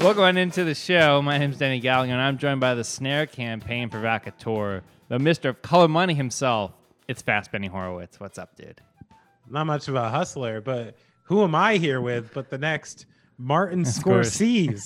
Welcome 0.00 0.24
on 0.24 0.36
into 0.36 0.62
the 0.62 0.74
show. 0.74 1.22
My 1.22 1.38
name's 1.38 1.58
Danny 1.58 1.80
Gallagher, 1.80 2.12
and 2.12 2.20
I'm 2.20 2.38
joined 2.38 2.60
by 2.60 2.74
the 2.74 2.84
Snare 2.84 3.26
Campaign 3.26 3.88
Provocateur, 3.88 4.82
the 5.08 5.18
Mister 5.18 5.48
of 5.48 5.62
Color 5.62 5.88
Money 5.88 6.14
himself. 6.14 6.72
It's 7.08 7.22
Fast 7.22 7.50
Benny 7.50 7.66
Horowitz. 7.66 8.20
What's 8.20 8.38
up, 8.38 8.54
dude? 8.56 8.80
Not 9.48 9.66
much 9.66 9.88
of 9.88 9.94
a 9.94 10.08
hustler, 10.10 10.60
but 10.60 10.96
who 11.24 11.42
am 11.42 11.54
I 11.54 11.78
here 11.78 12.00
with? 12.00 12.32
But 12.34 12.50
the 12.50 12.58
next 12.58 13.06
Martin. 13.38 13.84
Scorsese 13.84 14.84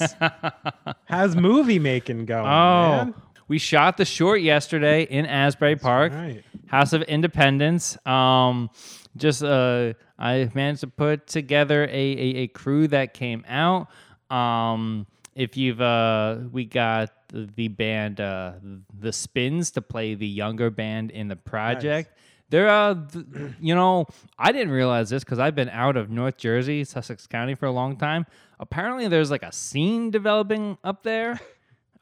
has 1.07 1.37
movie 1.37 1.79
making 1.79 2.27
going. 2.27 2.47
Oh, 2.47 3.05
man. 3.05 3.15
we 3.49 3.59
shot 3.59 3.97
the 3.97 4.05
short 4.05 4.41
yesterday 4.41 5.03
in 5.03 5.27
Asbury 5.27 5.77
Park, 5.77 6.13
right. 6.13 6.45
House 6.67 6.93
of 6.93 7.03
Independents. 7.03 7.99
Um, 8.07 8.71
just 9.17 9.43
uh, 9.43 9.93
I 10.19 10.51
managed 10.55 10.81
to 10.81 10.87
put 10.87 11.27
together 11.27 11.85
a, 11.85 11.89
a, 11.91 12.37
a 12.37 12.47
crew 12.49 12.89
that 12.89 13.13
came 13.13 13.45
out. 13.49 13.89
Um, 14.31 15.07
if 15.35 15.57
you've 15.57 15.81
uh, 15.81 16.39
we 16.53 16.65
got 16.65 17.11
the, 17.33 17.69
band 17.69 18.21
uh, 18.21 18.53
the 18.99 19.13
Spins 19.13 19.71
to 19.73 19.83
play 19.83 20.15
the 20.15 20.27
younger 20.27 20.71
band 20.71 21.11
in 21.11 21.29
the 21.29 21.37
project. 21.37 22.11
They're, 22.51 22.69
uh, 22.69 22.97
th- 23.13 23.25
you 23.61 23.75
know, 23.75 24.07
I 24.39 24.53
didn't 24.53 24.73
realize 24.73 25.11
this 25.11 25.23
because 25.25 25.39
I've 25.39 25.55
been 25.55 25.69
out 25.69 25.97
of 25.97 26.11
North 26.11 26.37
Jersey, 26.37 26.85
Sussex 26.85 27.27
County 27.27 27.55
for 27.55 27.67
a 27.67 27.71
long 27.71 27.97
time. 27.97 28.27
Apparently, 28.59 29.09
there's 29.09 29.31
like 29.31 29.45
a 29.45 29.53
scene 29.53 30.11
developing 30.11 30.77
up 30.83 31.03
there. 31.03 31.41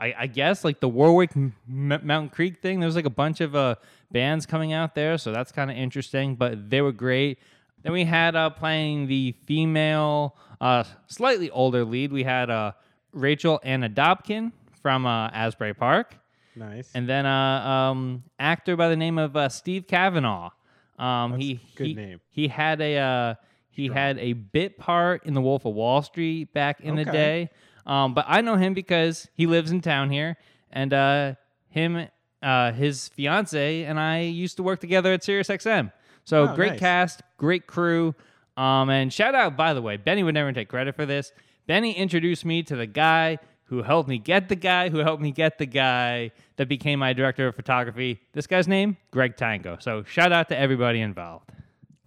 I, 0.00 0.14
I 0.20 0.26
guess 0.26 0.64
like 0.64 0.80
the 0.80 0.88
Warwick 0.88 1.32
M- 1.36 1.52
Mountain 1.66 2.30
Creek 2.30 2.62
thing. 2.62 2.80
There's 2.80 2.96
like 2.96 3.04
a 3.04 3.10
bunch 3.10 3.40
of 3.40 3.54
uh, 3.54 3.74
bands 4.10 4.46
coming 4.46 4.72
out 4.72 4.94
there, 4.94 5.18
so 5.18 5.32
that's 5.32 5.52
kind 5.52 5.70
of 5.70 5.76
interesting. 5.76 6.36
But 6.36 6.70
they 6.70 6.80
were 6.80 6.92
great. 6.92 7.38
Then 7.82 7.92
we 7.92 8.04
had 8.04 8.34
uh, 8.34 8.50
playing 8.50 9.06
the 9.06 9.34
female, 9.46 10.36
uh, 10.60 10.84
slightly 11.06 11.50
older 11.50 11.84
lead. 11.84 12.12
We 12.12 12.24
had 12.24 12.50
uh, 12.50 12.72
Rachel 13.12 13.60
Anna 13.62 13.88
Dobkin 13.88 14.52
from 14.82 15.06
uh, 15.06 15.28
Asbury 15.28 15.74
Park 15.74 16.16
Nice. 16.58 16.90
and 16.94 17.08
then 17.08 17.24
uh, 17.26 17.30
um, 17.30 18.24
actor 18.38 18.76
by 18.76 18.88
the 18.88 18.96
name 18.96 19.18
of 19.18 19.36
uh, 19.36 19.48
Steve 19.48 19.86
Kavanaugh. 19.86 20.50
Um, 20.98 21.32
That's 21.32 21.42
he 21.42 21.60
good 21.76 21.86
he, 21.86 21.94
name. 21.94 22.20
He 22.30 22.48
had 22.48 22.80
a 22.80 22.96
uh, 22.96 23.34
he 23.70 23.86
had 23.86 24.18
a 24.18 24.32
bit 24.32 24.76
part 24.76 25.24
in 25.24 25.34
The 25.34 25.40
Wolf 25.40 25.64
of 25.64 25.74
Wall 25.74 26.02
Street 26.02 26.52
back 26.52 26.80
in 26.80 26.96
the 26.96 27.04
day. 27.04 27.50
Um, 27.86 28.12
but 28.12 28.24
I 28.28 28.40
know 28.40 28.56
him 28.56 28.74
because 28.74 29.28
he 29.34 29.46
lives 29.46 29.70
in 29.70 29.80
town 29.80 30.10
here, 30.10 30.36
and 30.72 30.92
uh, 30.92 31.34
him, 31.70 32.08
uh, 32.42 32.72
his 32.72 33.08
fiance, 33.08 33.84
and 33.84 33.98
I 33.98 34.20
used 34.20 34.56
to 34.56 34.62
work 34.62 34.80
together 34.80 35.12
at 35.12 35.22
SiriusXM. 35.22 35.92
So 36.28 36.48
Oh, 36.48 36.54
great 36.54 36.72
nice. 36.72 36.80
cast, 36.80 37.22
great 37.38 37.66
crew. 37.66 38.14
Um, 38.58 38.90
and 38.90 39.10
shout 39.10 39.34
out, 39.34 39.56
by 39.56 39.72
the 39.72 39.80
way, 39.80 39.96
Benny 39.96 40.22
would 40.22 40.34
never 40.34 40.52
take 40.52 40.68
credit 40.68 40.94
for 40.94 41.06
this. 41.06 41.32
Benny 41.66 41.92
introduced 41.92 42.44
me 42.44 42.62
to 42.64 42.76
the 42.76 42.86
guy 42.86 43.38
who 43.64 43.82
helped 43.82 44.10
me 44.10 44.18
get 44.18 44.50
the 44.50 44.56
guy 44.56 44.90
who 44.90 44.98
helped 44.98 45.22
me 45.22 45.30
get 45.30 45.56
the 45.56 45.64
guy 45.64 46.30
that 46.56 46.68
became 46.68 46.98
my 46.98 47.14
director 47.14 47.46
of 47.48 47.56
photography. 47.56 48.20
This 48.34 48.46
guy's 48.46 48.68
name, 48.68 48.98
Greg 49.10 49.36
Tango. 49.38 49.78
So 49.80 50.02
shout 50.04 50.30
out 50.30 50.50
to 50.50 50.58
everybody 50.58 51.00
involved. 51.00 51.48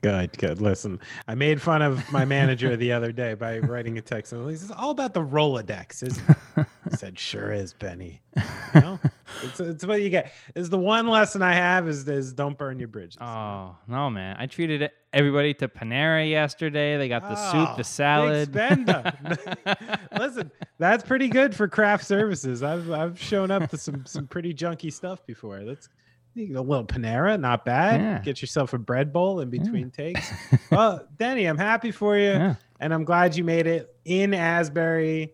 Good, 0.01 0.37
good. 0.37 0.61
Listen, 0.61 0.99
I 1.27 1.33
made 1.33 1.59
fun 1.59 1.81
of 1.81 2.11
my 2.11 2.25
manager 2.25 2.75
the 2.75 2.91
other 2.91 3.11
day 3.11 3.33
by 3.33 3.57
writing 3.59 3.97
a 3.97 4.01
text. 4.01 4.33
And 4.33 4.47
he 4.49 4.55
says, 4.55 4.71
all 4.71 4.91
about 4.91 5.13
the 5.15 5.23
Rolodex, 5.25 6.03
isn't 6.03 6.29
it? 6.29 6.37
I 6.57 6.95
said, 6.95 7.17
sure 7.17 7.51
is, 7.51 7.73
Benny. 7.73 8.21
You 8.75 8.81
know? 8.81 8.99
It's, 9.43 9.59
it's 9.59 9.85
what 9.85 10.01
you 10.01 10.09
get. 10.09 10.31
Is 10.55 10.69
the 10.69 10.77
one 10.77 11.07
lesson 11.07 11.41
I 11.41 11.53
have 11.53 11.87
is, 11.87 12.07
is 12.07 12.33
don't 12.33 12.57
burn 12.57 12.79
your 12.79 12.87
bridges. 12.87 13.17
Oh 13.21 13.75
no, 13.87 14.09
man! 14.09 14.35
I 14.39 14.45
treated 14.47 14.89
everybody 15.13 15.53
to 15.55 15.67
Panera 15.67 16.29
yesterday. 16.29 16.97
They 16.97 17.07
got 17.09 17.21
the 17.23 17.35
soup, 17.35 17.69
Oh, 17.71 17.75
the 17.77 17.83
salad. 17.83 18.53
Listen, 20.17 20.51
that's 20.77 21.03
pretty 21.03 21.27
good 21.27 21.55
for 21.55 21.67
craft 21.67 22.05
services. 22.05 22.63
I've 22.63 22.89
I've 22.91 23.19
shown 23.19 23.51
up 23.51 23.69
to 23.69 23.77
some 23.77 24.05
some 24.05 24.27
pretty 24.27 24.53
junky 24.53 24.91
stuff 24.91 25.25
before. 25.25 25.63
That's 25.63 25.89
a 26.37 26.41
little 26.41 26.85
Panera, 26.85 27.39
not 27.39 27.65
bad. 27.65 27.99
Yeah. 27.99 28.19
Get 28.19 28.41
yourself 28.41 28.73
a 28.73 28.77
bread 28.77 29.11
bowl 29.11 29.41
in 29.41 29.49
between 29.49 29.91
takes. 29.91 30.31
well, 30.71 31.05
Denny, 31.17 31.45
I'm 31.45 31.57
happy 31.57 31.91
for 31.91 32.17
you, 32.17 32.29
Yeah. 32.29 32.55
and 32.79 32.93
I'm 32.93 33.03
glad 33.03 33.35
you 33.35 33.43
made 33.43 33.67
it 33.67 33.93
in 34.05 34.33
Asbury 34.33 35.33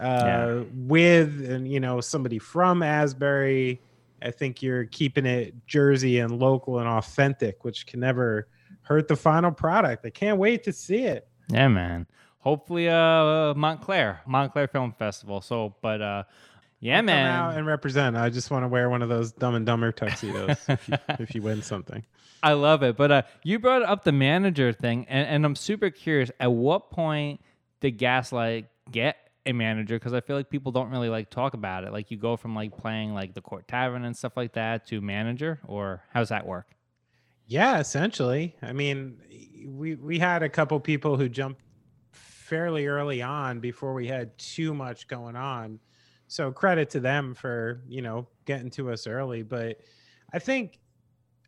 uh, 0.00 0.04
Yeah. 0.24 0.62
with 0.74 1.48
and 1.50 1.70
you 1.70 1.80
know 1.80 2.00
somebody 2.00 2.38
from 2.38 2.82
Asbury. 2.82 3.80
I 4.22 4.30
think 4.30 4.62
you're 4.62 4.86
keeping 4.86 5.26
it 5.26 5.54
Jersey 5.66 6.18
and 6.20 6.38
local 6.38 6.78
and 6.78 6.88
authentic, 6.88 7.64
which 7.64 7.86
can 7.86 8.00
never 8.00 8.48
hurt 8.82 9.08
the 9.08 9.16
final 9.16 9.50
product. 9.52 10.06
I 10.06 10.10
can't 10.10 10.38
wait 10.38 10.64
to 10.64 10.72
see 10.72 11.02
it. 11.04 11.28
Yeah, 11.48 11.68
man. 11.68 12.06
Hopefully, 12.38 12.88
uh, 12.88 13.52
Montclair, 13.54 14.20
Montclair 14.26 14.68
Film 14.68 14.92
Festival. 14.98 15.40
So, 15.40 15.74
but 15.82 16.00
uh, 16.00 16.22
yeah, 16.80 16.98
Come 16.98 17.06
man. 17.06 17.26
out 17.26 17.56
and 17.56 17.66
represent. 17.66 18.16
I 18.16 18.30
just 18.30 18.50
want 18.50 18.64
to 18.64 18.68
wear 18.68 18.88
one 18.88 19.02
of 19.02 19.08
those 19.08 19.32
Dumb 19.32 19.54
and 19.54 19.66
Dumber 19.66 19.92
tuxedos 19.92 20.56
if, 20.68 20.88
you, 20.88 20.94
if 21.18 21.34
you 21.34 21.42
win 21.42 21.60
something. 21.62 22.04
I 22.42 22.52
love 22.52 22.82
it. 22.82 22.96
But 22.96 23.10
uh, 23.10 23.22
you 23.42 23.58
brought 23.58 23.82
up 23.82 24.04
the 24.04 24.12
manager 24.12 24.72
thing, 24.72 25.06
and, 25.08 25.28
and 25.28 25.44
I'm 25.44 25.56
super 25.56 25.90
curious. 25.90 26.30
At 26.38 26.52
what 26.52 26.90
point 26.90 27.40
did 27.80 27.92
Gaslight 27.98 28.66
get 28.90 29.16
a 29.46 29.52
manager? 29.52 29.96
Because 29.96 30.12
I 30.12 30.20
feel 30.20 30.36
like 30.36 30.50
people 30.50 30.72
don't 30.72 30.90
really 30.90 31.08
like 31.08 31.30
talk 31.30 31.54
about 31.54 31.84
it. 31.84 31.92
Like 31.92 32.10
you 32.10 32.16
go 32.16 32.36
from 32.36 32.54
like 32.54 32.76
playing 32.76 33.14
like 33.14 33.34
the 33.34 33.40
Court 33.40 33.66
Tavern 33.68 34.04
and 34.04 34.16
stuff 34.16 34.36
like 34.36 34.52
that 34.54 34.86
to 34.88 35.00
manager, 35.00 35.60
or 35.66 36.02
how's 36.12 36.28
that 36.28 36.46
work? 36.46 36.76
Yeah, 37.46 37.78
essentially. 37.78 38.56
I 38.62 38.72
mean, 38.72 39.20
we 39.66 39.94
we 39.94 40.18
had 40.18 40.42
a 40.42 40.48
couple 40.48 40.78
people 40.80 41.16
who 41.16 41.28
jumped 41.28 41.60
fairly 42.12 42.86
early 42.86 43.22
on 43.22 43.60
before 43.60 43.94
we 43.94 44.06
had 44.06 44.36
too 44.38 44.74
much 44.74 45.08
going 45.08 45.36
on. 45.36 45.80
So 46.28 46.50
credit 46.50 46.90
to 46.90 47.00
them 47.00 47.34
for, 47.34 47.82
you 47.88 48.02
know, 48.02 48.28
getting 48.44 48.70
to 48.70 48.90
us 48.90 49.06
early. 49.06 49.42
But 49.42 49.78
I 50.32 50.38
think 50.38 50.80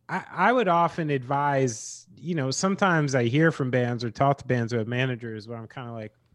I, 0.08 0.24
I 0.30 0.52
would 0.52 0.68
often 0.68 1.10
advise, 1.10 2.06
you 2.16 2.34
know, 2.34 2.50
sometimes 2.50 3.14
I 3.14 3.24
hear 3.24 3.50
from 3.50 3.70
bands 3.70 4.04
or 4.04 4.10
talk 4.10 4.38
to 4.38 4.46
bands 4.46 4.72
who 4.72 4.78
have 4.78 4.88
managers 4.88 5.48
where 5.48 5.58
I'm 5.58 5.66
kind 5.66 5.88
of 5.88 5.94
like, 5.94 6.12
"Yeah, 6.12 6.27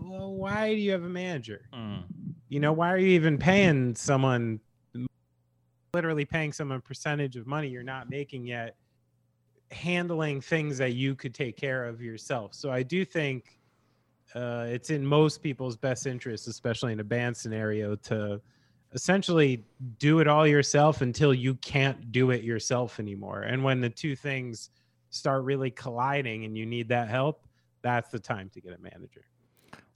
well, 0.00 0.34
why 0.34 0.74
do 0.74 0.80
you 0.80 0.92
have 0.92 1.04
a 1.04 1.08
manager? 1.08 1.68
you 2.48 2.60
know 2.60 2.72
why 2.72 2.90
are 2.90 2.98
you 2.98 3.08
even 3.08 3.36
paying 3.36 3.94
someone 3.94 4.58
literally 5.92 6.24
paying 6.24 6.52
someone 6.52 6.78
a 6.78 6.80
percentage 6.80 7.36
of 7.36 7.46
money 7.46 7.68
you're 7.68 7.82
not 7.82 8.08
making 8.08 8.46
yet 8.46 8.76
handling 9.70 10.40
things 10.40 10.78
that 10.78 10.94
you 10.94 11.14
could 11.14 11.34
take 11.34 11.56
care 11.56 11.84
of 11.84 12.00
yourself? 12.00 12.54
So 12.54 12.70
i 12.70 12.82
do 12.82 13.04
think 13.04 13.58
uh, 14.34 14.66
it's 14.68 14.90
in 14.90 15.04
most 15.04 15.42
people's 15.42 15.76
best 15.76 16.06
interest 16.06 16.48
especially 16.48 16.92
in 16.92 17.00
a 17.00 17.04
band 17.04 17.36
scenario 17.36 17.96
to 17.96 18.40
essentially 18.92 19.64
do 19.98 20.20
it 20.20 20.26
all 20.26 20.46
yourself 20.46 21.02
until 21.02 21.34
you 21.34 21.54
can't 21.56 22.10
do 22.10 22.30
it 22.30 22.42
yourself 22.42 22.98
anymore. 22.98 23.42
And 23.42 23.62
when 23.62 23.80
the 23.82 23.90
two 23.90 24.16
things 24.16 24.70
start 25.10 25.44
really 25.44 25.70
colliding 25.70 26.44
and 26.44 26.56
you 26.56 26.66
need 26.66 26.88
that 26.88 27.08
help 27.08 27.46
that's 27.82 28.10
the 28.10 28.18
time 28.18 28.50
to 28.50 28.60
get 28.60 28.72
a 28.72 28.78
manager 28.78 29.24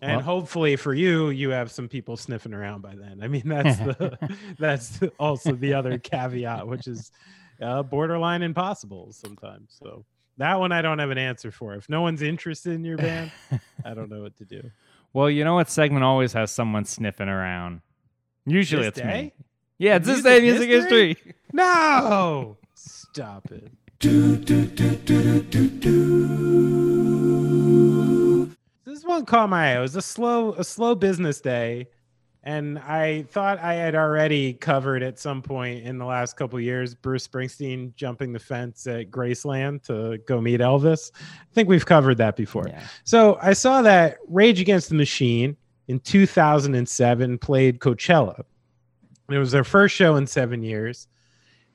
and 0.00 0.16
Well- 0.16 0.24
hopefully 0.24 0.76
for 0.76 0.94
you 0.94 1.30
you 1.30 1.50
have 1.50 1.70
some 1.70 1.88
people 1.88 2.16
sniffing 2.16 2.54
around 2.54 2.82
by 2.82 2.94
then. 2.94 3.20
I 3.22 3.28
mean 3.28 3.42
that's 3.46 3.78
the 3.78 4.18
that's 4.58 5.00
also 5.18 5.52
the 5.52 5.74
other 5.74 5.98
caveat 5.98 6.66
which 6.66 6.86
is 6.86 7.10
uh, 7.60 7.82
borderline 7.82 8.42
impossible 8.42 9.12
sometimes. 9.12 9.76
So 9.82 10.04
that 10.38 10.58
one 10.58 10.72
i 10.72 10.80
don't 10.82 10.98
have 10.98 11.10
an 11.10 11.18
answer 11.18 11.50
for. 11.50 11.74
If 11.74 11.88
no 11.88 12.00
one's 12.02 12.22
interested 12.22 12.72
in 12.72 12.84
your 12.84 12.96
band 12.96 13.30
i 13.84 13.94
don't 13.94 14.10
know 14.10 14.22
what 14.22 14.36
to 14.38 14.44
do. 14.44 14.70
Well, 15.14 15.28
you 15.28 15.44
know 15.44 15.54
what? 15.54 15.68
Segment 15.68 16.04
always 16.04 16.32
has 16.32 16.50
someone 16.50 16.86
sniffing 16.86 17.28
around? 17.28 17.82
Usually 18.46 18.84
This 18.88 18.96
it's 18.98 19.06
me. 19.06 19.34
Yeah, 19.76 19.96
it's 19.96 20.06
this 20.06 20.24
Music 20.24 20.40
day 20.40 20.40
music 20.40 20.68
history? 20.70 21.08
history. 21.14 21.34
no! 21.52 22.56
Stop 22.74 23.52
it. 23.52 23.70
This 24.00 24.32
one 29.12 29.26
caught 29.26 29.48
my 29.48 29.72
eye. 29.72 29.78
It 29.78 29.80
was 29.80 29.96
a 29.96 30.02
slow, 30.02 30.54
a 30.54 30.64
slow 30.64 30.94
business 30.94 31.40
day, 31.40 31.88
and 32.42 32.78
I 32.78 33.22
thought 33.24 33.58
I 33.58 33.74
had 33.74 33.94
already 33.94 34.54
covered 34.54 35.02
at 35.02 35.18
some 35.18 35.42
point 35.42 35.84
in 35.84 35.98
the 35.98 36.04
last 36.04 36.36
couple 36.36 36.58
years 36.58 36.94
Bruce 36.94 37.26
Springsteen 37.26 37.94
jumping 37.94 38.32
the 38.32 38.38
fence 38.38 38.86
at 38.86 39.10
Graceland 39.10 39.84
to 39.84 40.18
go 40.26 40.40
meet 40.40 40.60
Elvis. 40.60 41.12
I 41.14 41.54
think 41.54 41.68
we've 41.68 41.86
covered 41.86 42.16
that 42.18 42.36
before. 42.36 42.66
Yeah. 42.68 42.82
So 43.04 43.38
I 43.40 43.52
saw 43.52 43.82
that 43.82 44.18
Rage 44.28 44.60
Against 44.60 44.88
the 44.88 44.96
Machine 44.96 45.56
in 45.88 46.00
2007 46.00 47.38
played 47.38 47.78
Coachella. 47.78 48.42
It 49.30 49.38
was 49.38 49.52
their 49.52 49.64
first 49.64 49.94
show 49.94 50.16
in 50.16 50.26
seven 50.26 50.62
years. 50.62 51.06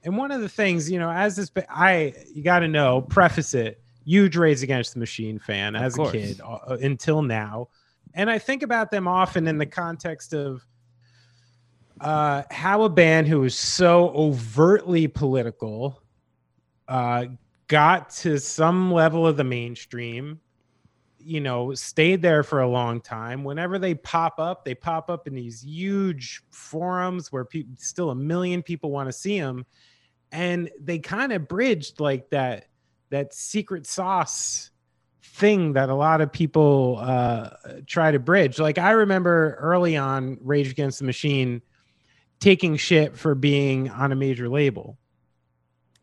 And 0.04 0.18
one 0.18 0.31
of 0.31 0.42
the 0.42 0.50
things, 0.50 0.90
you 0.92 1.00
know, 1.00 1.10
as 1.10 1.36
this, 1.36 1.51
I, 1.69 2.13
you 2.33 2.44
got 2.44 2.60
to 2.60 2.68
know, 2.68 3.01
preface 3.01 3.54
it, 3.54 3.81
huge 4.07 4.38
Rage 4.38 4.63
Against 4.63 4.94
the 4.94 5.00
Machine 5.00 5.38
fan 5.38 5.75
Of 5.75 5.83
as 5.83 5.95
course. 5.95 6.09
a 6.09 6.18
kid 6.18 6.42
uh, 6.42 6.77
until 6.81 7.21
now. 7.21 7.69
And 8.13 8.30
I 8.30 8.39
think 8.39 8.63
about 8.63 8.89
them 8.89 9.07
often 9.07 9.48
in 9.48 9.57
the 9.57 9.65
context 9.65 10.33
of 10.33 10.65
uh, 12.00 12.44
how 12.50 12.83
a 12.83 12.89
band 12.89 13.27
who 13.27 13.44
is 13.44 13.56
so 13.56 14.09
overtly 14.09 15.07
political 15.07 16.01
uh, 16.88 17.25
got 17.68 18.09
to 18.12 18.39
some 18.39 18.92
level 18.92 19.27
of 19.27 19.36
the 19.36 19.44
mainstream 19.44 20.39
you 21.27 21.42
know, 21.42 21.74
stayed 21.74 22.21
there 22.21 22.42
for 22.42 22.62
a 22.62 22.68
long 22.68 23.01
time. 23.01 23.44
Whenever 23.44 23.77
they 23.77 23.94
pop 23.94 24.39
up, 24.39 24.63
they 24.63 24.74
pop 24.74 25.09
up 25.09 25.27
in 25.27 25.36
these 25.36 25.62
huge 25.62 26.42
forums 26.51 27.33
where 27.33 27.44
people 27.44 27.74
still 27.77 28.12
a 28.12 28.15
million 28.15 28.63
people 28.63 28.92
want 28.92 29.09
to 29.09 29.13
see 29.13 29.38
them. 29.38 29.65
And 30.31 30.69
they 30.80 31.00
kind 31.00 31.33
of 31.33 31.50
bridged 31.50 32.00
like 32.00 32.30
that 32.30 32.68
that 33.09 33.33
secret 33.33 33.86
sauce 33.86 34.71
thing 35.21 35.74
that 35.74 35.89
a 35.89 35.95
lot 35.95 36.19
of 36.21 36.31
people 36.31 36.98
uh, 37.00 37.50
try 37.86 38.12
to 38.12 38.19
bridge. 38.19 38.59
Like 38.59 38.77
I 38.77 38.92
remember 38.92 39.56
early 39.59 39.95
on 39.95 40.38
Rage 40.42 40.71
Against 40.71 41.00
the 41.00 41.06
Machine 41.06 41.62
taking 42.39 42.75
shit 42.75 43.18
for 43.18 43.36
being 43.36 43.89
on 43.89 44.12
a 44.12 44.15
major 44.15 44.50
label. 44.50 44.98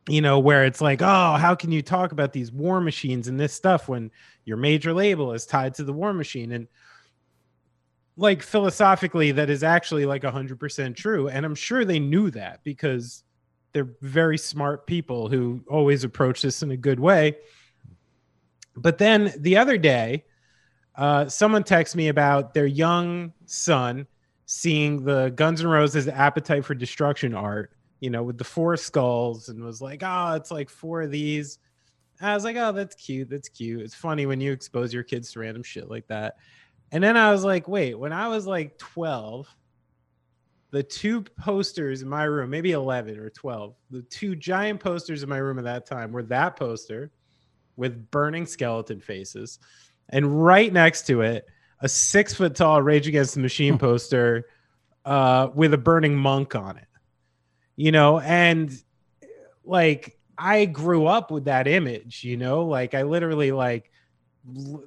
You 0.07 0.21
know, 0.21 0.39
where 0.39 0.67
it's 0.67 0.83
like, 0.83 1.01
oh, 1.01 1.33
how 1.35 1.55
can 1.55 1.73
you 1.73 1.81
talk 1.81 2.13
about 2.13 2.33
these 2.33 2.53
war 2.53 2.79
machines 2.81 3.27
and 3.27 3.41
this 3.41 3.55
stuff 3.55 3.89
when 3.89 4.11
your 4.45 4.59
major 4.59 4.93
label 4.93 5.33
is 5.33 5.47
tied 5.47 5.75
to 5.75 5.85
the 5.85 5.95
war 5.95 6.13
machine? 6.13 6.53
And 6.53 6.69
like 8.17 8.43
philosophically, 8.43 9.33
that 9.33 9.49
is 9.49 9.63
actually 9.63 10.05
like 10.05 10.23
100% 10.23 10.95
true. 10.95 11.29
And 11.29 11.47
I'm 11.47 11.55
sure 11.55 11.85
they 11.85 11.99
knew 11.99 12.31
that 12.33 12.63
because 12.65 13.25
they're 13.75 13.91
very 14.01 14.39
smart 14.39 14.87
people 14.87 15.29
who 15.29 15.61
always 15.69 16.05
approach 16.05 16.41
this 16.41 16.63
in 16.63 16.71
a 16.71 16.77
good 16.77 16.99
way 16.99 17.37
but 18.77 18.99
then 18.99 19.33
the 19.39 19.57
other 19.57 19.79
day, 19.79 20.25
uh, 20.97 21.29
someone 21.29 21.65
texted 21.65 21.97
me 21.97 22.09
about 22.09 22.55
their 22.55 22.67
young 22.67 23.33
son 23.47 24.07
seeing 24.47 25.05
the 25.05 25.31
Guns 25.31 25.61
N' 25.61 25.67
Roses 25.67 26.09
Appetite 26.09 26.65
for 26.65 26.75
Destruction 26.75 27.35
art, 27.35 27.73
you 28.01 28.11
know, 28.11 28.23
with 28.23 28.39
the 28.39 28.45
four 28.45 28.77
skulls, 28.77 29.49
and 29.49 29.65
was 29.65 29.81
like, 29.81 30.03
oh, 30.05 30.35
it's 30.35 30.51
like 30.51 30.69
four 30.69 31.03
of 31.03 31.11
these. 31.11 31.59
I 32.21 32.35
was 32.35 32.45
like, 32.45 32.57
oh, 32.57 32.73
that's 32.73 32.95
cute. 32.95 33.29
That's 33.31 33.49
cute. 33.49 33.81
It's 33.81 33.95
funny 33.95 34.27
when 34.27 34.41
you 34.41 34.53
expose 34.53 34.93
your 34.93 35.03
kids 35.03 35.33
to 35.33 35.41
random 35.41 35.63
shit 35.63 35.91
like 35.91 36.07
that. 36.09 36.37
And 36.93 37.03
then 37.03 37.17
I 37.17 37.33
was 37.33 37.45
like, 37.45 37.67
wait, 37.67 37.99
when 37.99 38.13
I 38.13 38.29
was 38.29 38.47
like 38.47 38.79
12, 38.79 39.49
the 40.75 40.83
two 40.83 41.23
posters 41.23 42.03
in 42.03 42.09
my 42.09 42.25
room, 42.25 42.51
maybe 42.51 42.73
11 42.73 43.17
or 43.17 43.31
12, 43.31 43.77
the 43.91 44.03
two 44.03 44.35
giant 44.35 44.81
posters 44.81 45.23
in 45.23 45.29
my 45.29 45.37
room 45.37 45.57
at 45.57 45.63
that 45.63 45.87
time 45.87 46.11
were 46.11 46.25
that 46.25 46.57
poster 46.57 47.13
with 47.77 48.11
burning 48.11 48.45
skeleton 48.45 48.99
faces, 49.01 49.61
and 50.09 50.45
right 50.45 50.73
next 50.73 51.07
to 51.07 51.21
it, 51.21 51.47
a 51.79 51.89
six 51.89 52.35
foot 52.35 52.57
tall 52.57 52.83
Rage 52.83 53.07
Against 53.07 53.35
the 53.35 53.41
Machine 53.41 53.79
poster 53.79 54.47
uh, 55.05 55.47
with 55.55 55.75
a 55.75 55.79
burning 55.79 56.17
monk 56.17 56.57
on 56.57 56.77
it. 56.77 56.89
You 57.77 57.93
know, 57.93 58.19
and 58.19 58.77
like 59.65 60.19
I 60.37 60.65
grew 60.65 61.07
up 61.07 61.31
with 61.31 61.45
that 61.45 61.69
image, 61.69 62.25
you 62.25 62.37
know, 62.37 62.65
like 62.65 62.95
I 62.95 63.05
literally 63.05 63.53
like 63.53 63.93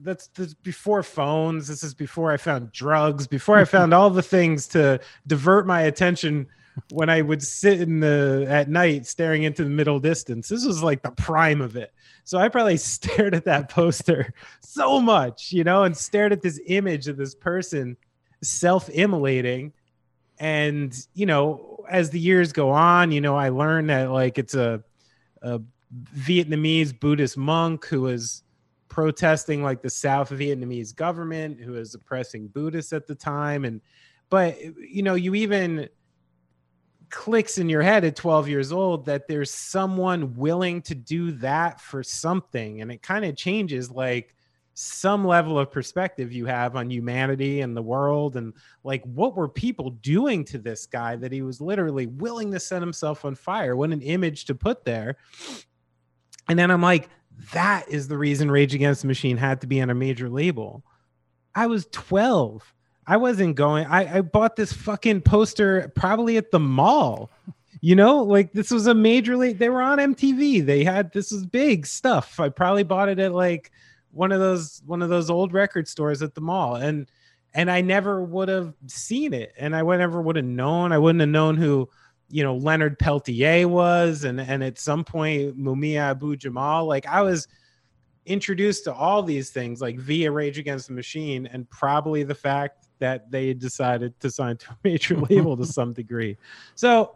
that's, 0.02 0.28
that's 0.28 0.54
before 0.54 1.04
phones. 1.04 1.68
This 1.68 1.84
is 1.84 1.94
before 1.94 2.32
I 2.32 2.38
found 2.38 2.72
drugs, 2.72 3.28
before 3.28 3.58
I 3.58 3.66
found 3.66 3.94
all 3.94 4.10
the 4.10 4.22
things 4.22 4.68
to 4.70 5.00
divert 5.26 5.66
my 5.66 5.82
attention 5.82 6.48
when 6.92 7.10
I 7.10 7.22
would 7.22 7.42
sit 7.42 7.82
in 7.82 8.00
the 8.00 8.46
at 8.48 8.70
night 8.70 9.06
staring 9.06 9.44
into 9.44 9.64
the 9.64 9.70
middle 9.70 10.00
distance. 10.00 10.48
This 10.48 10.66
was 10.66 10.84
like 10.84 11.02
the 11.02 11.12
prime 11.12 11.62
of 11.62 11.76
it. 11.76 11.92
So 12.24 12.38
I 12.38 12.50
probably 12.50 12.78
stared 12.78 13.34
at 13.34 13.46
that 13.46 13.70
poster 13.70 14.34
so 14.62 15.02
much, 15.02 15.52
you 15.52 15.64
know, 15.64 15.84
and 15.84 15.96
stared 15.96 16.34
at 16.34 16.42
this 16.42 16.60
image 16.68 17.08
of 17.08 17.18
this 17.18 17.36
person 17.36 17.98
self-immolating. 18.44 19.74
And, 20.40 20.96
you 21.14 21.26
know, 21.26 21.84
as 21.90 22.12
the 22.12 22.20
years 22.20 22.54
go 22.54 22.70
on, 22.70 23.12
you 23.12 23.22
know, 23.22 23.36
I 23.36 23.50
learned 23.50 23.90
that 23.90 24.12
like 24.12 24.38
it's 24.38 24.54
a, 24.54 24.84
a 25.42 25.62
Vietnamese 26.16 26.98
Buddhist 26.98 27.38
monk 27.38 27.86
who 27.86 28.02
was 28.02 28.44
protesting 28.90 29.64
like 29.64 29.82
the 29.82 29.90
South 29.90 30.30
Vietnamese 30.30 30.96
government 30.96 31.60
who 31.60 31.74
was 31.74 31.94
oppressing 31.96 32.48
Buddhists 32.48 32.94
at 32.94 33.08
the 33.08 33.16
time. 33.16 33.66
And 33.66 33.82
but 34.30 34.58
you 34.62 35.04
know, 35.04 35.16
you 35.16 35.36
even 35.36 35.90
clicks 37.10 37.58
in 37.58 37.70
your 37.70 37.82
head 37.82 38.04
at 38.04 38.16
12 38.16 38.50
years 38.50 38.72
old 38.72 39.06
that 39.06 39.28
there's 39.28 39.52
someone 39.52 40.36
willing 40.36 40.82
to 40.82 40.96
do 40.96 41.32
that 41.32 41.80
for 41.80 42.04
something 42.04 42.82
and 42.82 42.92
it 42.92 43.02
kind 43.02 43.24
of 43.24 43.36
changes 43.36 43.90
like 43.90 44.36
some 44.74 45.26
level 45.26 45.58
of 45.58 45.72
perspective 45.72 46.32
you 46.32 46.46
have 46.46 46.76
on 46.76 46.92
humanity 46.92 47.62
and 47.62 47.76
the 47.76 47.82
world 47.82 48.36
and 48.36 48.54
like 48.84 49.04
what 49.06 49.36
were 49.36 49.50
people 49.50 49.90
doing 49.90 50.44
to 50.46 50.58
this 50.58 50.86
guy 50.86 51.16
that 51.16 51.32
he 51.32 51.42
was 51.42 51.60
literally 51.60 52.06
willing 52.06 52.52
to 52.52 52.60
set 52.60 52.82
himself 52.82 53.26
on 53.26 53.34
fire 53.34 53.76
what 53.76 53.92
an 53.92 54.02
image 54.02 54.46
to 54.46 54.54
put 54.54 54.84
there 54.86 55.18
and 56.50 56.60
then 56.60 56.70
i'm 56.70 56.82
like 56.82 57.10
that 57.54 57.88
is 57.90 58.08
the 58.08 58.18
reason 58.18 58.50
rage 58.50 58.74
against 58.76 59.02
the 59.02 59.08
machine 59.08 59.38
had 59.38 59.62
to 59.62 59.68
be 59.68 59.82
on 59.82 59.90
a 59.90 59.96
major 59.96 60.30
label 60.30 60.84
i 61.56 61.68
was 61.68 61.88
12 61.92 62.74
I 63.08 63.16
wasn't 63.16 63.56
going. 63.56 63.86
I, 63.88 64.18
I 64.18 64.22
bought 64.22 64.58
this 64.58 64.74
fucking 64.74 65.22
poster 65.22 65.92
probably 65.96 66.36
at 66.36 66.52
the 66.52 66.60
mall. 66.60 67.32
You 67.80 67.96
know, 67.96 68.24
like 68.24 68.52
this 68.52 68.70
was 68.70 68.88
a 68.88 68.94
major 68.94 69.38
league. 69.38 69.60
They 69.60 69.70
were 69.70 69.82
on 69.82 70.00
MTV. 70.00 70.66
They 70.66 70.84
had 70.84 71.14
this 71.14 71.32
was 71.32 71.46
big 71.46 71.86
stuff. 71.86 72.40
I 72.40 72.50
probably 72.50 72.84
bought 72.84 73.08
it 73.08 73.20
at 73.20 73.34
like 73.34 73.72
one 74.12 74.32
of 74.32 74.40
those 74.40 74.82
one 74.86 75.02
of 75.02 75.10
those 75.10 75.30
old 75.30 75.54
record 75.54 75.88
stores 75.88 76.22
at 76.22 76.36
the 76.36 76.42
mall, 76.42 76.76
and 76.76 77.10
and 77.54 77.72
I 77.72 77.82
never 77.82 78.22
would 78.22 78.50
have 78.50 78.74
seen 78.88 79.34
it, 79.34 79.54
and 79.58 79.76
I 79.76 79.84
would 79.84 80.00
never 80.00 80.22
would 80.22 80.36
have 80.36 80.46
known. 80.46 80.92
I 80.92 80.98
wouldn't 80.98 81.22
have 81.22 81.30
known 81.30 81.56
who 81.56 81.88
you 82.30 82.44
know 82.44 82.56
Leonard 82.56 83.00
Peltier 83.00 83.68
was, 83.68 84.24
and 84.24 84.40
and 84.40 84.64
at 84.64 84.78
some 84.78 85.04
point 85.04 85.58
Mumia 85.58 86.00
Abu 86.00 86.36
Jamal. 86.36 86.86
Like 86.86 87.06
I 87.06 87.22
was 87.22 87.48
introduced 88.26 88.84
to 88.84 88.94
all 88.94 89.24
these 89.24 89.50
things 89.50 89.82
like 89.82 89.98
via 89.98 90.32
Rage 90.32 90.58
Against 90.58 90.88
the 90.88 90.94
Machine, 90.94 91.48
and 91.48 91.70
probably 91.70 92.24
the 92.24 92.36
fact 92.36 92.88
that 93.00 93.32
they 93.32 93.54
decided 93.54 94.20
to 94.20 94.30
sign 94.30 94.58
to 94.58 94.72
a 94.72 94.78
major 94.84 95.16
label 95.30 95.56
to 95.58 95.66
some 95.66 95.94
degree. 95.94 96.38
So, 96.76 97.16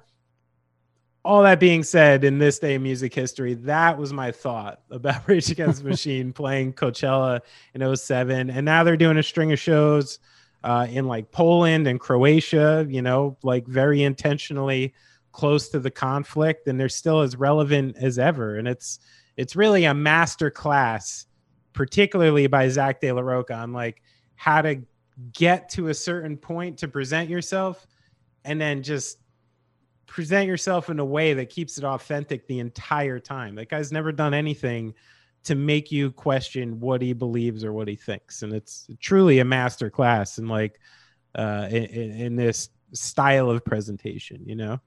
all 1.24 1.44
that 1.44 1.60
being 1.60 1.84
said, 1.84 2.24
in 2.24 2.40
this 2.40 2.58
day 2.58 2.76
of 2.76 2.82
music 2.82 3.14
history, 3.14 3.54
that 3.54 3.98
was 3.98 4.12
my 4.12 4.32
thought 4.32 4.82
about 4.90 5.28
Rage 5.28 5.52
Against 5.52 5.84
the 5.84 5.90
Machine 5.90 6.34
playing 6.34 6.74
Coachella 6.74 7.42
in 7.76 7.96
07. 7.96 8.50
And 8.50 8.66
now 8.66 8.84
they're 8.84 8.98
doing 8.98 9.18
a 9.18 9.24
string 9.24 9.52
of 9.52 9.60
shows 9.60 10.20
uh, 10.64 10.88
in 10.90 11.08
like 11.08 11.32
Poland 11.32 11.88
and 11.88 12.00
Croatia, 12.00 12.86
you 12.90 13.02
know, 13.02 13.38
like 13.44 13.68
very 13.68 14.04
intentionally 14.04 14.94
close 15.32 15.70
to 15.70 15.80
the 15.80 15.92
conflict. 15.92 16.68
And 16.68 16.80
they're 16.80 16.90
still 16.90 17.22
as 17.22 17.36
relevant 17.36 17.98
as 17.98 18.20
ever. 18.20 18.58
And 18.58 18.68
it's, 18.68 19.00
it's 19.38 19.56
really 19.56 19.86
a 19.86 19.94
master 19.94 20.52
class, 20.52 21.26
particularly 21.74 22.48
by 22.48 22.70
Zach 22.70 23.02
de 23.02 23.12
la 23.12 23.22
Rocha 23.22 23.56
on 23.56 23.74
like 23.74 24.02
how 24.36 24.62
to 24.62 24.82
get 25.34 25.70
to 25.70 25.88
a 25.90 25.94
certain 25.94 26.38
point 26.38 26.78
to 26.80 26.88
present 26.88 27.30
yourself 27.30 27.88
and 28.44 28.60
then 28.60 28.84
just 28.84 29.18
present 30.06 30.48
yourself 30.48 30.90
in 30.90 31.00
a 31.00 31.06
way 31.06 31.34
that 31.34 31.50
keeps 31.50 31.78
it 31.78 31.84
authentic 31.84 32.46
the 32.48 32.60
entire 32.60 33.20
time. 33.20 33.56
That 33.56 33.70
guy's 33.70 33.92
never 33.92 34.12
done 34.12 34.34
anything 34.34 34.94
to 35.44 35.56
make 35.56 35.92
you 35.92 36.12
question 36.12 36.80
what 36.80 37.02
he 37.02 37.14
believes 37.14 37.64
or 37.64 37.74
what 37.74 37.88
he 37.88 37.96
thinks. 37.96 38.44
And 38.44 38.54
it's 38.54 38.88
truly 39.00 39.40
a 39.40 39.46
master 39.46 39.90
class 39.90 40.38
in 40.38 40.48
like 40.48 40.80
uh 41.36 41.68
in, 41.70 42.12
in 42.12 42.36
this 42.36 42.70
style 42.94 43.50
of 43.50 43.64
presentation, 43.64 44.42
you 44.46 44.56
know? 44.56 44.80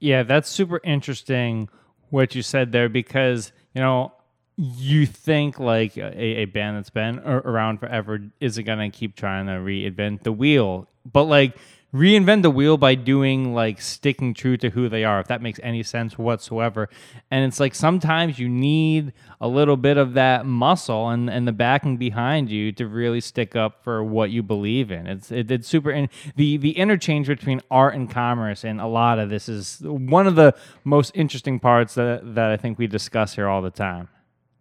Yeah, 0.00 0.22
that's 0.22 0.48
super 0.48 0.80
interesting 0.82 1.68
what 2.10 2.34
you 2.34 2.42
said 2.42 2.72
there 2.72 2.88
because, 2.88 3.52
you 3.74 3.80
know, 3.80 4.12
you 4.56 5.06
think 5.06 5.58
like 5.58 5.96
a, 5.96 6.16
a 6.20 6.44
band 6.44 6.76
that's 6.76 6.90
been 6.90 7.18
around 7.20 7.78
forever 7.78 8.20
isn't 8.40 8.64
gonna 8.64 8.90
keep 8.90 9.16
trying 9.16 9.46
to 9.46 9.52
reinvent 9.52 10.22
the 10.22 10.32
wheel, 10.32 10.88
but 11.10 11.24
like 11.24 11.56
reinvent 11.94 12.42
the 12.42 12.50
wheel 12.50 12.76
by 12.76 12.96
doing 12.96 13.54
like 13.54 13.80
sticking 13.80 14.34
true 14.34 14.56
to 14.56 14.70
who 14.70 14.88
they 14.88 15.04
are, 15.04 15.20
if 15.20 15.28
that 15.28 15.40
makes 15.40 15.60
any 15.62 15.82
sense 15.82 16.18
whatsoever. 16.18 16.88
And 17.30 17.46
it's 17.46 17.60
like 17.60 17.74
sometimes 17.74 18.38
you 18.38 18.48
need 18.48 19.12
a 19.40 19.46
little 19.46 19.76
bit 19.76 19.96
of 19.96 20.14
that 20.14 20.44
muscle 20.44 21.08
and, 21.08 21.30
and 21.30 21.46
the 21.46 21.52
backing 21.52 21.96
behind 21.96 22.50
you 22.50 22.72
to 22.72 22.88
really 22.88 23.20
stick 23.20 23.54
up 23.54 23.84
for 23.84 24.02
what 24.02 24.30
you 24.30 24.42
believe 24.42 24.90
in. 24.90 25.06
It's 25.06 25.30
it, 25.30 25.50
it's 25.50 25.68
super 25.68 25.90
and 25.90 26.08
the 26.34 26.56
the 26.56 26.72
interchange 26.72 27.28
between 27.28 27.60
art 27.70 27.94
and 27.94 28.10
commerce 28.10 28.64
and 28.64 28.80
a 28.80 28.86
lot 28.86 29.20
of 29.20 29.30
this 29.30 29.48
is 29.48 29.78
one 29.82 30.26
of 30.26 30.34
the 30.34 30.54
most 30.82 31.12
interesting 31.14 31.60
parts 31.60 31.94
that 31.94 32.34
that 32.34 32.50
I 32.50 32.56
think 32.56 32.76
we 32.76 32.88
discuss 32.88 33.36
here 33.36 33.48
all 33.48 33.62
the 33.62 33.70
time. 33.70 34.08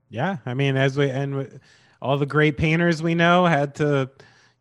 Yeah, 0.09 0.37
I 0.45 0.53
mean, 0.53 0.77
as 0.77 0.95
we 0.95 1.09
and 1.09 1.59
all 1.99 2.17
the 2.17 2.27
great 2.27 2.57
painters 2.57 3.01
we 3.01 3.15
know 3.15 3.47
had 3.47 3.73
to, 3.75 4.11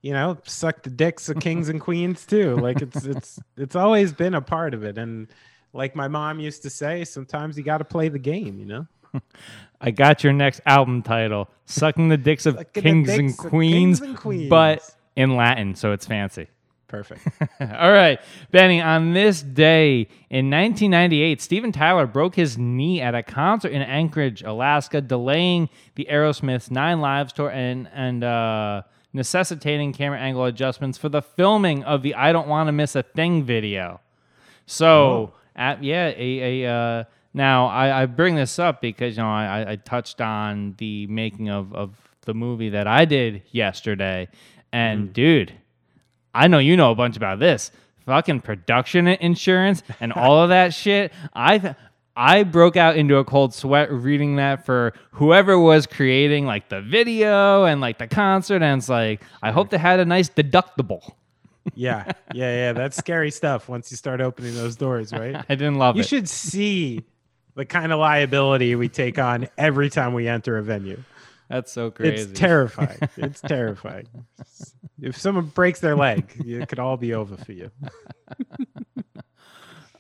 you 0.03 0.13
know, 0.13 0.37
suck 0.45 0.83
the 0.83 0.91
dicks 0.91 1.29
of 1.29 1.39
kings 1.41 1.69
and 1.69 1.81
queens 1.81 2.27
too. 2.27 2.57
Like 2.57 2.83
it's 2.83 3.05
it's 3.07 3.41
it's 3.57 3.77
always 3.77 4.13
been 4.13 4.35
a 4.35 4.43
part 4.43 4.75
of 4.75 4.85
it, 4.85 4.99
and 4.99 5.29
like 5.73 5.97
my 5.97 6.09
mom 6.09 6.41
used 6.41 6.63
to 6.63 6.71
say, 6.71 7.05
sometimes 7.05 7.57
you 7.57 7.65
got 7.65 7.79
to 7.79 7.85
play 7.85 8.09
the 8.09 8.19
game, 8.19 8.59
you 8.59 8.67
know. 8.67 8.87
I 9.81 9.91
got 9.91 10.25
your 10.25 10.33
next 10.33 10.61
album 10.67 11.03
title, 11.03 11.49
"Sucking 11.67 12.09
the 12.09 12.17
Dicks 12.17 12.47
of, 12.47 12.57
kings, 12.73 13.09
the 13.09 13.17
dicks 13.17 13.39
and 13.41 13.47
of 13.47 13.51
kings, 13.51 14.01
and 14.01 14.17
Queens," 14.17 14.49
but 14.49 14.97
in 15.17 15.37
Latin, 15.37 15.75
so 15.75 15.93
it's 15.93 16.07
fancy. 16.07 16.49
Perfect. 16.89 17.27
All 17.61 17.91
right, 17.91 18.21
Benny. 18.51 18.81
On 18.81 19.15
this 19.15 19.41
day 19.41 20.09
in 20.29 20.51
1998, 20.51 21.41
Steven 21.41 21.73
Tyler 21.73 22.07
broke 22.07 22.35
his 22.35 22.59
knee 22.59 23.01
at 23.01 23.15
a 23.15 23.23
concert 23.23 23.73
in 23.73 23.81
Anchorage, 23.81 24.43
Alaska, 24.43 25.01
delaying 25.01 25.71
the 25.95 26.07
Aerosmith's 26.11 26.71
Nine 26.71 27.01
Lives 27.01 27.33
tour 27.33 27.51
and 27.51 27.89
and 27.95 28.23
uh, 28.23 28.83
necessitating 29.12 29.92
camera 29.92 30.19
angle 30.19 30.45
adjustments 30.45 30.99
for 30.99 31.09
the 31.09 31.23
filming 31.23 31.85
of 31.85 32.02
the 32.02 32.14
"I 32.14 32.33
Don't 32.33 32.49
Want 32.49 32.69
to 32.69 32.73
Miss 32.73 32.97
a 32.97 33.02
Thing" 33.02 33.45
video. 33.45 34.00
So, 34.66 35.33
at 35.57 35.83
yeah, 35.83 36.12
a, 36.16 36.64
a 36.64 36.73
uh, 36.73 37.04
now 37.35 37.66
I, 37.66 38.02
I 38.02 38.07
bring 38.07 38.37
this 38.37 38.59
up 38.59 38.81
because 38.81 39.16
you 39.16 39.23
know 39.23 39.28
I, 39.28 39.73
I 39.73 39.76
touched 39.76 40.21
on 40.21 40.75
the 40.78 41.07
making 41.09 41.50
of 41.50 41.75
of 41.75 41.97
the 42.23 42.35
movie 42.35 42.71
that 42.71 42.87
I 42.87 43.04
did 43.04 43.42
yesterday, 43.50 44.28
and 44.73 45.12
dude 45.12 45.52
I 46.35 46.49
know 46.49 46.59
you 46.59 46.76
know 46.76 46.90
a 46.90 46.95
bunch 46.95 47.16
about 47.16 47.38
this. 47.38 47.71
Fucking 48.07 48.40
production 48.40 49.07
insurance 49.07 49.83
and 50.00 50.12
all 50.12 50.42
of 50.42 50.49
that 50.49 50.75
shit. 50.75 51.12
I 51.35 51.75
I 52.16 52.42
broke 52.42 52.76
out 52.76 52.97
into 52.97 53.16
a 53.16 53.25
cold 53.25 53.54
sweat 53.54 53.90
reading 53.90 54.37
that 54.37 54.66
for 54.66 54.92
whoever 55.12 55.59
was 55.59 55.87
creating 55.87 56.45
like 56.47 56.69
the 56.69 56.81
video 56.83 57.64
and 57.64 57.81
like 57.81 57.99
the 57.99 58.07
concert, 58.07 58.62
and 58.62 58.78
it's 58.81 58.88
like 58.88 59.23
I 59.42 59.50
hope 59.50 59.71
they 59.71 59.78
had 59.78 59.99
a 60.00 60.04
nice 60.04 60.28
deductible. 60.28 61.12
Yeah, 61.75 62.11
yeah, 62.35 62.54
yeah. 62.54 62.73
That's 62.73 62.97
scary 62.97 63.31
stuff 63.31 63.69
once 63.69 63.90
you 63.90 63.97
start 63.97 64.21
opening 64.21 64.54
those 64.54 64.76
doors, 64.76 65.12
right? 65.12 65.37
I 65.49 65.54
didn't 65.54 65.76
love 65.76 65.97
You 65.97 66.02
it. 66.02 66.09
should 66.09 66.28
see 66.28 67.02
the 67.54 67.64
kind 67.64 67.92
of 67.92 67.99
liability 68.00 68.75
we 68.75 68.88
take 68.88 69.19
on 69.19 69.49
every 69.57 69.88
time 69.88 70.12
we 70.12 70.26
enter 70.28 70.59
a 70.59 70.62
venue. 70.62 71.02
That's 71.49 71.71
so 71.71 71.90
crazy. 71.90 72.31
It's 72.31 72.38
terrifying. 72.40 72.99
It's 73.16 73.40
terrifying. 73.40 74.07
If 75.00 75.16
someone 75.19 75.47
breaks 75.47 75.81
their 75.81 75.95
leg, 75.97 76.33
it 76.47 76.69
could 76.69 76.78
all 76.78 76.97
be 76.97 77.12
over 77.14 77.37
for 77.37 77.52
you. 77.52 77.71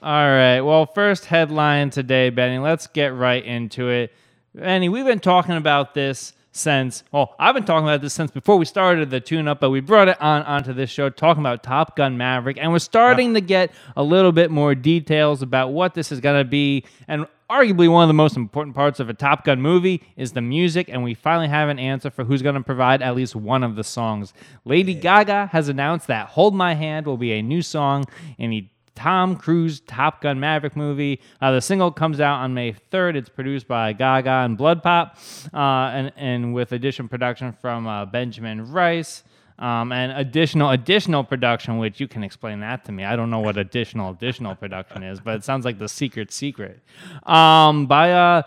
All 0.02 0.10
right. 0.10 0.60
Well, 0.60 0.84
first 0.84 1.26
headline 1.26 1.90
today, 1.90 2.30
Benny. 2.30 2.58
Let's 2.58 2.88
get 2.88 3.14
right 3.14 3.44
into 3.44 3.88
it. 3.88 4.12
Benny, 4.52 4.88
we've 4.88 5.04
been 5.04 5.20
talking 5.20 5.56
about 5.56 5.94
this 5.94 6.32
since. 6.50 7.04
Well, 7.12 7.36
I've 7.38 7.54
been 7.54 7.64
talking 7.64 7.86
about 7.86 8.00
this 8.00 8.12
since 8.12 8.32
before 8.32 8.56
we 8.56 8.64
started 8.64 9.10
the 9.10 9.20
tune-up, 9.20 9.60
but 9.60 9.70
we 9.70 9.78
brought 9.78 10.08
it 10.08 10.20
on 10.20 10.42
onto 10.42 10.72
this 10.72 10.90
show 10.90 11.08
talking 11.08 11.40
about 11.40 11.62
Top 11.62 11.94
Gun 11.94 12.16
Maverick, 12.16 12.58
and 12.60 12.72
we're 12.72 12.80
starting 12.80 13.34
to 13.34 13.40
get 13.40 13.70
a 13.94 14.02
little 14.02 14.32
bit 14.32 14.50
more 14.50 14.74
details 14.74 15.40
about 15.40 15.68
what 15.68 15.94
this 15.94 16.10
is 16.10 16.18
going 16.18 16.42
to 16.42 16.50
be. 16.50 16.84
And 17.06 17.24
arguably 17.48 17.88
one 17.88 18.02
of 18.02 18.08
the 18.08 18.14
most 18.14 18.36
important 18.36 18.74
parts 18.74 18.98
of 18.98 19.08
a 19.08 19.14
Top 19.14 19.44
Gun 19.44 19.62
movie 19.62 20.02
is 20.16 20.32
the 20.32 20.42
music, 20.42 20.88
and 20.88 21.04
we 21.04 21.14
finally 21.14 21.46
have 21.46 21.68
an 21.68 21.78
answer 21.78 22.10
for 22.10 22.24
who's 22.24 22.42
going 22.42 22.56
to 22.56 22.60
provide 22.60 23.02
at 23.02 23.14
least 23.14 23.36
one 23.36 23.62
of 23.62 23.76
the 23.76 23.84
songs. 23.84 24.34
Lady 24.64 24.94
Gaga 24.94 25.50
has 25.52 25.68
announced 25.68 26.08
that 26.08 26.30
"Hold 26.30 26.56
My 26.56 26.74
Hand" 26.74 27.06
will 27.06 27.16
be 27.16 27.30
a 27.34 27.40
new 27.40 27.62
song 27.62 28.04
in 28.36 28.50
the 28.50 28.66
Tom 28.94 29.36
Cruise 29.36 29.80
Top 29.80 30.20
Gun 30.20 30.38
Maverick 30.40 30.76
movie. 30.76 31.20
Uh, 31.40 31.52
the 31.52 31.60
single 31.60 31.90
comes 31.90 32.20
out 32.20 32.40
on 32.40 32.54
May 32.54 32.74
3rd. 32.92 33.16
It's 33.16 33.28
produced 33.28 33.66
by 33.66 33.92
Gaga 33.92 34.30
and 34.30 34.58
BloodPop, 34.58 35.12
uh, 35.54 35.56
and, 35.92 36.12
and 36.16 36.54
with 36.54 36.72
additional 36.72 37.08
production 37.08 37.52
from 37.52 37.86
uh, 37.86 38.04
Benjamin 38.06 38.70
Rice. 38.70 39.24
Um, 39.58 39.92
and 39.92 40.10
additional 40.12 40.70
additional 40.70 41.22
production, 41.22 41.78
which 41.78 42.00
you 42.00 42.08
can 42.08 42.24
explain 42.24 42.60
that 42.60 42.84
to 42.86 42.92
me. 42.92 43.04
I 43.04 43.14
don't 43.14 43.30
know 43.30 43.38
what 43.38 43.56
additional 43.58 44.10
additional 44.10 44.56
production 44.56 45.04
is, 45.04 45.20
but 45.20 45.36
it 45.36 45.44
sounds 45.44 45.64
like 45.64 45.78
the 45.78 45.88
secret 45.88 46.32
secret. 46.32 46.80
Um, 47.24 47.86
by 47.86 48.12
uh, 48.12 48.42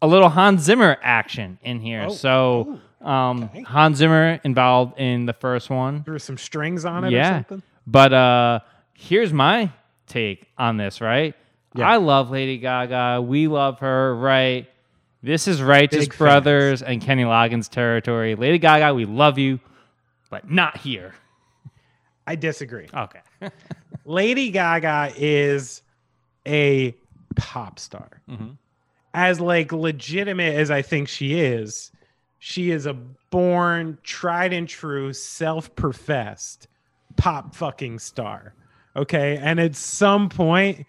a 0.00 0.06
little 0.06 0.28
Hans 0.30 0.62
Zimmer 0.62 0.96
action 1.02 1.58
in 1.62 1.78
here. 1.78 2.06
Oh, 2.08 2.12
so 2.14 2.80
um, 3.02 3.44
okay. 3.44 3.62
Hans 3.62 3.98
Zimmer 3.98 4.40
involved 4.42 4.98
in 4.98 5.26
the 5.26 5.32
first 5.32 5.70
one. 5.70 6.02
There 6.04 6.12
were 6.14 6.18
some 6.18 6.38
strings 6.38 6.84
on 6.84 7.04
it 7.04 7.08
or 7.08 7.10
Yeah. 7.12 7.36
something. 7.36 7.62
But 7.86 8.12
uh 8.12 8.60
here's 8.94 9.32
my 9.32 9.70
take 10.06 10.46
on 10.58 10.76
this, 10.76 11.00
right? 11.00 11.34
Yeah. 11.74 11.88
I 11.88 11.96
love 11.96 12.30
Lady 12.30 12.58
Gaga. 12.58 13.22
We 13.22 13.48
love 13.48 13.78
her, 13.80 14.14
right? 14.16 14.68
This 15.22 15.46
is 15.48 15.62
Righteous 15.62 16.00
Big 16.06 16.12
fans. 16.12 16.18
Brothers 16.18 16.82
and 16.82 17.00
Kenny 17.00 17.24
Loggins 17.24 17.68
territory. 17.68 18.34
Lady 18.34 18.58
Gaga, 18.58 18.92
we 18.94 19.04
love 19.04 19.38
you, 19.38 19.60
but 20.30 20.50
not 20.50 20.76
here. 20.76 21.14
I 22.26 22.36
disagree. 22.36 22.88
Okay. 22.92 23.20
Lady 24.04 24.50
Gaga 24.50 25.12
is 25.16 25.82
a 26.46 26.94
pop 27.36 27.78
star. 27.78 28.20
Mhm. 28.28 28.56
As 29.14 29.40
like 29.40 29.72
legitimate 29.72 30.54
as 30.56 30.70
I 30.70 30.82
think 30.82 31.08
she 31.08 31.38
is, 31.38 31.90
she 32.38 32.70
is 32.70 32.86
a 32.86 32.94
born, 33.30 33.98
tried 34.02 34.52
and 34.52 34.68
true, 34.68 35.12
self-professed 35.12 36.66
pop 37.16 37.54
fucking 37.54 37.98
star. 37.98 38.54
Okay? 38.96 39.38
And 39.40 39.58
at 39.60 39.74
some 39.74 40.28
point 40.28 40.86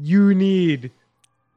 you 0.00 0.34
need 0.34 0.90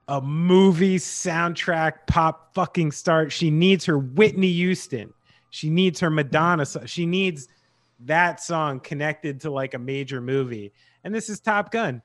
a 0.07 0.21
movie 0.21 0.97
soundtrack 0.97 2.07
pop 2.07 2.53
fucking 2.53 2.91
start. 2.91 3.31
She 3.31 3.49
needs 3.49 3.85
her 3.85 3.97
Whitney 3.97 4.51
Houston. 4.53 5.13
She 5.49 5.69
needs 5.69 5.99
her 5.99 6.09
Madonna. 6.09 6.65
She 6.85 7.05
needs 7.05 7.47
that 8.01 8.41
song 8.41 8.79
connected 8.79 9.41
to 9.41 9.49
like 9.49 9.73
a 9.73 9.79
major 9.79 10.21
movie. 10.21 10.71
And 11.03 11.13
this 11.13 11.29
is 11.29 11.39
Top 11.39 11.71
Gun. 11.71 12.01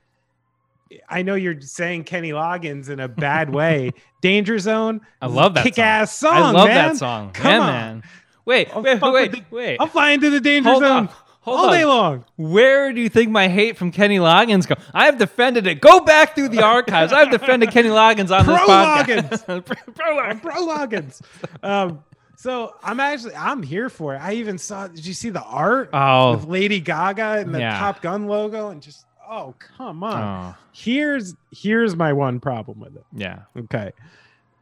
I 1.08 1.22
know 1.22 1.34
you're 1.34 1.60
saying 1.60 2.04
Kenny 2.04 2.30
Loggins 2.30 2.88
in 2.88 3.00
a 3.00 3.08
bad 3.08 3.50
way. 3.54 3.92
Danger 4.20 4.58
Zone. 4.58 5.00
I 5.20 5.26
love 5.26 5.54
that 5.54 5.64
kick 5.64 5.78
ass 5.78 6.16
song. 6.16 6.34
I 6.34 6.50
love 6.50 6.68
man. 6.68 6.88
that 6.88 6.96
song. 6.96 7.32
Come 7.32 7.50
yeah, 7.50 7.60
on. 7.60 7.66
man. 7.66 8.02
Wait, 8.44 8.68
I'll 8.74 8.82
wait, 8.82 9.00
wait, 9.00 9.44
wait. 9.50 9.76
I'll 9.78 9.86
fly 9.86 10.10
into 10.10 10.28
the 10.28 10.40
danger 10.40 10.70
Hold 10.70 10.82
zone 10.82 10.90
on. 10.90 11.08
Hold 11.42 11.58
all 11.58 11.66
on. 11.66 11.72
day 11.72 11.84
long. 11.84 12.25
Where 12.37 12.92
do 12.92 13.00
you 13.00 13.08
think 13.08 13.30
my 13.30 13.49
hate 13.49 13.76
from 13.76 13.90
Kenny 13.90 14.18
Loggins 14.18 14.66
go? 14.66 14.76
I 14.94 15.06
have 15.06 15.18
defended 15.18 15.66
it. 15.66 15.80
Go 15.80 16.00
back 16.00 16.34
through 16.34 16.49
the 16.50 16.62
archives. 16.62 17.12
I've 17.12 17.30
defended 17.30 17.70
Kenny 17.70 17.88
Loggins 17.88 18.30
on 18.30 18.46
this 18.46 18.56
Pro 18.56 18.66
podcast. 18.66 19.64
Pro 19.94 20.16
Loggins. 20.16 20.42
Bro 20.42 20.54
Loggins. 20.66 21.20
Um, 21.64 22.04
so 22.37 22.75
I'm 22.82 23.00
actually 23.00 23.34
I'm 23.34 23.62
here 23.62 23.88
for 23.88 24.14
it. 24.14 24.18
I 24.18 24.34
even 24.34 24.56
saw. 24.58 24.87
Did 24.88 25.04
you 25.04 25.14
see 25.14 25.30
the 25.30 25.42
art 25.42 25.90
Oh. 25.92 26.37
with 26.37 26.44
Lady 26.46 26.80
Gaga 26.80 27.38
and 27.40 27.54
the 27.54 27.58
Yeah. 27.61 27.78
Top 27.78 28.02
Gun 28.02 28.26
logo 28.26 28.70
and 28.70 28.80
just 28.82 29.04
oh 29.28 29.54
come 29.76 30.02
on. 30.04 30.22
Oh, 30.22 30.56
Here's 30.72 31.34
here's 31.50 31.94
my 31.96 32.12
one 32.12 32.38
problem 32.40 32.80
with 32.80 32.96
it. 32.96 33.04
yeah. 33.12 33.40
Okay. 33.56 33.92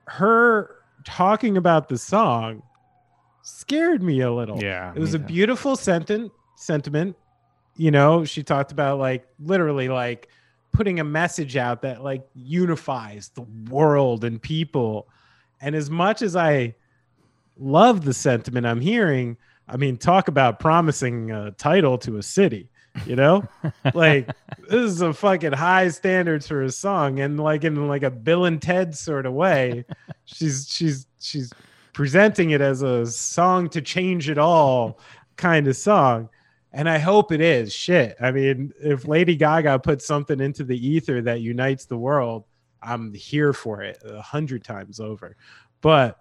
Her 0.07 0.77
talking 1.05 1.57
about 1.57 1.89
the 1.89 1.99
song 1.99 2.63
scared 3.43 4.03
me 4.03 4.21
a 4.21 4.33
little. 4.33 4.63
Yeah. 4.63 4.93
It 4.95 4.99
was 4.99 5.15
a 5.15 5.19
beautiful 5.19 5.77
sentiment 5.77 6.33
sentiment. 6.61 7.17
You 7.77 7.91
know, 7.91 8.25
she 8.25 8.43
talked 8.43 8.73
about 8.73 8.99
like 8.99 9.27
literally 9.39 9.89
like 9.89 10.29
putting 10.73 11.01
a 11.01 11.05
message 11.05 11.57
out 11.57 11.83
that 11.83 12.03
like 12.03 12.27
unifies 12.35 13.31
the 13.35 13.43
world 13.71 14.25
and 14.25 14.41
people. 14.41 15.09
And 15.61 15.75
as 15.75 15.91
much 15.91 16.23
as 16.23 16.37
I 16.37 16.75
love 17.59 18.05
the 18.05 18.15
sentiment 18.15 18.67
I'm 18.67 18.81
hearing, 18.81 19.37
I 19.69 19.77
mean, 19.77 19.97
talk 19.97 20.29
about 20.29 20.59
promising 20.59 21.31
a 21.31 21.53
title 21.53 21.97
to 21.99 22.17
a 22.17 22.23
city, 22.23 22.71
you 23.07 23.17
know? 23.17 23.47
like 23.95 24.29
this 24.69 24.91
is 24.91 25.01
a 25.01 25.13
fucking 25.13 25.53
high 25.53 25.89
standards 25.89 26.49
for 26.49 26.63
a 26.63 26.71
song 26.71 27.21
and 27.21 27.39
like 27.39 27.65
in 27.65 27.89
like 27.89 28.03
a 28.03 28.11
Bill 28.11 28.45
and 28.45 28.61
Ted 28.61 28.97
sort 28.97 29.27
of 29.27 29.33
way. 29.33 29.85
she's 30.25 30.67
she's 30.69 31.07
she's 31.21 31.53
presenting 31.93 32.51
it 32.51 32.61
as 32.61 32.83
a 32.83 33.07
song 33.07 33.69
to 33.71 33.81
change 33.81 34.29
it 34.29 34.39
all 34.39 34.99
kind 35.37 35.67
of 35.67 35.77
song. 35.77 36.29
And 36.73 36.89
I 36.89 36.99
hope 36.99 37.33
it 37.33 37.41
is. 37.41 37.73
Shit. 37.73 38.17
I 38.21 38.31
mean, 38.31 38.73
if 38.81 39.07
Lady 39.07 39.35
Gaga 39.35 39.81
puts 39.81 40.07
something 40.07 40.41
into 40.41 40.63
the 40.63 40.77
ether 40.77 41.21
that 41.23 41.41
unites 41.41 41.87
the 41.87 41.97
world, 41.97 42.45
I'm 42.83 43.13
here 43.13 43.53
for 43.53 43.83
it 43.83 43.99
a 44.05 44.23
hundred 44.23 44.65
times 44.65 45.01
over. 45.01 45.37
But 45.81 46.19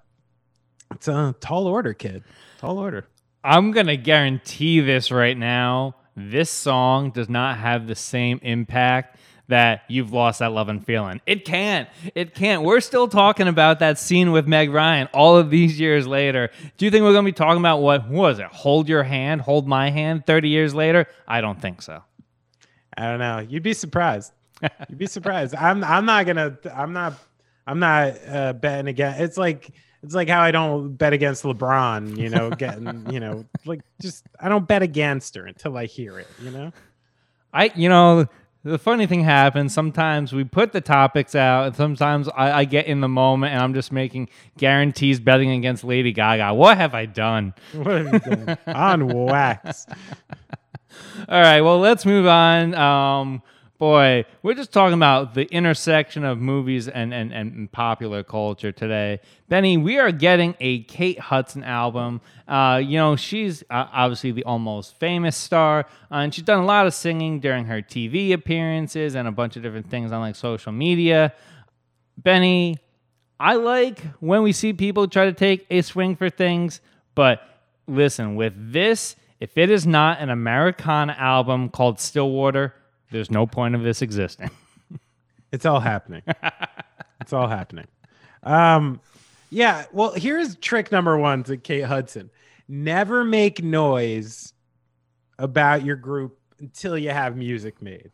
it's 0.91 1.07
a 1.07 1.35
tall 1.39 1.67
order, 1.67 1.93
kid. 1.93 2.23
Tall 2.57 2.79
order. 2.79 3.05
I'm 3.43 3.71
gonna 3.71 3.95
guarantee 3.95 4.81
this 4.81 5.11
right 5.11 5.37
now. 5.37 5.95
This 6.15 6.49
song 6.49 7.11
does 7.11 7.29
not 7.29 7.57
have 7.57 7.87
the 7.87 7.95
same 7.95 8.39
impact 8.41 9.17
that 9.49 9.83
you've 9.87 10.13
lost 10.13 10.39
that 10.39 10.51
love 10.51 10.69
and 10.69 10.83
feeling. 10.85 11.21
It 11.25 11.43
can't. 11.43 11.89
It 12.15 12.33
can't. 12.33 12.63
We're 12.63 12.79
still 12.79 13.07
talking 13.07 13.47
about 13.47 13.79
that 13.79 13.99
scene 13.99 14.31
with 14.31 14.47
Meg 14.47 14.71
Ryan 14.71 15.07
all 15.13 15.37
of 15.37 15.49
these 15.49 15.79
years 15.79 16.07
later. 16.07 16.49
Do 16.77 16.85
you 16.85 16.91
think 16.91 17.03
we're 17.03 17.13
gonna 17.13 17.25
be 17.25 17.31
talking 17.33 17.59
about 17.59 17.81
what, 17.81 18.07
what 18.07 18.11
was 18.11 18.39
it? 18.39 18.45
Hold 18.45 18.87
your 18.87 19.03
hand, 19.03 19.41
hold 19.41 19.67
my 19.67 19.89
hand 19.89 20.25
30 20.25 20.49
years 20.49 20.73
later? 20.73 21.07
I 21.27 21.41
don't 21.41 21.59
think 21.59 21.81
so. 21.81 22.03
I 22.95 23.03
don't 23.03 23.19
know. 23.19 23.39
You'd 23.39 23.63
be 23.63 23.73
surprised. 23.73 24.31
You'd 24.89 24.97
be 24.97 25.07
surprised. 25.07 25.55
I'm 25.55 25.83
I'm 25.83 26.05
not 26.05 26.25
gonna 26.25 26.57
I'm 26.73 26.93
not 26.93 27.13
I'm 27.65 27.79
not 27.79 28.13
uh, 28.27 28.53
betting 28.53 28.87
against. 28.87 29.19
It's 29.19 29.37
like 29.37 29.71
it's 30.03 30.13
like 30.13 30.29
how 30.29 30.41
I 30.41 30.51
don't 30.51 30.95
bet 30.95 31.13
against 31.13 31.43
LeBron. 31.43 32.17
You 32.17 32.29
know, 32.29 32.49
getting 32.57 33.11
you 33.11 33.19
know 33.19 33.45
like 33.65 33.81
just 34.01 34.25
I 34.39 34.49
don't 34.49 34.67
bet 34.67 34.83
against 34.83 35.35
her 35.35 35.45
until 35.45 35.75
I 35.75 35.85
hear 35.85 36.19
it. 36.19 36.27
You 36.41 36.51
know. 36.51 36.71
I, 37.53 37.71
you 37.75 37.89
know, 37.89 38.27
the 38.63 38.77
funny 38.77 39.05
thing 39.05 39.23
happens. 39.23 39.73
Sometimes 39.73 40.33
we 40.33 40.43
put 40.43 40.73
the 40.73 40.81
topics 40.81 41.33
out, 41.35 41.67
and 41.67 41.75
sometimes 41.75 42.27
I, 42.29 42.59
I 42.59 42.65
get 42.65 42.87
in 42.87 43.01
the 43.01 43.07
moment 43.07 43.53
and 43.53 43.61
I'm 43.61 43.73
just 43.73 43.91
making 43.91 44.29
guarantees 44.57 45.19
betting 45.19 45.51
against 45.51 45.83
Lady 45.83 46.11
Gaga. 46.11 46.53
What 46.53 46.77
have 46.77 46.93
I 46.93 47.05
done? 47.05 47.53
What 47.73 48.05
have 48.05 48.13
you 48.13 48.19
done? 48.19 48.57
On 48.67 49.07
wax. 49.07 49.85
All 51.29 51.41
right, 51.41 51.61
well, 51.61 51.79
let's 51.79 52.05
move 52.05 52.27
on. 52.27 52.73
Um, 52.75 53.41
boy, 53.79 54.25
we're 54.43 54.53
just 54.53 54.74
talking 54.74 54.93
about 54.93 55.33
the 55.33 55.45
intersection 55.45 56.25
of 56.25 56.38
movies 56.38 56.89
and, 56.89 57.13
and, 57.13 57.31
and 57.33 57.71
popular 57.71 58.24
culture 58.24 58.74
today. 58.74 59.21
Benny, 59.48 59.77
we 59.77 59.98
are 59.98 60.12
getting 60.12 60.53
a 60.59 60.83
Kate 60.83 61.17
Hudson 61.17 61.63
album. 61.63 62.19
Uh, 62.45 62.81
you 62.83 62.98
know, 62.98 63.15
she's 63.15 63.63
uh, 63.69 63.88
obviously 63.91 64.31
the 64.33 64.43
almost 64.43 65.00
famous 65.00 65.38
star, 65.38 65.88
uh, 66.12 66.15
and 66.15 66.36
she's 66.36 66.43
done 66.43 66.59
a 66.59 66.65
lot 66.65 66.86
of 66.86 66.93
singing 66.93 67.39
during 67.39 67.65
her 67.65 67.81
TV 67.81 68.33
appearances 68.33 69.15
and 69.15 69.29
a 69.29 69.31
bunch 69.31 69.55
of 69.55 69.63
different 69.63 69.89
things 69.89 70.12
on 70.12 70.19
like 70.19 70.36
social 70.36 70.74
media. 70.74 71.33
Benny, 72.17 72.77
I 73.39 73.55
like 73.55 74.01
when 74.19 74.43
we 74.43 74.51
see 74.51 74.74
people 74.74 75.07
try 75.07 75.25
to 75.25 75.33
take 75.33 75.65
a 75.69 75.81
swing 75.81 76.17
for 76.17 76.29
things, 76.29 76.81
but 77.15 77.41
listen, 77.88 78.36
with 78.36 78.53
this, 78.74 79.15
if 79.39 79.57
it 79.57 79.69
is 79.69 79.88
not 79.88 80.19
an 80.19 80.29
Americana 80.29 81.15
album 81.17 81.69
called 81.69 82.01
Stillwater, 82.01 82.74
there's 83.11 83.31
no 83.31 83.45
point 83.47 83.75
of 83.75 83.83
this 83.83 84.01
existing. 84.01 84.51
It's 85.51 85.65
all 85.65 85.79
happening. 85.79 86.21
it's 87.21 87.33
all 87.33 87.47
happening. 87.47 87.87
Um, 88.43 89.01
yeah. 89.49 89.85
Well, 89.91 90.11
here's 90.11 90.55
trick 90.57 90.91
number 90.91 91.17
one 91.17 91.41
to 91.45 91.57
Kate 91.57 91.85
Hudson: 91.85 92.29
never 92.67 93.23
make 93.23 93.63
noise 93.63 94.53
about 95.39 95.83
your 95.83 95.95
group 95.95 96.37
until 96.59 96.97
you 96.99 97.09
have 97.09 97.35
music 97.35 97.81
made. 97.81 98.11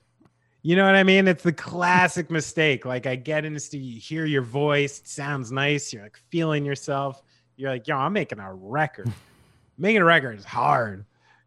You 0.61 0.75
know 0.75 0.85
what 0.85 0.95
I 0.95 1.03
mean? 1.03 1.27
It's 1.27 1.43
the 1.43 1.53
classic 1.53 2.31
mistake. 2.31 2.85
Like 2.85 3.05
I 3.05 3.15
get 3.15 3.45
into 3.45 3.77
you 3.77 3.99
hear 3.99 4.25
your 4.25 4.41
voice, 4.41 4.99
it 4.99 5.07
sounds 5.07 5.51
nice, 5.51 5.91
you're 5.91 6.03
like 6.03 6.17
feeling 6.29 6.65
yourself. 6.65 7.21
You're 7.57 7.71
like, 7.71 7.87
yo, 7.87 7.97
I'm 7.97 8.13
making 8.13 8.39
a 8.39 8.53
record. 8.53 9.11
making 9.77 10.01
a 10.01 10.05
record 10.05 10.39
is 10.39 10.45
hard 10.45 11.05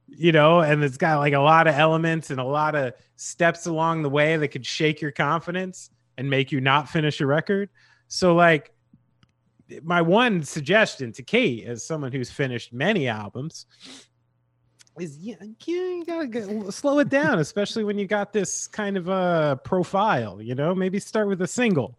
you 0.09 0.33
know, 0.33 0.61
and 0.61 0.83
it's 0.83 0.97
got 0.97 1.19
like 1.19 1.35
a 1.35 1.41
lot 1.41 1.67
of 1.67 1.75
elements 1.75 2.31
and 2.31 2.41
a 2.41 2.45
lot 2.45 2.75
of 2.75 2.95
steps 3.17 3.67
along 3.67 4.03
the 4.03 4.11
way 4.11 4.37
that 4.37 4.49
could 4.49 4.65
shake 4.65 5.01
your 5.01 5.13
confidence 5.13 5.91
and 6.17 6.29
make 6.29 6.51
you 6.51 6.61
not 6.61 6.89
finish 6.89 7.21
a 7.21 7.27
record. 7.27 7.69
So, 8.09 8.35
like, 8.35 8.73
my 9.83 10.01
one 10.01 10.43
suggestion 10.43 11.13
to 11.13 11.23
Kate, 11.23 11.67
as 11.67 11.85
someone 11.85 12.11
who's 12.11 12.31
finished 12.31 12.73
many 12.73 13.07
albums, 13.07 13.67
is 14.99 15.17
yeah, 15.19 15.37
you 15.67 16.05
gotta 16.05 16.27
get, 16.27 16.73
slow 16.73 16.99
it 16.99 17.09
down, 17.09 17.39
especially 17.39 17.85
when 17.85 17.99
you 17.99 18.07
got 18.07 18.33
this 18.33 18.67
kind 18.67 18.97
of 18.97 19.09
a 19.09 19.61
profile. 19.65 20.41
You 20.41 20.55
know, 20.55 20.75
maybe 20.75 20.99
start 20.99 21.29
with 21.29 21.43
a 21.43 21.47
single, 21.47 21.99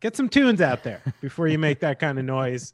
get 0.00 0.16
some 0.16 0.28
tunes 0.28 0.60
out 0.60 0.84
there 0.84 1.02
before 1.20 1.48
you 1.48 1.58
make 1.58 1.80
that 1.80 1.98
kind 1.98 2.18
of 2.18 2.24
noise. 2.24 2.72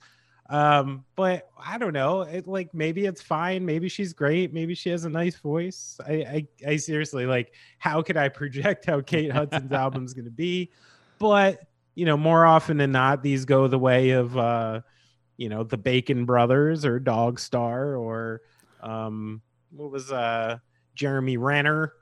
Um, 0.49 1.05
but 1.15 1.51
I 1.59 1.77
don't 1.77 1.93
know. 1.93 2.23
It 2.23 2.47
like 2.47 2.73
maybe 2.73 3.05
it's 3.05 3.21
fine. 3.21 3.67
Maybe 3.67 3.89
she's 3.89 4.13
great. 4.13 4.53
Maybe 4.53 4.75
she 4.75 4.89
has 4.91 5.05
a 5.05 5.11
nice 5.11 5.37
voice. 5.37 6.01
I 6.07 6.13
I, 6.13 6.47
I 6.67 6.77
seriously 6.77 7.27
like 7.27 7.53
how 7.79 8.01
could 8.03 8.17
I 8.17 8.29
project 8.29 8.87
how 8.87 9.01
Kate 9.01 9.31
Hudson's 9.31 9.73
album's 9.73 10.15
gonna 10.15 10.31
be? 10.31 10.71
But 11.19 11.61
you 11.95 12.07
know, 12.07 12.17
more 12.17 12.47
often 12.47 12.79
than 12.79 12.93
not, 12.93 13.23
these 13.23 13.45
go 13.45 13.69
the 13.69 13.79
way 13.79 14.11
of 14.11 14.37
uh, 14.39 14.81
you 15.37 15.49
know, 15.49 15.65
the 15.65 15.77
Bacon 15.77 16.25
Brothers 16.25 16.85
or 16.85 16.99
Dogstar 16.99 18.01
or 18.01 18.43
um 18.81 19.43
what 19.71 19.91
was 19.91 20.13
uh 20.13 20.59
Jeremy 20.95 21.37
Renner 21.37 21.93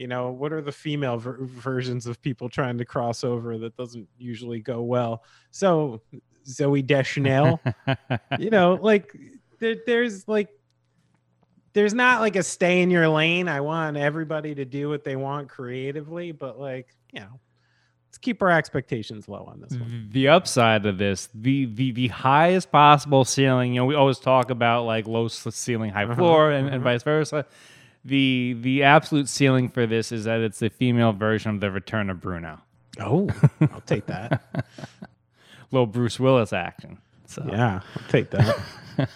you 0.00 0.06
know 0.06 0.30
what 0.30 0.50
are 0.50 0.62
the 0.62 0.72
female 0.72 1.18
ver- 1.18 1.38
versions 1.42 2.06
of 2.06 2.22
people 2.22 2.48
trying 2.48 2.78
to 2.78 2.86
cross 2.86 3.22
over 3.22 3.58
that 3.58 3.76
doesn't 3.76 4.08
usually 4.16 4.58
go 4.58 4.80
well 4.80 5.22
so 5.50 6.00
Zooey 6.56 6.86
Deschanel. 6.86 7.60
you 8.38 8.50
know, 8.50 8.74
like 8.82 9.16
there, 9.58 9.76
there's 9.86 10.26
like 10.28 10.48
there's 11.72 11.94
not 11.94 12.20
like 12.20 12.36
a 12.36 12.42
stay 12.42 12.82
in 12.82 12.90
your 12.90 13.08
lane. 13.08 13.48
I 13.48 13.60
want 13.60 13.96
everybody 13.96 14.54
to 14.56 14.64
do 14.64 14.88
what 14.88 15.04
they 15.04 15.16
want 15.16 15.48
creatively, 15.48 16.32
but 16.32 16.58
like, 16.58 16.88
you 17.12 17.20
know, 17.20 17.40
let's 18.08 18.18
keep 18.18 18.42
our 18.42 18.50
expectations 18.50 19.28
low 19.28 19.44
on 19.44 19.60
this 19.60 19.78
one. 19.78 20.08
The 20.10 20.28
upside 20.28 20.84
of 20.86 20.98
this, 20.98 21.28
the 21.34 21.66
the 21.66 21.92
the 21.92 22.08
highest 22.08 22.72
possible 22.72 23.24
ceiling, 23.24 23.74
you 23.74 23.80
know, 23.80 23.86
we 23.86 23.94
always 23.94 24.18
talk 24.18 24.50
about 24.50 24.84
like 24.84 25.06
low 25.06 25.28
ceiling, 25.28 25.90
high 25.90 26.04
uh-huh, 26.04 26.16
floor, 26.16 26.48
uh-huh, 26.48 26.58
and, 26.58 26.66
uh-huh. 26.66 26.74
and 26.76 26.84
vice 26.84 27.02
versa. 27.02 27.46
The 28.04 28.56
the 28.60 28.82
absolute 28.82 29.28
ceiling 29.28 29.68
for 29.68 29.86
this 29.86 30.10
is 30.10 30.24
that 30.24 30.40
it's 30.40 30.58
the 30.58 30.70
female 30.70 31.12
version 31.12 31.54
of 31.54 31.60
the 31.60 31.70
Return 31.70 32.10
of 32.10 32.20
Bruno. 32.20 32.58
Oh, 32.98 33.28
I'll 33.60 33.82
take 33.82 34.06
that. 34.06 34.42
little 35.70 35.86
Bruce 35.86 36.18
Willis 36.20 36.52
action. 36.52 36.98
So 37.26 37.44
yeah, 37.48 37.80
I'll 37.96 38.08
take 38.08 38.30
that. 38.30 38.58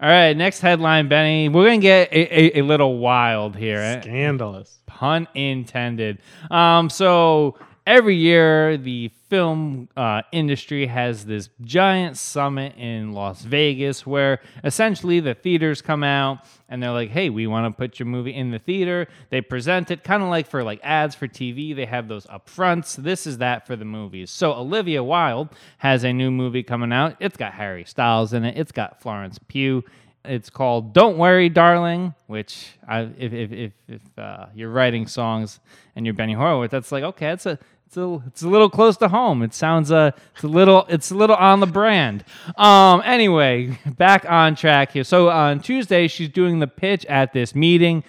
All 0.00 0.10
right, 0.10 0.36
next 0.36 0.60
headline, 0.60 1.08
Benny. 1.08 1.48
We're 1.48 1.64
gonna 1.66 1.78
get 1.78 2.12
a, 2.12 2.58
a, 2.58 2.60
a 2.60 2.62
little 2.62 2.98
wild 2.98 3.56
here. 3.56 4.02
Scandalous. 4.02 4.78
Pun 4.86 5.28
intended. 5.34 6.18
Um, 6.50 6.90
so 6.90 7.56
every 7.86 8.16
year 8.16 8.76
the 8.76 9.10
film 9.28 9.88
uh, 9.96 10.22
industry 10.32 10.86
has 10.86 11.26
this 11.26 11.48
giant 11.62 12.16
summit 12.16 12.74
in 12.76 13.12
Las 13.12 13.42
Vegas 13.42 14.06
where 14.06 14.40
essentially 14.62 15.20
the 15.20 15.34
theaters 15.34 15.82
come 15.82 16.02
out 16.02 16.38
and 16.68 16.82
they're 16.82 16.92
like, 16.92 17.10
"Hey, 17.10 17.30
we 17.30 17.46
want 17.46 17.72
to 17.72 17.76
put 17.76 17.98
your 17.98 18.06
movie 18.06 18.34
in 18.34 18.50
the 18.50 18.58
theater." 18.58 19.08
They 19.30 19.40
present 19.40 19.90
it 19.90 20.04
kind 20.04 20.22
of 20.22 20.28
like 20.28 20.46
for 20.46 20.62
like 20.62 20.80
ads 20.82 21.14
for 21.14 21.28
TV. 21.28 21.74
They 21.74 21.86
have 21.86 22.08
those 22.08 22.26
upfronts. 22.26 22.96
This 22.96 23.26
is 23.26 23.38
that 23.38 23.66
for 23.66 23.76
the 23.76 23.84
movies. 23.84 24.30
So 24.30 24.52
Olivia 24.54 25.02
Wilde 25.02 25.50
has 25.78 26.04
a 26.04 26.12
new 26.12 26.30
movie 26.30 26.62
coming 26.62 26.92
out. 26.92 27.16
It's 27.20 27.36
got 27.36 27.54
Harry 27.54 27.84
Styles 27.84 28.32
in 28.32 28.44
it. 28.44 28.56
It's 28.56 28.72
got 28.72 29.00
Florence 29.02 29.38
Pugh. 29.48 29.84
It's 30.24 30.48
called 30.48 30.94
"Don't 30.94 31.18
Worry, 31.18 31.50
Darling," 31.50 32.14
which 32.28 32.68
I, 32.88 33.00
if 33.18 33.34
if 33.34 33.52
if, 33.52 33.72
if 33.88 34.00
uh, 34.16 34.46
you're 34.54 34.70
writing 34.70 35.06
songs 35.06 35.60
and 35.94 36.06
you're 36.06 36.14
Benny 36.14 36.32
Horowitz, 36.32 36.72
that's 36.72 36.90
like 36.90 37.04
okay, 37.04 37.26
that's 37.26 37.44
a 37.44 37.58
it's 37.94 37.98
a, 37.98 38.26
it's 38.26 38.42
a 38.42 38.48
little 38.48 38.68
close 38.68 38.96
to 38.96 39.08
home. 39.08 39.42
It 39.42 39.54
sounds 39.54 39.92
uh, 39.92 40.10
it's 40.34 40.42
a 40.42 40.48
little 40.48 40.84
it's 40.88 41.12
a 41.12 41.14
little 41.14 41.36
on 41.36 41.60
the 41.60 41.66
brand. 41.66 42.24
Um, 42.56 43.02
anyway, 43.04 43.78
back 43.86 44.28
on 44.28 44.56
track 44.56 44.92
here. 44.92 45.04
So 45.04 45.30
on 45.30 45.60
Tuesday, 45.60 46.08
she's 46.08 46.28
doing 46.28 46.58
the 46.58 46.66
pitch 46.66 47.06
at 47.06 47.32
this 47.32 47.54
meeting, 47.54 48.02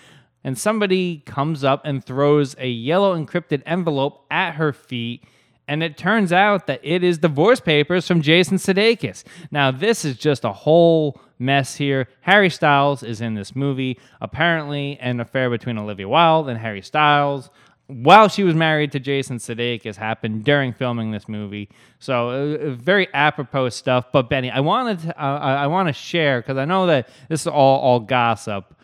and 0.43 0.58
somebody 0.58 1.21
comes 1.28 1.63
up 1.63 1.82
and 1.86 2.04
throws 2.04 2.56
a 2.58 2.67
yellow 2.67 3.15
encrypted 3.15 3.62
envelope 3.67 4.26
at 4.32 4.54
her 4.54 4.74
feet. 4.74 5.24
And 5.67 5.84
it 5.84 5.98
turns 5.98 6.32
out 6.32 6.67
that 6.67 6.80
it 6.84 7.04
is 7.04 7.19
divorce 7.19 7.60
papers 7.60 8.08
from 8.08 8.21
Jason 8.21 8.58
Sudeikis. 8.58 9.24
Now, 9.52 9.71
this 9.71 10.06
is 10.06 10.15
just 10.15 10.45
a 10.45 10.54
whole 10.54 11.19
mess 11.39 11.76
here. 11.76 12.08
Harry 12.21 12.52
Styles 12.52 13.02
is 13.02 13.19
in 13.19 13.34
this 13.34 13.56
movie. 13.56 14.00
Apparently, 14.21 14.98
an 15.00 15.19
affair 15.19 15.50
between 15.50 15.78
Olivia 15.80 16.08
Wilde 16.08 16.50
and 16.50 16.60
Harry 16.60 16.84
Styles 16.84 17.50
while 17.88 18.28
she 18.28 18.43
was 18.43 18.56
married 18.56 18.91
to 18.93 19.00
Jason 19.00 19.38
Sudeikis 19.38 19.95
happened 19.95 20.43
during 20.43 20.74
filming 20.74 21.12
this 21.12 21.30
movie. 21.30 21.69
So 22.00 22.30
uh, 22.30 22.69
very 22.71 23.08
apropos 23.13 23.69
stuff. 23.69 24.12
But 24.12 24.30
Benny, 24.30 24.50
I 24.50 24.60
wanted 24.62 25.00
to, 25.00 25.21
uh, 25.24 25.39
I 25.39 25.67
want 25.67 25.88
to 25.89 25.93
share 25.93 26.41
because 26.41 26.58
I 26.58 26.65
know 26.65 26.88
that 26.88 27.10
this 27.30 27.41
is 27.41 27.48
all 27.48 27.80
all 27.80 28.00
gossip 28.00 28.76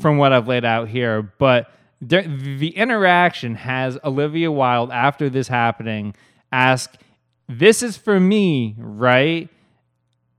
from 0.00 0.18
what 0.18 0.32
I've 0.32 0.48
laid 0.48 0.64
out 0.64 0.88
here, 0.88 1.22
but 1.38 1.70
the, 2.00 2.22
the 2.58 2.68
interaction 2.76 3.54
has 3.56 3.98
Olivia 4.04 4.52
Wilde 4.52 4.92
after 4.92 5.28
this 5.28 5.48
happening 5.48 6.14
ask, 6.52 6.94
"This 7.48 7.82
is 7.82 7.96
for 7.96 8.20
me, 8.20 8.76
right?" 8.78 9.48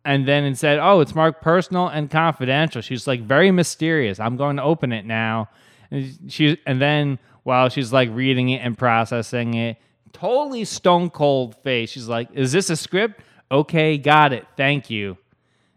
And 0.05 0.27
then 0.27 0.45
it 0.45 0.57
said, 0.57 0.79
"Oh, 0.79 1.01
it's 1.01 1.13
marked 1.13 1.41
personal 1.41 1.87
and 1.87 2.09
confidential." 2.09 2.81
She's 2.81 3.07
like 3.07 3.21
very 3.21 3.51
mysterious. 3.51 4.19
I'm 4.19 4.37
going 4.37 4.55
to 4.55 4.63
open 4.63 4.91
it 4.91 5.05
now. 5.05 5.49
And 5.91 6.17
she 6.27 6.59
and 6.65 6.81
then 6.81 7.19
while 7.43 7.69
she's 7.69 7.91
like 7.93 8.09
reading 8.11 8.49
it 8.49 8.59
and 8.59 8.77
processing 8.77 9.53
it. 9.53 9.77
Totally 10.11 10.65
stone 10.65 11.09
cold 11.09 11.55
face. 11.55 11.91
She's 11.91 12.07
like, 12.07 12.29
"Is 12.33 12.51
this 12.51 12.69
a 12.69 12.75
script? 12.75 13.21
Okay, 13.51 13.97
got 13.97 14.33
it. 14.33 14.45
Thank 14.57 14.89
you." 14.89 15.17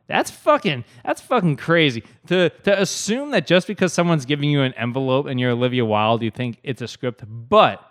That's 0.09 0.31
fucking 0.31 0.85
that's 1.05 1.21
fucking 1.21 1.57
crazy. 1.57 2.03
To 2.27 2.51
to 2.51 2.81
assume 2.81 3.31
that 3.31 3.47
just 3.47 3.67
because 3.67 3.93
someone's 3.93 4.27
giving 4.27 4.51
you 4.51 4.63
an 4.63 4.75
envelope 4.75 5.27
and 5.27 5.39
you're 5.41 5.53
Olivia 5.53 5.85
Wilde, 5.85 6.23
you 6.23 6.31
think 6.31 6.59
it's 6.63 6.83
a 6.83 6.89
script, 6.89 7.23
but 7.27 7.83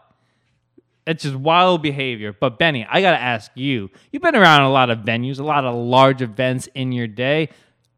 it's 1.07 1.23
just 1.23 1.35
wild 1.35 1.81
behavior. 1.81 2.35
But 2.37 2.59
Benny, 2.59 2.85
I 2.89 3.01
gotta 3.01 3.19
ask 3.19 3.51
you. 3.55 3.89
You've 4.11 4.21
been 4.21 4.35
around 4.35 4.61
a 4.61 4.71
lot 4.71 4.89
of 4.89 4.99
venues, 4.99 5.39
a 5.39 5.43
lot 5.43 5.65
of 5.65 5.73
large 5.73 6.21
events 6.21 6.67
in 6.75 6.91
your 6.91 7.07
day. 7.07 7.49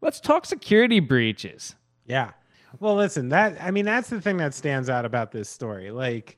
Let's 0.01 0.19
talk 0.19 0.45
security 0.45 0.99
breaches. 0.99 1.75
Yeah. 2.05 2.31
Well, 2.79 2.95
listen, 2.95 3.29
that 3.29 3.57
I 3.61 3.71
mean 3.71 3.85
that's 3.85 4.09
the 4.09 4.21
thing 4.21 4.37
that 4.37 4.53
stands 4.53 4.89
out 4.89 5.05
about 5.05 5.31
this 5.31 5.49
story. 5.49 5.91
Like 5.91 6.37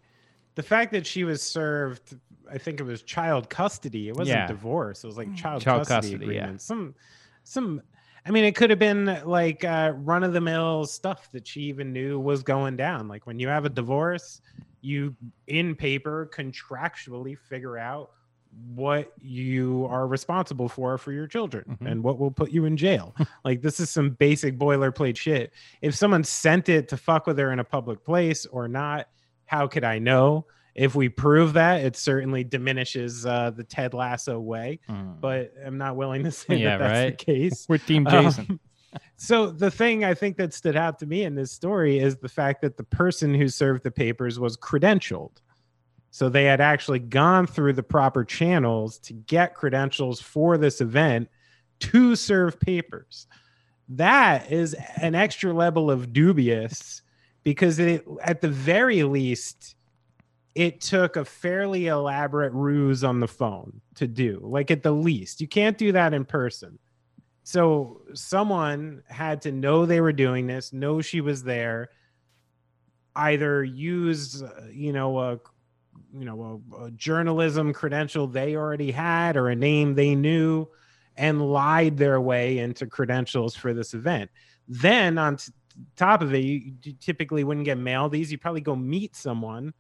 the 0.56 0.64
fact 0.64 0.92
that 0.92 1.06
she 1.06 1.24
was 1.24 1.42
served 1.42 2.18
I 2.52 2.58
think 2.58 2.80
it 2.80 2.84
was 2.84 3.02
child 3.02 3.50
custody. 3.50 4.10
It 4.10 4.16
wasn't 4.16 4.38
yeah. 4.38 4.48
divorce. 4.48 5.04
It 5.04 5.08
was 5.08 5.18
like 5.18 5.34
child, 5.36 5.62
child 5.62 5.88
custody, 5.88 5.96
custody 5.96 6.26
agreement. 6.26 6.54
Yeah. 6.54 6.58
Some 6.58 6.96
some 7.44 7.82
I 8.28 8.32
mean, 8.32 8.44
it 8.44 8.56
could 8.56 8.72
have 8.72 8.80
been 8.80 9.22
like 9.24 9.64
uh, 9.64 9.94
run 9.98 10.24
of 10.24 10.34
the 10.34 10.42
mill 10.42 10.86
stuff 10.86 11.30
that 11.32 11.48
she 11.48 11.62
even 11.62 11.94
knew 11.94 12.20
was 12.20 12.42
going 12.42 12.76
down. 12.76 13.08
Like 13.08 13.28
when 13.28 13.40
you 13.40 13.48
have 13.48 13.66
a 13.66 13.70
divorce, 13.70 14.42
you 14.82 15.16
in 15.48 15.76
paper 15.76 16.30
contractually 16.34 17.38
figure 17.38 17.78
out 17.78 18.12
what 18.74 19.12
you 19.22 19.88
are 19.90 20.08
responsible 20.08 20.70
for 20.70 20.98
for 20.98 21.12
your 21.12 21.28
children 21.28 21.78
Mhm. 21.82 21.92
and 21.92 22.04
what 22.04 22.20
will 22.20 22.32
put 22.32 22.52
you 22.52 22.66
in 22.66 22.78
jail. 22.78 23.16
like 23.46 23.62
this 23.62 23.80
is 23.80 23.90
some 23.90 24.12
basic 24.12 24.58
boilerplate 24.58 25.18
shit. 25.18 25.54
If 25.82 25.96
someone 25.96 26.24
sent 26.24 26.70
it 26.70 26.88
to 26.90 26.98
fuck 26.98 27.28
with 27.28 27.38
her 27.38 27.52
in 27.52 27.60
a 27.60 27.64
public 27.64 28.04
place 28.04 28.46
or 28.46 28.68
not, 28.68 29.08
how 29.46 29.68
could 29.68 29.84
I 29.84 30.00
know? 30.00 30.46
If 30.74 30.94
we 30.96 31.08
prove 31.08 31.54
that, 31.54 31.84
it 31.86 31.96
certainly 31.96 32.44
diminishes 32.44 33.26
uh, 33.26 33.52
the 33.52 33.64
Ted 33.64 33.94
Lasso 33.94 34.40
way, 34.40 34.80
Mm. 34.90 35.22
but 35.22 35.54
I'm 35.66 35.78
not 35.78 35.96
willing 35.96 36.24
to 36.24 36.32
say 36.32 36.58
Yeah, 36.58 36.78
that 36.78 36.88
that's 36.88 37.00
right. 37.06 37.18
the 37.18 37.26
case. 37.26 37.66
we're 37.70 37.78
Team 37.78 38.06
Jason. 38.10 38.46
Um, 38.50 38.60
so 39.18 39.48
the 39.52 39.72
thing 39.72 40.04
I 40.04 40.14
think 40.14 40.38
that 40.38 40.54
stood 40.54 40.76
out 40.76 41.00
to 41.00 41.06
me 41.06 41.24
in 41.24 41.36
this 41.36 41.52
story 41.52 42.00
is 42.00 42.18
the 42.18 42.30
fact 42.30 42.62
that 42.62 42.78
the 42.78 42.84
person 42.84 43.34
who 43.34 43.48
served 43.48 43.84
the 43.84 43.92
papers 43.92 44.40
was 44.40 44.58
credentialed. 44.58 45.38
So 46.16 46.30
they 46.30 46.46
had 46.46 46.62
actually 46.62 47.00
gone 47.00 47.46
through 47.46 47.74
the 47.74 47.84
proper 47.84 48.24
channels 48.24 49.00
to 49.00 49.12
get 49.12 49.54
credentials 49.54 50.22
for 50.22 50.58
this 50.58 50.80
event 50.80 51.28
to 51.82 52.16
serve 52.16 52.58
papers. 52.58 53.28
That 53.90 54.50
is 54.50 54.78
an 55.02 55.14
extra 55.14 55.52
level 55.52 55.92
of 55.92 56.14
dubious 56.14 57.02
because 57.44 57.80
it 57.80 58.06
at 58.24 58.40
the 58.40 58.48
very 58.48 59.04
least 59.04 59.76
it 60.56 60.80
took 60.80 61.18
a 61.18 61.26
fairly 61.26 61.88
elaborate 61.88 62.54
ruse 62.54 63.04
on 63.04 63.20
the 63.20 63.28
phone 63.28 63.82
to 63.96 64.08
do. 64.08 64.40
Like 64.42 64.72
at 64.72 64.84
the 64.84 64.94
least, 64.94 65.42
you 65.42 65.50
can't 65.50 65.78
do 65.78 65.92
that 65.92 66.14
in 66.14 66.24
person. 66.24 66.80
So 67.44 68.04
someone 68.14 69.04
had 69.10 69.42
to 69.42 69.52
know 69.52 69.86
they 69.86 70.00
were 70.00 70.14
doing 70.14 70.48
this, 70.48 70.72
know 70.72 71.02
she 71.02 71.20
was 71.20 71.44
there, 71.44 71.90
either 73.18 73.66
use 73.66 74.42
uh, 74.42 74.68
you 74.72 74.94
know 74.94 75.20
a 75.20 75.40
you 76.18 76.26
know 76.26 76.62
a, 76.74 76.86
a 76.86 76.92
journalism 76.92 77.74
credential 77.74 78.28
they 78.28 78.56
already 78.56 78.92
had 78.92 79.38
or 79.38 79.50
a 79.50 79.56
name 79.56 79.96
they 79.96 80.16
knew 80.16 80.68
and 81.18 81.42
lied 81.42 81.98
their 81.98 82.20
way 82.20 82.60
into 82.60 82.86
credentials 82.86 83.56
for 83.56 83.74
this 83.74 83.94
event. 83.94 84.30
Then 84.68 85.18
on 85.18 85.38
t- 85.38 85.52
top 85.96 86.22
of 86.22 86.34
it, 86.34 86.44
you, 86.44 86.74
you 86.84 86.94
typically 87.00 87.44
wouldn't 87.44 87.66
get 87.66 87.78
mail 87.78 88.10
these. 88.10 88.32
You 88.32 88.38
probably 88.38 88.62
go 88.62 88.76
meet 88.76 89.16
someone 89.16 89.74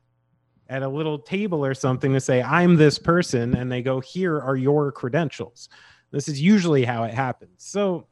at 0.69 0.81
a 0.83 0.87
little 0.87 1.19
table 1.19 1.65
or 1.65 1.73
something 1.73 2.13
to 2.13 2.19
say, 2.19 2.41
I'm 2.41 2.75
this 2.75 2.97
person. 2.97 3.55
And 3.55 3.71
they 3.71 3.81
go, 3.81 3.99
Here 3.99 4.39
are 4.39 4.55
your 4.55 4.91
credentials. 4.91 5.69
This 6.11 6.27
is 6.27 6.41
usually 6.41 6.85
how 6.85 7.03
it 7.03 7.13
happens. 7.13 7.55
So, 7.57 8.07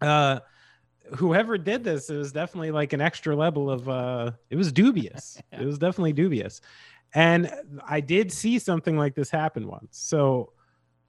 uh, 0.00 0.40
whoever 1.16 1.58
did 1.58 1.84
this, 1.84 2.08
it 2.08 2.16
was 2.16 2.32
definitely 2.32 2.70
like 2.70 2.92
an 2.92 3.00
extra 3.00 3.36
level 3.36 3.70
of, 3.70 3.88
uh, 3.88 4.30
it 4.48 4.56
was 4.56 4.72
dubious. 4.72 5.40
It 5.52 5.66
was 5.66 5.78
definitely 5.78 6.14
dubious. 6.14 6.60
And 7.14 7.52
I 7.86 8.00
did 8.00 8.32
see 8.32 8.58
something 8.58 8.96
like 8.96 9.14
this 9.14 9.30
happen 9.30 9.66
once. 9.66 9.98
So, 9.98 10.52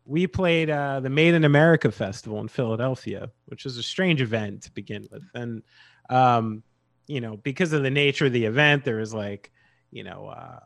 we 0.05 0.27
played 0.27 0.69
uh, 0.69 0.99
the 0.99 1.09
Made 1.09 1.33
in 1.33 1.43
America 1.43 1.91
Festival 1.91 2.39
in 2.41 2.47
Philadelphia, 2.47 3.29
which 3.45 3.65
is 3.65 3.77
a 3.77 3.83
strange 3.83 4.21
event 4.21 4.63
to 4.63 4.71
begin 4.71 5.07
with. 5.11 5.23
And, 5.35 5.61
um, 6.09 6.63
you 7.07 7.21
know, 7.21 7.37
because 7.37 7.73
of 7.73 7.83
the 7.83 7.91
nature 7.91 8.25
of 8.25 8.33
the 8.33 8.45
event, 8.45 8.83
there 8.83 8.97
was 8.97 9.13
like, 9.13 9.51
you 9.91 10.03
know, 10.03 10.27
uh, 10.27 10.59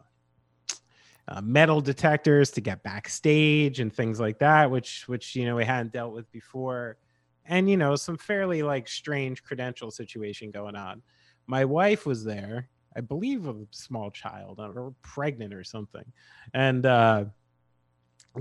uh, 1.27 1.41
metal 1.41 1.81
detectors 1.81 2.51
to 2.51 2.61
get 2.61 2.83
backstage 2.83 3.79
and 3.79 3.91
things 3.93 4.19
like 4.19 4.39
that, 4.39 4.69
which, 4.71 5.07
which, 5.07 5.35
you 5.35 5.45
know, 5.45 5.55
we 5.55 5.65
hadn't 5.65 5.91
dealt 5.91 6.13
with 6.13 6.31
before. 6.31 6.97
And, 7.45 7.69
you 7.69 7.77
know, 7.77 7.95
some 7.95 8.17
fairly 8.17 8.63
like 8.63 8.87
strange 8.87 9.43
credential 9.43 9.91
situation 9.91 10.51
going 10.51 10.75
on. 10.75 11.01
My 11.47 11.65
wife 11.65 12.05
was 12.05 12.23
there, 12.23 12.69
I 12.95 13.01
believe 13.01 13.47
a 13.47 13.55
small 13.71 14.11
child 14.11 14.59
or 14.59 14.93
pregnant 15.01 15.53
or 15.53 15.63
something. 15.63 16.05
And, 16.53 16.85
uh, 16.85 17.25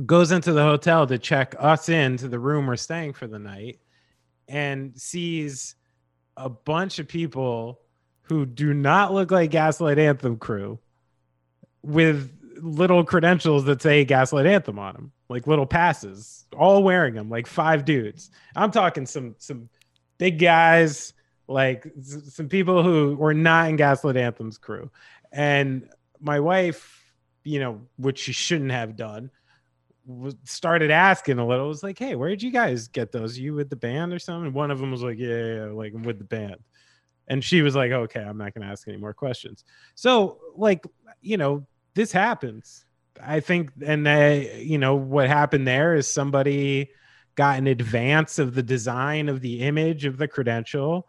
goes 0.07 0.33
into 0.33 0.53
the 0.53 0.63
hotel 0.63 1.07
to 1.07 1.19
check 1.19 1.55
us 1.59 1.89
into 1.89 2.29
the 2.29 2.39
room 2.39 2.67
we're 2.67 2.77
staying 2.77 3.13
for 3.13 3.27
the 3.27 3.39
night 3.39 3.79
and 4.49 4.93
sees 5.01 5.77
a 6.37 6.49
bunch 6.49 6.99
of 6.99 7.09
people 7.09 7.81
who 8.23 8.45
do 8.47 8.75
not 8.75 9.13
look 9.13 9.31
like 9.31 9.51
Gaslight 9.51 9.99
Anthem 9.99 10.37
crew 10.37 10.79
with 11.83 12.33
little 12.61 13.05
credentials 13.05 13.65
that 13.65 13.83
say 13.83 14.05
Gaslight 14.05 14.47
Anthem 14.47 14.79
on 14.79 14.95
them, 14.95 15.13
like 15.29 15.47
little 15.47 15.67
passes, 15.67 16.47
all 16.57 16.83
wearing 16.83 17.15
them, 17.15 17.29
like 17.29 17.47
five 17.47 17.85
dudes. 17.85 18.31
I'm 18.57 18.71
talking 18.71 19.07
some 19.07 19.35
some 19.39 19.69
big 20.19 20.39
guys, 20.39 21.13
like 21.47 21.87
some 22.29 22.49
people 22.49 22.83
who 22.83 23.17
were 23.17 23.35
not 23.35 23.69
in 23.69 23.77
Gaslight 23.77 24.17
Anthem's 24.17 24.59
crew. 24.59 24.91
And 25.33 25.89
my 26.21 26.41
wife, 26.41 27.03
you 27.43 27.61
know, 27.61 27.83
which 27.97 28.19
she 28.19 28.33
shouldn't 28.33 28.71
have 28.71 28.97
done, 28.97 29.31
started 30.45 30.91
asking 30.91 31.39
a 31.39 31.47
little. 31.47 31.67
It 31.67 31.69
was 31.69 31.83
like, 31.83 31.99
"Hey, 31.99 32.15
where'd 32.15 32.43
you 32.43 32.51
guys 32.51 32.89
get 32.89 33.13
those? 33.13 33.39
you 33.39 33.55
with 33.55 33.71
the 33.71 33.77
band 33.77 34.13
or 34.13 34.19
something?" 34.19 34.47
And 34.47 34.55
one 34.55 34.71
of 34.71 34.79
them 34.79 34.91
was 34.91 35.03
like, 35.03 35.19
"Yeah, 35.19 35.29
yeah, 35.29 35.55
yeah, 35.55 35.65
like 35.67 35.93
with 35.95 36.19
the 36.19 36.25
band." 36.25 36.57
And 37.27 37.43
she 37.43 37.63
was 37.63 37.75
like, 37.75 37.91
"Okay, 37.91 38.21
I'm 38.21 38.39
not 38.39 38.55
going 38.55 38.67
to 38.67 38.73
ask 38.73 38.87
any 38.87 38.99
more 38.99 39.15
questions." 39.15 39.65
So, 39.95 40.41
like, 40.57 40.87
you 41.21 41.37
know, 41.37 41.67
this 41.95 42.13
happens. 42.13 42.85
I 43.23 43.41
think, 43.41 43.71
and 43.85 44.07
uh, 44.07 44.41
you 44.57 44.79
know, 44.79 44.95
what 44.97 45.29
happened 45.29 45.67
there 45.67 45.95
is 45.95 46.09
somebody 46.09 46.91
got 47.35 47.59
in 47.59 47.67
advance 47.67 48.39
of 48.39 48.55
the 48.55 48.63
design 48.63 49.29
of 49.29 49.41
the 49.41 49.61
image 49.63 50.05
of 50.05 50.19
the 50.19 50.29
credential, 50.29 51.09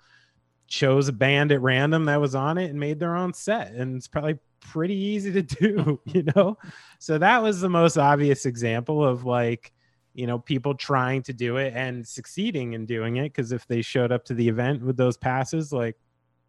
chose 0.67 1.07
a 1.07 1.13
band 1.13 1.51
at 1.51 1.61
random 1.61 2.05
that 2.05 2.19
was 2.19 2.35
on 2.35 2.57
it, 2.57 2.69
and 2.69 2.79
made 2.79 2.99
their 2.99 3.15
own 3.15 3.33
set. 3.33 3.71
And 3.71 3.95
it's 3.95 4.07
probably 4.07 4.39
pretty 4.59 4.95
easy 4.95 5.31
to 5.31 5.41
do, 5.41 5.99
you 6.05 6.23
know. 6.35 6.57
So 6.99 7.17
that 7.17 7.41
was 7.41 7.61
the 7.61 7.69
most 7.69 7.97
obvious 7.97 8.45
example 8.45 9.03
of 9.05 9.25
like, 9.25 9.73
you 10.13 10.27
know, 10.27 10.39
people 10.39 10.75
trying 10.75 11.21
to 11.23 11.33
do 11.33 11.57
it 11.57 11.73
and 11.75 12.07
succeeding 12.07 12.73
in 12.73 12.85
doing 12.85 13.17
it. 13.17 13.33
Because 13.33 13.51
if 13.51 13.67
they 13.67 13.81
showed 13.81 14.11
up 14.11 14.25
to 14.25 14.33
the 14.33 14.47
event 14.47 14.83
with 14.83 14.97
those 14.97 15.17
passes, 15.17 15.73
like, 15.73 15.97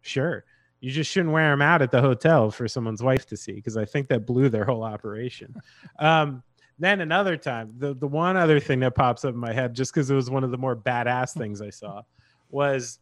sure, 0.01 0.45
you 0.79 0.91
just 0.91 1.11
shouldn't 1.11 1.33
wear 1.33 1.51
them 1.51 1.61
out 1.61 1.81
at 1.81 1.91
the 1.91 2.01
hotel 2.01 2.49
for 2.49 2.67
someone's 2.67 3.03
wife 3.03 3.25
to 3.27 3.37
see. 3.37 3.53
Because 3.53 3.77
I 3.77 3.85
think 3.85 4.07
that 4.07 4.25
blew 4.25 4.49
their 4.49 4.65
whole 4.65 4.83
operation. 4.83 5.55
um, 5.99 6.43
then 6.79 7.01
another 7.01 7.37
time, 7.37 7.73
the 7.77 7.95
the 7.95 8.07
one 8.07 8.37
other 8.37 8.59
thing 8.59 8.79
that 8.81 8.93
pops 8.93 9.25
up 9.25 9.33
in 9.33 9.39
my 9.39 9.51
head, 9.51 9.73
just 9.73 9.91
because 9.93 10.11
it 10.11 10.15
was 10.15 10.29
one 10.29 10.43
of 10.43 10.51
the 10.51 10.57
more 10.59 10.75
badass 10.75 11.35
things 11.35 11.59
I 11.59 11.71
saw, 11.71 12.03
was 12.49 12.99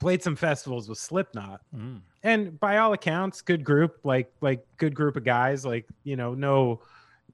played 0.00 0.22
some 0.22 0.36
festivals 0.36 0.88
with 0.88 0.98
Slipknot 0.98 1.60
Mm. 1.74 2.00
and 2.22 2.58
by 2.60 2.78
all 2.78 2.92
accounts 2.92 3.42
good 3.42 3.64
group 3.64 3.98
like 4.04 4.32
like 4.40 4.64
good 4.76 4.94
group 4.94 5.16
of 5.16 5.24
guys 5.24 5.64
like 5.64 5.86
you 6.02 6.16
know 6.16 6.34
no 6.34 6.80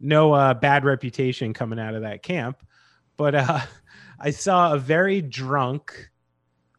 no 0.01 0.33
uh 0.33 0.55
bad 0.55 0.85
reputation 0.85 1.53
coming 1.55 1.79
out 1.79 1.95
of 1.95 2.03
that 2.03 2.23
camp 2.23 2.63
but 3.17 3.35
uh 3.35 3.61
i 4.21 4.31
saw 4.31 4.73
a 4.75 4.79
very 4.79 5.21
drunk 5.23 6.11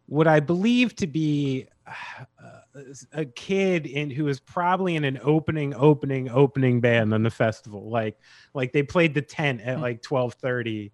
what 0.08 0.28
i 0.28 0.39
believe 0.39 0.96
to 0.96 1.08
be 1.08 1.67
uh, 1.88 2.82
a 3.13 3.26
kid 3.26 3.86
in 3.86 4.10
who 4.10 4.24
was 4.24 4.39
probably 4.39 4.96
in 4.96 5.04
an 5.04 5.20
opening 5.24 5.74
opening 5.76 6.30
opening 6.30 6.80
band 6.80 7.13
on 7.13 7.22
the 7.24 7.30
festival 7.30 7.89
like 7.89 8.17
like 8.54 8.72
they 8.72 8.82
played 8.84 9.13
the 9.13 9.22
tent 9.22 9.62
at 9.62 9.76
Hmm. 9.76 9.82
like 9.82 10.02
12:30 10.02 10.91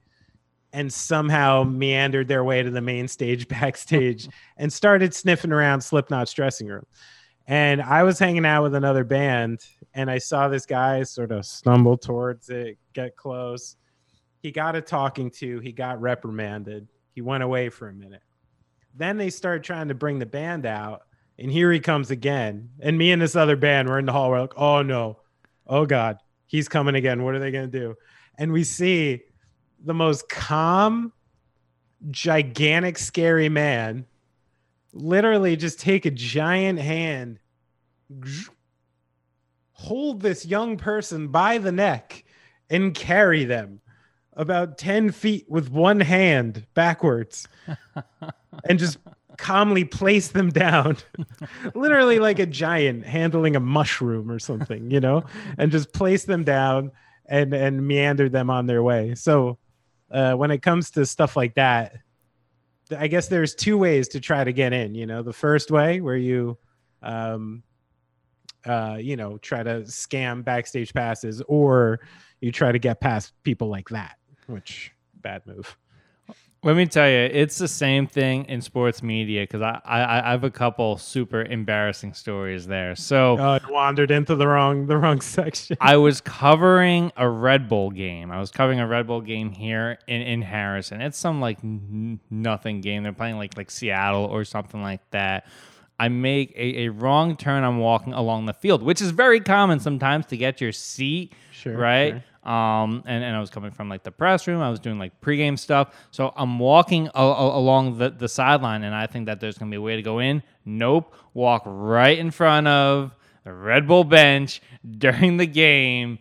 and 0.74 0.92
somehow 0.92 1.64
meandered 1.64 2.28
their 2.28 2.44
way 2.44 2.62
to 2.62 2.70
the 2.70 2.82
main 2.82 3.08
stage 3.08 3.48
backstage 3.50 4.28
and 4.58 4.72
started 4.72 5.14
sniffing 5.14 5.52
around 5.52 5.82
Slipknot's 5.82 6.34
dressing 6.34 6.68
room. 6.68 6.86
And 7.48 7.82
I 7.82 8.04
was 8.04 8.20
hanging 8.20 8.46
out 8.46 8.64
with 8.64 8.76
another 8.76 9.06
band 9.06 9.62
and 9.94 10.12
I 10.12 10.18
saw 10.18 10.48
this 10.48 10.66
guy 10.66 11.04
sort 11.04 11.32
of 11.32 11.46
stumble 11.46 11.98
towards 11.98 12.50
it, 12.50 12.78
get 12.94 13.16
close. 13.16 13.78
He 14.42 14.52
got 14.52 14.76
a 14.76 14.82
talking 14.82 15.32
to, 15.32 15.60
he 15.60 15.72
got 15.72 16.00
reprimanded. 16.02 16.88
He 17.14 17.22
went 17.22 17.44
away 17.44 17.70
for 17.70 17.88
a 17.88 17.94
minute. 17.94 18.22
Then 18.94 19.18
they 19.18 19.30
started 19.30 19.64
trying 19.64 19.88
to 19.88 19.96
bring 19.96 20.20
the 20.20 20.26
band 20.26 20.66
out, 20.66 21.02
and 21.40 21.52
here 21.52 21.72
he 21.72 21.80
comes 21.80 22.12
again. 22.12 22.70
And 22.80 22.98
me 22.98 23.12
and 23.12 23.22
this 23.22 23.36
other 23.36 23.56
band 23.56 23.90
were 23.90 23.98
in 23.98 24.06
the 24.06 24.12
hall. 24.12 24.30
We're 24.30 24.42
like, 24.42 24.58
oh 24.58 24.82
no, 24.84 25.20
oh 25.66 25.86
God, 25.86 26.18
he's 26.46 26.68
coming 26.68 26.96
again. 26.96 27.24
What 27.24 27.34
are 27.34 27.40
they 27.40 27.52
going 27.52 27.72
to 27.72 27.80
do? 27.80 27.96
And 28.38 28.52
we 28.52 28.64
see 28.64 29.22
the 29.84 29.94
most 29.94 30.30
calm, 30.30 31.14
gigantic, 32.12 32.98
scary 32.98 33.50
man 33.50 34.06
literally 34.98 35.56
just 35.56 35.80
take 35.80 36.06
a 36.06 36.12
giant 36.12 36.80
hand, 36.80 37.40
hold 39.72 40.22
this 40.22 40.46
young 40.46 40.78
person 40.78 41.28
by 41.30 41.58
the 41.58 41.72
neck, 41.72 42.24
and 42.70 42.94
carry 42.94 43.46
them 43.46 43.80
about 44.34 44.78
10 44.78 45.12
feet 45.12 45.46
with 45.50 45.72
one 45.72 46.00
hand 46.00 46.66
backwards 46.74 47.48
and 48.70 48.78
just 48.78 48.98
calmly 49.38 49.84
place 49.84 50.30
them 50.30 50.50
down. 50.50 50.98
Literally 51.76 52.20
like 52.20 52.40
a 52.40 52.46
giant 52.46 53.06
handling 53.06 53.56
a 53.56 53.60
mushroom 53.60 54.30
or 54.30 54.40
something 54.40 54.92
you 54.92 55.00
know 55.00 55.24
and 55.58 55.72
just 55.72 55.94
place 55.94 56.26
them 56.26 56.44
down 56.44 56.92
and 57.28 57.54
and 57.54 57.88
meander 57.88 58.30
them 58.30 58.50
on 58.50 58.68
their 58.68 58.84
way. 58.84 59.16
So 59.16 59.58
uh, 60.12 60.34
when 60.34 60.52
it 60.52 60.62
comes 60.62 60.92
to 60.92 61.06
stuff 61.06 61.36
like 61.36 61.56
that 61.56 61.98
i 62.98 63.08
guess 63.08 63.28
there's 63.28 63.54
two 63.54 63.78
ways 63.78 64.08
to 64.08 64.20
try 64.20 64.44
to 64.44 64.54
get 64.54 64.72
in 64.74 64.96
you 64.96 65.06
know 65.06 65.22
the 65.22 65.34
first 65.34 65.72
way 65.72 66.00
where 66.00 66.16
you 66.16 66.58
um 67.04 67.62
uh 68.66 68.98
you 69.00 69.16
know 69.18 69.38
try 69.40 69.62
to 69.62 69.82
scam 69.82 70.44
backstage 70.44 70.94
passes 70.94 71.42
or 71.48 72.00
you 72.42 72.52
try 72.52 72.72
to 72.72 72.80
get 72.80 73.00
past 73.00 73.34
people 73.44 73.68
like 73.68 73.90
that, 73.90 74.18
which 74.48 74.92
bad 75.22 75.46
move. 75.46 75.78
Let 76.64 76.76
me 76.76 76.86
tell 76.88 77.08
you, 77.08 77.16
it's 77.32 77.58
the 77.60 77.68
same 77.68 78.08
thing 78.08 78.46
in 78.46 78.62
sports 78.62 79.04
media 79.04 79.44
because 79.44 79.62
I, 79.62 79.80
I 79.86 80.28
I 80.28 80.32
have 80.32 80.44
a 80.44 80.50
couple 80.50 80.98
super 80.98 81.44
embarrassing 81.44 82.14
stories 82.14 82.66
there. 82.68 82.96
So 82.96 83.38
uh, 83.38 83.60
wandered 83.70 84.10
into 84.12 84.36
the 84.36 84.48
wrong 84.48 84.88
the 84.88 84.98
wrong 84.98 85.22
section. 85.22 85.78
I 85.80 85.98
was 85.98 86.20
covering 86.20 87.12
a 87.16 87.30
Red 87.30 87.70
Bull 87.70 87.92
game. 87.92 88.32
I 88.32 88.40
was 88.40 88.50
covering 88.52 88.80
a 88.80 88.88
Red 88.88 89.06
Bull 89.08 89.22
game 89.22 89.52
here 89.52 90.00
in 90.08 90.22
in 90.22 90.42
Harrison. 90.42 91.00
It's 91.00 91.18
some 91.18 91.40
like 91.40 91.60
n- 91.64 92.20
nothing 92.32 92.82
game. 92.82 93.04
They're 93.04 93.14
playing 93.14 93.38
like 93.38 93.56
like 93.56 93.70
Seattle 93.72 94.26
or 94.26 94.44
something 94.44 94.82
like 94.82 95.08
that. 95.12 95.46
I 96.00 96.10
make 96.10 96.54
a, 96.56 96.86
a 96.86 96.90
wrong 96.90 97.36
turn. 97.38 97.64
I'm 97.64 97.80
walking 97.80 98.14
along 98.14 98.46
the 98.46 98.54
field, 98.54 98.84
which 98.84 99.02
is 99.02 99.12
very 99.12 99.40
common 99.40 99.80
sometimes 99.80 100.26
to 100.28 100.38
get 100.38 100.60
your 100.62 100.72
seat 100.72 101.34
Sure, 101.52 101.76
right. 101.76 102.12
sure. 102.14 102.24
Um, 102.48 103.04
and, 103.06 103.24
and 103.26 103.36
I 103.36 103.40
was 103.42 103.50
coming 103.50 103.72
from 103.72 103.90
like 103.90 104.04
the 104.04 104.12
press 104.12 104.48
room. 104.48 104.62
I 104.62 104.70
was 104.70 104.80
doing 104.80 104.98
like 104.98 105.20
pregame 105.20 105.60
stuff. 105.60 105.94
So 106.12 106.32
I'm 106.38 106.60
walking 106.60 107.08
a- 107.14 107.20
a- 107.22 107.58
along 107.58 107.98
the, 107.98 108.10
the 108.10 108.30
sideline, 108.30 108.84
and 108.84 108.96
I 108.96 109.06
think 109.06 109.26
that 109.26 109.40
there's 109.42 109.58
going 109.58 109.70
to 109.70 109.76
be 109.76 109.78
a 109.78 109.82
way 109.82 109.98
to 109.98 110.02
go 110.02 110.20
in. 110.20 110.42
Nope. 110.64 111.14
Walk 111.34 111.64
right 111.66 112.18
in 112.18 112.32
front 112.32 112.68
of 112.68 113.14
the 113.44 113.52
Red 113.54 113.86
Bull 113.88 114.06
bench 114.06 114.62
during 114.98 115.38
the 115.38 115.46
game. 115.46 116.20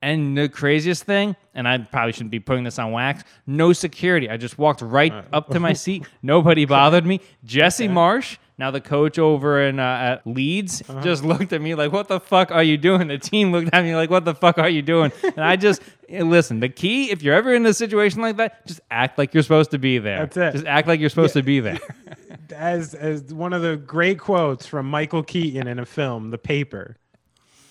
And 0.00 0.38
the 0.38 0.48
craziest 0.48 1.02
thing, 1.04 1.34
and 1.54 1.66
I 1.66 1.78
probably 1.78 2.12
shouldn't 2.12 2.30
be 2.30 2.38
putting 2.38 2.62
this 2.62 2.78
on 2.78 2.92
wax, 2.92 3.24
no 3.48 3.72
security. 3.72 4.30
I 4.30 4.36
just 4.36 4.56
walked 4.56 4.80
right 4.80 5.12
up 5.32 5.48
to 5.50 5.58
my 5.60 5.72
seat. 5.84 6.06
Nobody 6.22 6.66
bothered 6.66 7.04
me. 7.04 7.20
Jesse 7.44 7.88
Marsch, 7.88 8.36
now 8.58 8.72
the 8.72 8.80
coach 8.80 9.18
over 9.18 9.62
in 9.62 9.78
uh, 9.78 9.82
at 9.82 10.26
Leeds, 10.26 10.82
just 11.02 11.24
looked 11.24 11.52
at 11.52 11.62
me 11.62 11.74
like, 11.76 11.92
"What 11.92 12.08
the 12.08 12.18
fuck 12.18 12.50
are 12.50 12.62
you 12.62 12.76
doing?" 12.76 13.08
The 13.08 13.18
team 13.18 13.52
looked 13.52 13.70
at 13.72 13.84
me 13.84 13.94
like, 13.94 14.10
"What 14.10 14.24
the 14.24 14.34
fuck 14.34 14.58
are 14.58 14.68
you 14.68 14.82
doing?" 14.82 15.12
And 15.22 15.40
I 15.40 15.56
just 15.56 15.80
eh, 16.08 16.22
listen. 16.22 16.60
The 16.60 16.68
key, 16.68 17.10
if 17.10 17.22
you're 17.22 17.34
ever 17.34 17.54
in 17.54 17.64
a 17.66 17.72
situation 17.72 18.20
like 18.20 18.36
that, 18.38 18.66
just 18.66 18.80
act 18.90 19.16
like 19.16 19.32
you're 19.32 19.44
supposed 19.44 19.70
to 19.70 19.78
be 19.78 19.98
there. 19.98 20.26
That's 20.26 20.36
it. 20.36 20.52
Just 20.54 20.66
act 20.66 20.88
like 20.88 20.98
you're 20.98 21.08
supposed 21.08 21.34
to 21.34 21.42
be 21.42 21.60
there. 21.60 21.78
as 22.50 22.94
as 22.94 23.22
one 23.32 23.52
of 23.52 23.62
the 23.62 23.76
great 23.76 24.18
quotes 24.18 24.66
from 24.66 24.86
Michael 24.90 25.22
Keaton 25.22 25.68
in 25.68 25.78
a 25.78 25.86
film, 25.86 26.30
The 26.30 26.38
Paper. 26.38 26.96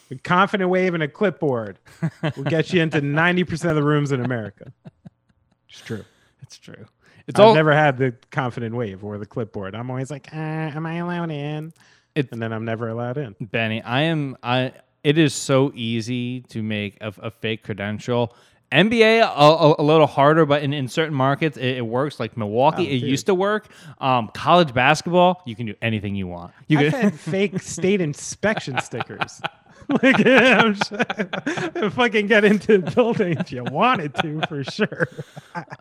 A 0.09 0.15
confident 0.15 0.69
wave 0.69 0.93
and 0.93 1.03
a 1.03 1.07
clipboard 1.09 1.79
will 2.37 2.45
get 2.45 2.71
you 2.71 2.81
into 2.81 3.01
90% 3.01 3.69
of 3.69 3.75
the 3.75 3.83
rooms 3.83 4.13
in 4.13 4.23
America. 4.23 4.71
It's 5.67 5.81
true. 5.81 6.05
it's 6.41 6.57
true. 6.57 6.85
It's 7.27 7.39
I've 7.39 7.45
all 7.47 7.55
never 7.55 7.73
had 7.73 7.97
the 7.97 8.15
confident 8.31 8.75
wave 8.75 9.03
or 9.03 9.17
the 9.17 9.25
clipboard. 9.25 9.75
I'm 9.75 9.89
always 9.89 10.09
like, 10.09 10.33
uh, 10.33 10.37
am 10.37 10.85
I 10.85 10.95
allowed 10.95 11.31
in? 11.31 11.73
It- 12.15 12.31
and 12.31 12.41
then 12.41 12.51
I'm 12.53 12.65
never 12.65 12.87
allowed 12.89 13.17
in. 13.17 13.35
Benny, 13.39 13.81
I 13.81 14.03
am. 14.03 14.37
I. 14.41 14.71
It 15.03 15.17
is 15.17 15.33
so 15.33 15.71
easy 15.75 16.41
to 16.49 16.61
make 16.63 16.97
a, 17.01 17.13
a 17.19 17.31
fake 17.31 17.63
credential. 17.63 18.35
NBA 18.71 19.21
a, 19.21 19.25
a, 19.25 19.75
a 19.79 19.83
little 19.83 20.07
harder, 20.07 20.45
but 20.45 20.61
in, 20.61 20.73
in 20.73 20.89
certain 20.89 21.13
markets 21.13 21.55
it, 21.55 21.77
it 21.77 21.85
works. 21.85 22.19
Like 22.19 22.35
Milwaukee, 22.35 22.85
Oh, 22.85 22.91
it 22.91 22.95
used 23.03 23.27
to 23.27 23.35
work. 23.35 23.67
Um, 23.99 24.29
college 24.33 24.73
basketball, 24.73 25.41
you 25.45 25.55
can 25.55 25.65
do 25.67 25.75
anything 25.81 26.15
you 26.15 26.27
want. 26.27 26.51
You 26.67 26.79
I've 26.79 26.91
can, 26.91 27.01
had 27.03 27.13
fake 27.19 27.61
state 27.61 28.01
inspection 28.01 28.77
stickers. 28.81 29.41
like, 30.03 30.25
I'm 30.25 30.75
sure, 30.75 31.89
fucking 31.91 32.27
get 32.27 32.43
into 32.43 32.79
the 32.79 32.91
building 32.91 33.37
if 33.37 33.51
you 33.51 33.63
wanted 33.63 34.13
to, 34.15 34.41
for 34.47 34.63
sure. 34.63 35.07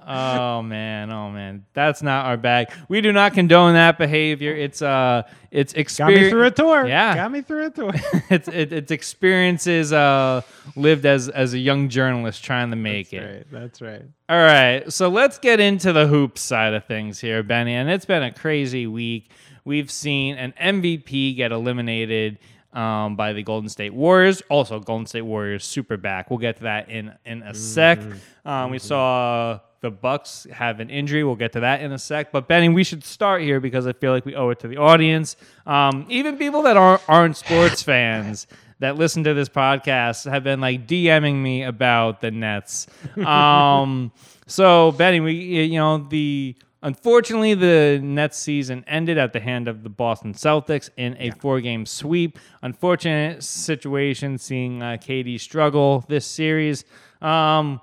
oh 0.07 0.63
man, 0.63 1.11
oh 1.11 1.31
man, 1.31 1.65
that's 1.75 2.03
not 2.03 2.27
our 2.27 2.37
bag. 2.37 2.69
We 2.89 3.01
do 3.01 3.13
not 3.13 3.35
condone 3.35 3.75
that 3.75 3.99
behavior. 3.99 4.55
It's 4.55 4.81
uh, 4.81 5.23
it's 5.51 5.73
Got 5.73 5.77
me 5.79 5.81
experience. 5.81 6.31
through 6.31 6.45
a 6.45 6.51
tour. 6.51 6.87
Yeah. 6.87 7.15
Got 7.17 7.33
me 7.33 7.43
through 7.43 7.67
a 7.67 7.71
tour. 7.71 7.91
it's 8.31 8.47
it, 8.49 8.73
it's 8.73 8.93
experiences 8.93 9.93
uh 9.93 10.43
lived 10.77 11.05
as 11.05 11.29
as 11.29 11.55
a 11.55 11.59
young 11.59 11.89
journalist 11.89 12.45
trying 12.45 12.71
to 12.71 12.77
make 12.77 13.11
That's 13.11 13.25
it. 13.25 13.27
right. 13.27 13.47
That's 13.51 13.83
right. 13.83 14.03
All 14.29 14.39
right, 14.39 14.93
so 14.93 15.09
let's 15.09 15.39
get 15.39 15.61
into 15.61 15.93
the 15.93 16.09
hoops 16.09 16.43
side 16.43 16.75
of 16.75 16.85
things 16.85 17.21
here, 17.21 17.43
Benny. 17.45 17.75
And 17.75 17.89
it's 17.89 18.05
been 18.05 18.25
a 18.25 18.33
crazy 18.33 18.87
week. 18.87 19.31
We've 19.65 19.91
seen 19.91 20.37
an 20.37 20.53
MVP 20.61 21.37
get 21.37 21.53
eliminated 21.53 22.39
um, 22.73 23.17
by 23.17 23.33
the 23.33 23.43
Golden 23.43 23.69
State 23.69 23.95
Warriors. 23.95 24.43
Also, 24.49 24.81
Golden 24.81 25.07
State 25.07 25.23
Warriors 25.23 25.65
super 25.65 25.97
back. 25.97 26.31
We'll 26.31 26.39
get 26.39 26.57
to 26.59 26.63
that 26.65 26.91
in 26.91 27.13
in 27.25 27.43
a 27.43 27.55
sec. 27.55 28.01
Um, 28.45 28.71
we 28.71 28.79
saw 28.79 29.61
the 29.81 29.91
Bucks 29.91 30.47
have 30.53 30.81
an 30.81 30.91
injury. 30.91 31.23
We'll 31.25 31.37
get 31.37 31.53
to 31.53 31.61
that 31.61 31.81
in 31.81 31.93
a 31.93 31.99
sec. 31.99 32.33
But 32.33 32.49
Benny, 32.49 32.69
we 32.69 32.85
should 32.85 33.05
start 33.05 33.43
here 33.43 33.61
because 33.61 33.87
I 33.87 33.93
feel 33.93 34.13
like 34.13 34.25
we 34.25 34.35
owe 34.35 34.51
it 34.51 34.59
to 34.61 34.69
the 34.69 34.79
audience. 34.79 35.37
Um, 35.67 36.07
even 36.09 36.39
people 36.39 36.63
that 36.63 36.77
aren't, 36.77 37.03
aren't 37.09 37.37
sports 37.37 37.83
fans 37.83 38.47
that 38.79 38.97
listen 38.97 39.25
to 39.25 39.35
this 39.35 39.49
podcast 39.49 40.31
have 40.31 40.45
been 40.45 40.61
like 40.61 40.87
DMing 40.87 41.37
me 41.37 41.63
about 41.63 42.21
the 42.21 42.31
Nets. 42.31 42.87
Um, 43.27 44.13
so 44.47 44.93
Benny, 44.93 45.21
we 45.21 45.33
you 45.35 45.79
know 45.79 45.99
the 45.99 46.55
unfortunately 46.83 47.55
the 47.55 48.01
Nets 48.03 48.39
season 48.39 48.85
ended 48.87 49.19
at 49.19 49.33
the 49.33 49.41
hand 49.41 49.69
of 49.69 49.83
the 49.83 49.89
Boston 49.89 50.35
Celtics 50.35 50.91
in 50.97 51.17
a 51.19 51.31
four-game 51.31 51.87
sweep. 51.87 52.39
Unfortunate 52.63 53.43
situation 53.43 54.39
seeing 54.39 54.83
uh, 54.83 54.97
KD 55.01 55.41
struggle 55.41 56.05
this 56.09 56.27
series. 56.27 56.85
Um, 57.21 57.81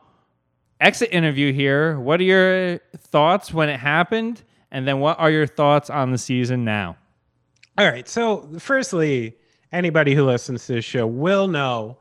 exit 0.80 1.10
interview 1.12 1.54
here. 1.54 2.00
What 2.00 2.20
are 2.20 2.24
your 2.24 2.80
thoughts 2.98 3.54
when 3.54 3.70
it 3.70 3.80
happened, 3.80 4.44
and 4.72 4.88
then 4.88 5.00
what 5.00 5.20
are 5.20 5.32
your 5.32 5.48
thoughts 5.48 5.90
on 5.90 6.12
the 6.12 6.18
season 6.18 6.64
now? 6.66 6.98
All 7.78 7.90
right. 7.90 8.08
So, 8.08 8.48
firstly, 8.60 9.36
anybody 9.72 10.14
who 10.14 10.26
listens 10.26 10.68
to 10.68 10.74
this 10.74 10.86
show 10.86 11.08
will 11.08 11.48
know 11.48 11.98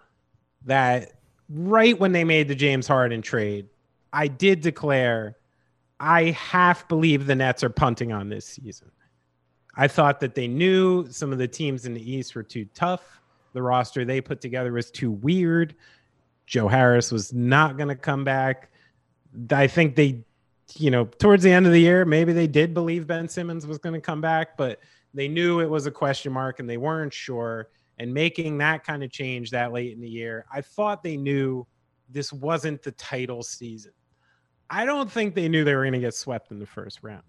that 0.67 1.13
right 1.49 1.99
when 1.99 2.13
they 2.13 2.25
made 2.25 2.49
the 2.49 2.55
James 2.55 2.87
Harden 2.87 3.23
trade, 3.23 3.69
I 4.13 4.29
did 4.29 4.61
declare 4.61 5.37
I 6.03 6.33
half 6.33 6.89
believe 6.89 7.27
the 7.27 7.37
Nets 7.37 7.63
are 7.63 7.71
punting 7.71 8.13
on 8.13 8.29
this 8.29 8.45
season. 8.45 8.91
I 9.77 9.87
thought 9.87 10.19
that 10.19 10.35
they 10.35 10.49
knew 10.49 11.07
some 11.09 11.33
of 11.33 11.39
the 11.39 11.47
teams 11.47 11.87
in 11.87 11.95
the 11.95 12.13
East 12.13 12.35
were 12.35 12.43
too 12.43 12.67
tough. 12.75 13.21
The 13.53 13.63
roster 13.63 14.05
they 14.05 14.21
put 14.21 14.41
together 14.41 14.73
was 14.73 14.91
too 14.91 15.13
weird. 15.13 15.77
Joe 16.45 16.67
Harris 16.67 17.13
was 17.13 17.33
not 17.33 17.77
going 17.77 17.89
to 17.89 17.95
come 17.95 18.25
back. 18.25 18.73
I 19.53 19.69
think 19.69 19.95
they, 19.95 20.25
you 20.75 20.91
know, 20.91 21.05
towards 21.05 21.45
the 21.45 21.53
end 21.53 21.67
of 21.67 21.73
the 21.73 21.81
year, 21.81 22.05
maybe 22.05 22.33
they 22.33 22.49
did 22.49 22.75
believe 22.75 23.07
Ben 23.07 23.29
Simmons 23.29 23.65
was 23.65 23.79
going 23.79 23.95
to 23.95 24.01
come 24.01 24.21
back, 24.21 24.57
but 24.57 24.81
they 25.15 25.29
knew 25.29 25.61
it 25.61 25.71
was 25.71 25.87
a 25.87 25.91
question 25.93 26.33
mark 26.33 26.59
and 26.59 26.69
they 26.69 26.79
weren't 26.79 27.15
sure. 27.15 27.69
And 27.99 28.13
making 28.13 28.59
that 28.59 28.83
kind 28.83 29.05
of 29.05 29.13
change 29.13 29.53
that 29.53 29.73
late 29.73 29.93
in 29.93 30.01
the 30.01 30.09
year, 30.09 30.47
I 30.53 30.63
thought 30.63 31.05
they 31.05 31.17
knew 31.17 31.65
this 32.11 32.33
wasn't 32.33 32.83
the 32.83 32.91
title 32.93 33.45
season. 33.45 33.93
I 34.75 34.87
don't 34.87 35.13
think 35.13 35.35
they 35.35 35.49
knew 35.49 35.65
they 35.65 35.75
were 35.75 35.83
going 35.83 35.93
to 35.93 35.99
get 35.99 36.15
swept 36.15 36.51
in 36.51 36.59
the 36.59 36.65
first 36.65 37.01
round. 37.03 37.23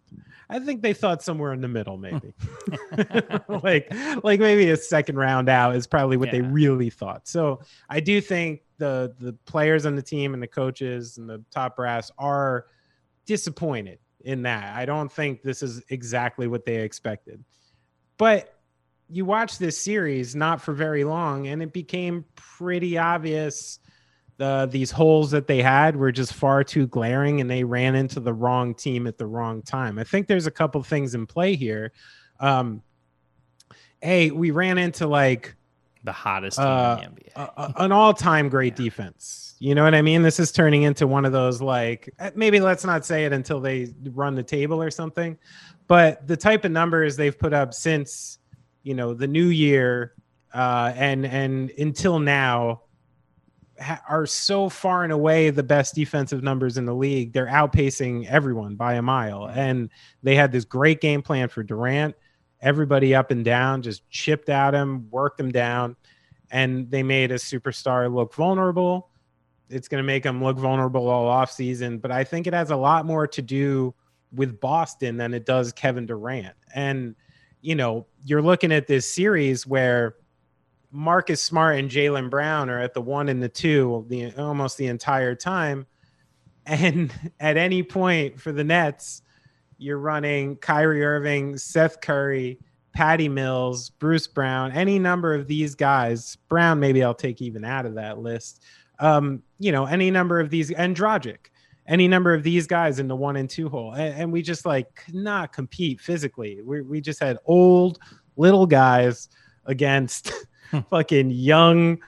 I 0.50 0.60
think 0.60 0.82
they 0.82 0.94
thought 0.94 1.22
somewhere 1.22 1.52
in 1.52 1.60
the 1.60 1.68
middle, 1.68 1.98
maybe, 1.98 2.34
like 3.50 3.94
like 4.24 4.40
maybe 4.40 4.70
a 4.70 4.78
second 4.78 5.18
round 5.18 5.50
out 5.50 5.76
is 5.76 5.86
probably 5.86 6.16
what 6.16 6.32
they 6.32 6.40
really 6.40 6.90
thought. 6.90 7.28
So 7.28 7.60
I 7.90 8.00
do 8.00 8.22
think 8.22 8.62
the 8.78 9.14
the 9.20 9.34
players 9.46 9.86
on 9.86 9.98
the 9.98 10.02
team 10.02 10.34
and 10.34 10.42
the 10.42 10.48
coaches 10.48 11.18
and 11.18 11.30
the 11.30 11.44
top 11.52 11.76
brass 11.76 12.10
are 12.18 12.68
disappointed 13.26 14.00
in 14.22 14.44
that. 14.44 14.78
I 14.78 14.86
don't 14.86 15.12
think 15.12 15.44
this 15.44 15.62
is 15.62 15.84
exactly 15.90 16.48
what 16.48 16.64
they 16.64 16.78
expected. 16.78 17.44
But 18.18 18.58
you 19.10 19.26
watch 19.26 19.58
this 19.58 19.78
series 19.78 20.34
not 20.34 20.62
for 20.62 20.72
very 20.72 21.04
long 21.04 21.48
and 21.48 21.62
it 21.62 21.74
became 21.74 22.24
pretty 22.36 22.98
obvious 22.98 23.80
the 24.38 24.68
these 24.72 24.90
holes 24.92 25.32
that 25.32 25.46
they 25.48 25.62
had 25.62 25.96
were 25.96 26.12
just 26.12 26.34
far 26.34 26.64
too 26.64 26.88
glaring 26.88 27.40
and 27.42 27.50
they 27.50 27.64
ran 27.64 27.96
into 27.96 28.20
the 28.20 28.34
wrong 28.34 28.74
team 28.74 29.06
at 29.08 29.18
the 29.18 29.26
wrong 29.26 29.62
time. 29.62 30.00
I 30.00 30.04
think 30.04 30.28
there's 30.28 30.48
a 30.48 30.52
couple 30.52 30.82
things 30.84 31.14
in 31.16 31.26
play 31.28 31.56
here. 31.56 31.92
Um 32.40 32.82
hey, 34.02 34.32
we 34.32 34.52
ran 34.52 34.78
into 34.78 35.08
like 35.08 35.56
The 36.04 36.12
hottest 36.12 36.58
team 36.58 36.66
Uh, 36.68 37.02
in 37.04 37.16
the 37.16 37.22
NBA. 37.22 37.32
a, 37.36 37.62
a- 37.62 37.74
an 37.86 37.92
all-time 37.92 38.50
great 38.50 38.76
defense. 38.86 39.56
You 39.60 39.76
know 39.76 39.84
what 39.84 39.96
I 39.96 40.02
mean? 40.02 40.24
This 40.24 40.40
is 40.40 40.52
turning 40.52 40.84
into 40.84 41.08
one 41.08 41.24
of 41.26 41.32
those 41.32 41.62
like 41.62 42.14
eh, 42.20 42.32
maybe 42.36 42.60
let's 42.60 42.84
not 42.84 43.06
say 43.06 43.26
it 43.26 43.32
until 43.34 43.62
they 43.62 43.94
run 44.12 44.36
the 44.36 44.44
table 44.44 44.82
or 44.82 44.92
something. 44.92 45.38
But 45.88 46.28
the 46.28 46.36
type 46.38 46.66
of 46.66 46.72
numbers 46.72 47.16
they've 47.16 47.38
put 47.38 47.54
up 47.54 47.74
since 47.74 48.40
you 48.84 48.94
know 48.96 49.14
the 49.14 49.28
new 49.28 49.46
year 49.48 50.14
uh, 50.54 50.92
and 50.96 51.26
and 51.26 51.72
until 51.78 52.20
now 52.20 52.82
are 54.10 54.26
so 54.26 54.70
far 54.70 55.04
and 55.04 55.14
away 55.14 55.50
the 55.50 55.64
best 55.64 55.96
defensive 55.96 56.44
numbers 56.44 56.78
in 56.78 56.86
the 56.86 56.96
league. 56.96 57.34
They're 57.34 57.48
outpacing 57.48 58.28
everyone 58.28 58.76
by 58.76 58.96
a 58.96 59.02
mile, 59.02 59.42
mm-hmm. 59.42 59.60
and 59.60 59.90
they 60.22 60.36
had 60.36 60.52
this 60.52 60.66
great 60.66 61.02
game 61.02 61.22
plan 61.22 61.50
for 61.50 61.64
Durant. 61.64 62.16
Everybody 62.62 63.14
up 63.14 63.32
and 63.32 63.44
down 63.44 63.82
just 63.82 64.10
chipped 64.10 64.50
at 64.50 64.74
him, 64.74 65.10
worked 65.12 65.40
him 65.40 65.52
down 65.52 65.98
and 66.54 66.90
they 66.92 67.04
made 67.04 67.32
a 67.32 67.36
superstar 67.36 68.14
look 68.14 68.34
vulnerable. 68.36 69.10
It's 69.70 69.88
going 69.88 70.02
to 70.02 70.06
make 70.06 70.24
him 70.24 70.42
look 70.42 70.58
vulnerable 70.58 71.10
all 71.10 71.28
off 71.28 71.52
season, 71.52 71.98
but 71.98 72.12
I 72.12 72.24
think 72.24 72.46
it 72.46 72.54
has 72.54 72.70
a 72.70 72.76
lot 72.76 73.06
more 73.06 73.28
to 73.28 73.42
do 73.42 73.94
with 74.32 74.60
Boston 74.60 75.18
than 75.18 75.34
it 75.34 75.46
does 75.46 75.74
Kevin 75.74 76.06
Durant. 76.06 76.56
And 76.74 77.16
you 77.62 77.76
know, 77.76 78.06
you're 78.24 78.42
looking 78.42 78.72
at 78.72 78.88
this 78.88 79.12
series 79.12 79.66
where 79.66 80.16
Marcus 80.94 81.42
Smart 81.42 81.80
and 81.80 81.90
Jaylen 81.90 82.30
Brown 82.30 82.70
are 82.70 82.80
at 82.80 82.94
the 82.94 83.02
one 83.02 83.28
and 83.28 83.42
the 83.42 83.50
two 83.50 84.06
the 84.10 84.32
almost 84.38 84.78
the 84.78 84.86
entire 84.86 85.34
time. 85.34 85.88
And 86.68 87.12
at 87.40 87.58
any 87.58 87.82
point 87.82 88.40
for 88.40 88.52
the 88.52 88.64
Nets, 88.64 89.24
you're 89.80 89.98
running 89.98 90.56
Kyrie 90.58 91.04
Irving, 91.04 91.58
Seth 91.58 92.00
Curry, 92.00 92.60
Patty 92.94 93.28
Mills, 93.28 93.90
Bruce 93.90 94.28
Brown, 94.28 94.72
any 94.72 95.00
number 95.00 95.34
of 95.34 95.48
these 95.48 95.74
guys. 95.74 96.38
Brown, 96.48 96.80
maybe 96.80 97.04
I'll 97.04 97.16
take 97.16 97.42
even 97.42 97.66
out 97.66 97.88
of 97.88 97.96
that 97.96 98.20
list. 98.20 98.62
Um, 99.00 99.42
you 99.58 99.72
know, 99.72 99.86
any 99.86 100.12
number 100.12 100.40
of 100.40 100.52
these, 100.52 100.70
and 100.72 100.96
Dragic, 100.96 101.48
any 101.88 102.08
number 102.08 102.36
of 102.36 102.44
these 102.44 102.68
guys 102.68 103.00
in 103.00 103.08
the 103.08 103.16
one 103.16 103.36
and 103.36 103.50
two 103.50 103.68
hole. 103.68 103.94
And, 103.94 104.22
and 104.22 104.32
we 104.32 104.44
just 104.44 104.64
like 104.64 104.94
could 104.94 105.16
not 105.16 105.54
compete 105.54 106.00
physically. 106.00 106.62
We, 106.62 106.82
we 106.82 107.02
just 107.02 107.20
had 107.20 107.40
old 107.46 107.98
little 108.38 108.68
guys 108.68 109.28
against 109.66 110.32
fucking 110.90 111.32
young, 111.32 112.00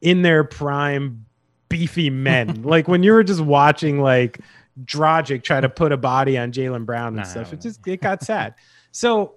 in 0.00 0.22
their 0.22 0.44
prime, 0.44 1.24
beefy 1.68 2.10
men. 2.10 2.62
like 2.64 2.88
when 2.88 3.02
you 3.02 3.12
were 3.12 3.24
just 3.24 3.40
watching 3.40 4.00
like 4.00 4.38
Dragic 4.84 5.42
try 5.42 5.60
to 5.60 5.68
put 5.68 5.92
a 5.92 5.96
body 5.96 6.36
on 6.36 6.52
Jaylen 6.52 6.84
Brown 6.84 7.08
and 7.08 7.16
Nah. 7.16 7.22
stuff, 7.22 7.52
it 7.52 7.60
just 7.60 7.86
it 7.86 8.00
got 8.00 8.22
sad. 8.22 8.54
So, 8.96 9.34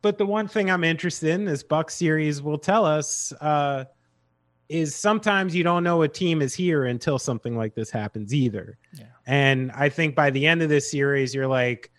but 0.00 0.16
the 0.16 0.24
one 0.24 0.48
thing 0.48 0.70
I'm 0.70 0.82
interested 0.82 1.28
in, 1.28 1.44
this 1.44 1.62
Buck 1.62 1.90
series 1.90 2.40
will 2.40 2.56
tell 2.56 2.86
us, 2.86 3.34
uh, 3.38 3.84
is 4.70 4.94
sometimes 4.94 5.54
you 5.54 5.62
don't 5.62 5.84
know 5.84 6.00
a 6.00 6.08
team 6.08 6.40
is 6.40 6.54
here 6.54 6.86
until 6.86 7.18
something 7.18 7.54
like 7.54 7.74
this 7.74 7.90
happens 7.90 8.32
either. 8.32 8.78
Yeah. 8.94 9.04
And 9.26 9.70
I 9.72 9.90
think 9.90 10.14
by 10.14 10.30
the 10.30 10.46
end 10.46 10.62
of 10.62 10.70
this 10.70 10.90
series, 10.90 11.34
you're 11.34 11.46
like, 11.46 11.90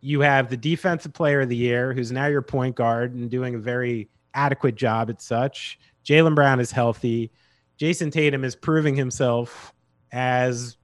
you 0.00 0.22
have 0.22 0.50
the 0.50 0.56
defensive 0.56 1.12
player 1.12 1.42
of 1.42 1.48
the 1.48 1.56
year, 1.56 1.92
who's 1.94 2.10
now 2.10 2.26
your 2.26 2.42
point 2.42 2.74
guard 2.74 3.14
and 3.14 3.30
doing 3.30 3.54
a 3.54 3.58
very 3.58 4.08
adequate 4.34 4.74
job 4.74 5.10
at 5.10 5.20
such. 5.20 5.78
Jaylen 6.04 6.34
Brown 6.34 6.60
is 6.60 6.70
healthy. 6.70 7.30
Jayson 7.78 8.10
Tatum 8.10 8.44
is 8.44 8.54
proving 8.54 8.94
himself 8.94 9.72
as 10.12 10.76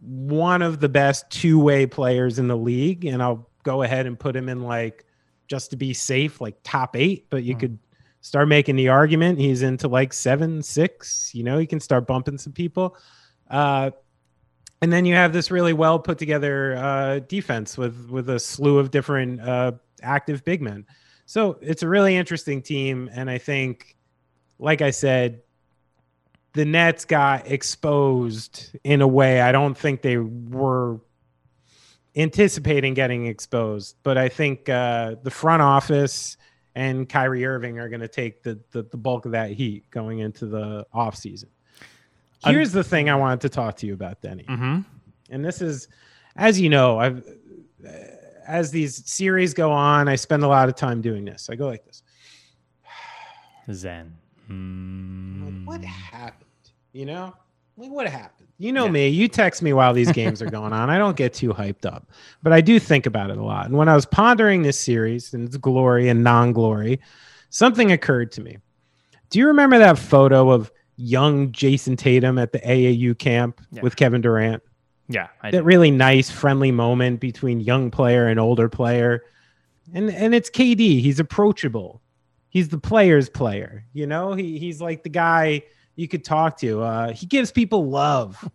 one 0.00 0.62
of 0.62 0.80
the 0.80 0.88
best 0.88 1.28
two 1.30 1.58
way 1.58 1.86
players 1.86 2.38
in 2.38 2.48
the 2.48 2.56
league. 2.56 3.04
And 3.04 3.22
I'll 3.22 3.48
go 3.64 3.82
ahead 3.82 4.06
and 4.06 4.18
put 4.18 4.36
him 4.36 4.48
in 4.48 4.62
like, 4.62 5.04
just 5.48 5.70
to 5.70 5.76
be 5.76 5.94
safe, 5.94 6.40
like 6.40 6.56
top 6.62 6.94
eight, 6.94 7.26
but 7.30 7.42
you 7.42 7.54
Hmm. 7.54 7.60
could 7.60 7.78
start 8.20 8.48
making 8.48 8.76
the 8.76 8.88
argument 8.88 9.38
he's 9.38 9.62
into 9.62 9.88
like 9.88 10.12
seven, 10.12 10.62
six. 10.62 11.34
You 11.34 11.42
know, 11.44 11.56
he 11.58 11.66
can 11.66 11.80
start 11.80 12.06
bumping 12.06 12.36
some 12.36 12.52
people. 12.52 12.96
Uh, 13.50 13.90
and 14.82 14.92
then 14.92 15.04
you 15.04 15.14
have 15.14 15.32
this 15.32 15.50
really 15.50 15.72
well 15.72 15.98
put 15.98 16.18
together 16.18 16.76
uh, 16.76 17.18
defense 17.20 17.76
with 17.78 18.08
with 18.10 18.28
a 18.30 18.38
slew 18.38 18.78
of 18.78 18.90
different 18.90 19.40
uh, 19.40 19.72
active 20.02 20.44
big 20.44 20.62
men. 20.62 20.84
So 21.28 21.58
it's 21.60 21.82
a 21.82 21.88
really 21.88 22.16
interesting 22.16 22.62
team, 22.62 23.10
and 23.12 23.28
I 23.28 23.36
think, 23.36 23.98
like 24.58 24.80
I 24.80 24.90
said, 24.90 25.42
the 26.54 26.64
Nets 26.64 27.04
got 27.04 27.46
exposed 27.46 28.74
in 28.82 29.02
a 29.02 29.06
way 29.06 29.42
I 29.42 29.52
don't 29.52 29.76
think 29.76 30.00
they 30.00 30.16
were 30.16 31.00
anticipating 32.16 32.94
getting 32.94 33.26
exposed. 33.26 33.96
But 34.02 34.16
I 34.16 34.30
think 34.30 34.70
uh, 34.70 35.16
the 35.22 35.30
front 35.30 35.60
office 35.60 36.38
and 36.74 37.06
Kyrie 37.06 37.44
Irving 37.44 37.78
are 37.78 37.90
going 37.90 38.00
to 38.00 38.08
take 38.08 38.42
the, 38.42 38.58
the 38.70 38.84
the 38.84 38.96
bulk 38.96 39.26
of 39.26 39.32
that 39.32 39.50
heat 39.50 39.84
going 39.90 40.20
into 40.20 40.46
the 40.46 40.86
offseason. 40.94 41.48
Here's 42.42 42.72
the 42.72 42.82
thing 42.82 43.10
I 43.10 43.16
wanted 43.16 43.42
to 43.42 43.50
talk 43.50 43.76
to 43.76 43.86
you 43.86 43.92
about, 43.92 44.22
Denny 44.22 44.44
Mm-hmm. 44.44 44.80
and 45.28 45.44
this 45.44 45.60
is 45.60 45.88
as 46.36 46.58
you 46.58 46.70
know 46.70 46.98
i've 46.98 47.18
uh, 47.86 47.90
as 48.48 48.70
these 48.72 49.08
series 49.08 49.52
go 49.54 49.70
on 49.70 50.08
i 50.08 50.16
spend 50.16 50.42
a 50.42 50.48
lot 50.48 50.68
of 50.68 50.74
time 50.74 51.00
doing 51.02 51.24
this. 51.24 51.48
I 51.50 51.54
go 51.54 51.66
like 51.68 51.84
this. 51.84 52.02
Zen. 53.72 54.16
I'm 54.48 55.44
like, 55.44 55.68
what 55.68 55.80
Mm. 55.82 55.84
happened? 55.84 56.44
You 56.92 57.06
know? 57.06 57.34
Like 57.76 57.90
what 57.90 58.08
happened? 58.08 58.48
You 58.58 58.72
know 58.72 58.86
Yeah. 58.86 58.90
me. 58.90 59.08
You 59.08 59.28
text 59.28 59.62
me 59.62 59.72
while 59.72 59.92
these 59.94 60.10
games 60.10 60.42
are 60.42 60.50
going 60.50 60.72
on. 60.72 60.90
I 60.90 60.98
don't 60.98 61.16
get 61.16 61.32
too 61.34 61.50
hyped 61.50 61.84
up. 61.86 62.10
But 62.42 62.52
i 62.52 62.60
do 62.60 62.78
think 62.80 63.06
about 63.06 63.30
it 63.30 63.36
a 63.38 63.42
lot. 63.44 63.66
And 63.66 63.76
when 63.76 63.88
i 63.88 63.94
was 63.94 64.06
pondering 64.06 64.62
this 64.62 64.78
series 64.80 65.32
and 65.34 65.46
its 65.46 65.56
glory 65.56 66.08
and 66.08 66.24
non-glory 66.24 67.00
something 67.50 67.92
occurred 67.92 68.30
to 68.32 68.40
me. 68.42 68.58
Do 69.30 69.38
you 69.38 69.46
remember 69.46 69.78
that 69.78 69.98
photo 69.98 70.50
of 70.50 70.70
young 70.96 71.52
jayson 71.52 71.96
tatum 71.96 72.38
at 72.38 72.50
the 72.52 72.58
aau 72.60 73.14
camp 73.18 73.60
Yeah. 73.70 73.82
with 73.82 73.94
kevin 73.96 74.20
durant 74.20 74.62
Yeah, 75.08 75.28
I 75.42 75.50
that 75.50 75.58
do. 75.58 75.64
really 75.64 75.90
nice 75.90 76.30
friendly 76.30 76.70
moment 76.70 77.20
between 77.20 77.60
young 77.60 77.90
player 77.90 78.26
and 78.26 78.38
older 78.38 78.68
player. 78.68 79.24
And 79.94 80.10
and 80.10 80.34
it's 80.34 80.50
kd 80.50 80.78
he's 81.00 81.18
approachable. 81.18 82.02
He's 82.50 82.68
the 82.68 82.78
player's 82.78 83.28
player 83.28 83.84
you 83.92 84.06
know? 84.06 84.34
He, 84.34 84.58
he's 84.58 84.80
like 84.80 85.02
the 85.02 85.08
guy 85.08 85.62
you 85.96 86.08
could 86.08 86.24
talk 86.24 86.58
to. 86.58 86.82
Uh, 86.82 87.12
he 87.12 87.26
gives 87.26 87.50
people 87.50 87.88
love. 87.88 88.48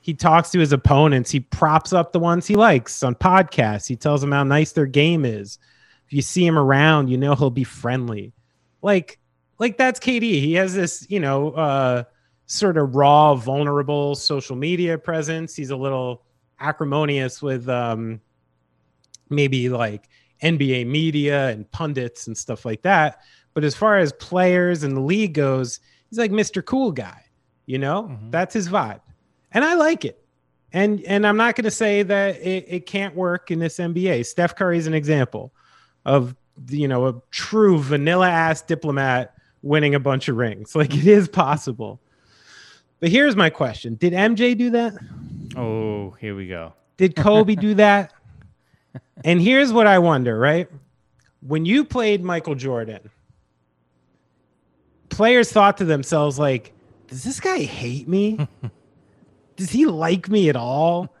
He 0.00 0.14
talks 0.14 0.50
to 0.50 0.60
his 0.60 0.72
opponents. 0.72 1.30
He 1.32 1.40
props 1.40 1.92
up 1.92 2.12
the 2.12 2.20
ones 2.20 2.46
he 2.46 2.54
likes 2.54 3.02
on 3.02 3.16
podcasts. 3.16 3.88
He 3.88 3.96
tells 3.96 4.20
them 4.20 4.30
how 4.30 4.44
nice 4.44 4.72
their 4.72 4.86
game 4.86 5.24
is. 5.24 5.58
If 6.06 6.12
you 6.12 6.22
see 6.22 6.46
him 6.46 6.56
around 6.58 7.08
you 7.08 7.18
know 7.18 7.34
he'll 7.34 7.50
be 7.50 7.64
friendly. 7.64 8.32
Like 8.82 9.18
like 9.58 9.76
that's 9.76 9.98
kd 9.98 10.22
he 10.22 10.54
has 10.54 10.74
this 10.74 11.06
you 11.10 11.18
know 11.18 11.50
uh 11.52 12.04
sort 12.46 12.76
of 12.76 12.94
raw, 12.94 13.34
vulnerable 13.34 14.14
social 14.14 14.56
media 14.56 14.96
presence. 14.96 15.54
He's 15.56 15.70
a 15.70 15.76
little 15.76 16.22
acrimonious 16.60 17.42
with 17.42 17.68
um, 17.68 18.20
maybe 19.30 19.68
like 19.68 20.08
NBA 20.42 20.86
media 20.86 21.48
and 21.48 21.70
pundits 21.70 22.26
and 22.26 22.36
stuff 22.36 22.64
like 22.64 22.82
that. 22.82 23.20
But 23.54 23.64
as 23.64 23.74
far 23.74 23.98
as 23.98 24.12
players 24.14 24.82
and 24.82 24.96
the 24.96 25.00
league 25.00 25.34
goes, 25.34 25.80
he's 26.10 26.18
like 26.18 26.30
Mr. 26.30 26.64
Cool 26.64 26.92
Guy. 26.92 27.22
You 27.66 27.78
know, 27.78 28.04
Mhm. 28.04 28.30
that's 28.30 28.54
his 28.54 28.68
vibe, 28.68 29.00
and 29.50 29.64
I 29.64 29.74
like 29.74 30.04
it. 30.04 30.22
And 30.72 31.00
and 31.02 31.26
I'm 31.26 31.36
not 31.36 31.56
going 31.56 31.64
to 31.64 31.70
say 31.72 32.04
that 32.04 32.36
it, 32.40 32.64
it 32.68 32.86
can't 32.86 33.16
work 33.16 33.50
in 33.50 33.58
this 33.58 33.78
NBA. 33.80 34.24
Steph 34.24 34.54
Curry 34.54 34.78
is 34.78 34.86
an 34.86 34.94
example 34.94 35.52
of 36.04 36.36
you 36.68 36.86
know 36.86 37.06
a 37.08 37.14
true 37.32 37.80
vanilla 37.80 38.30
ass 38.30 38.62
diplomat 38.62 39.34
winning 39.62 39.96
a 39.96 39.98
bunch 40.00 40.28
of 40.28 40.36
rings. 40.36 40.76
Like 40.76 40.94
it 40.94 41.08
is 41.08 41.26
possible. 41.26 42.00
But 43.00 43.10
here's 43.10 43.36
my 43.36 43.50
question: 43.50 43.94
Did 43.94 44.12
MJ 44.12 44.56
do 44.56 44.70
that? 44.70 44.94
Oh, 45.56 46.10
here 46.20 46.34
we 46.34 46.48
go. 46.48 46.72
Did 46.96 47.16
Kobe 47.16 47.54
do 47.54 47.74
that? 47.84 48.12
And 49.24 49.40
here's 49.40 49.72
what 49.72 49.86
I 49.86 49.98
wonder, 49.98 50.38
right? 50.38 50.68
When 51.40 51.64
you 51.64 51.84
played 51.84 52.22
Michael 52.22 52.54
Jordan, 52.54 53.10
players 55.08 55.50
thought 55.52 55.78
to 55.78 55.84
themselves, 55.84 56.38
like, 56.38 56.72
does 57.08 57.24
this 57.24 57.40
guy 57.40 57.60
hate 57.60 58.08
me? 58.08 58.46
Does 59.56 59.70
he 59.70 59.86
like 59.86 60.28
me 60.28 60.50
at 60.50 60.56
all? 60.56 61.14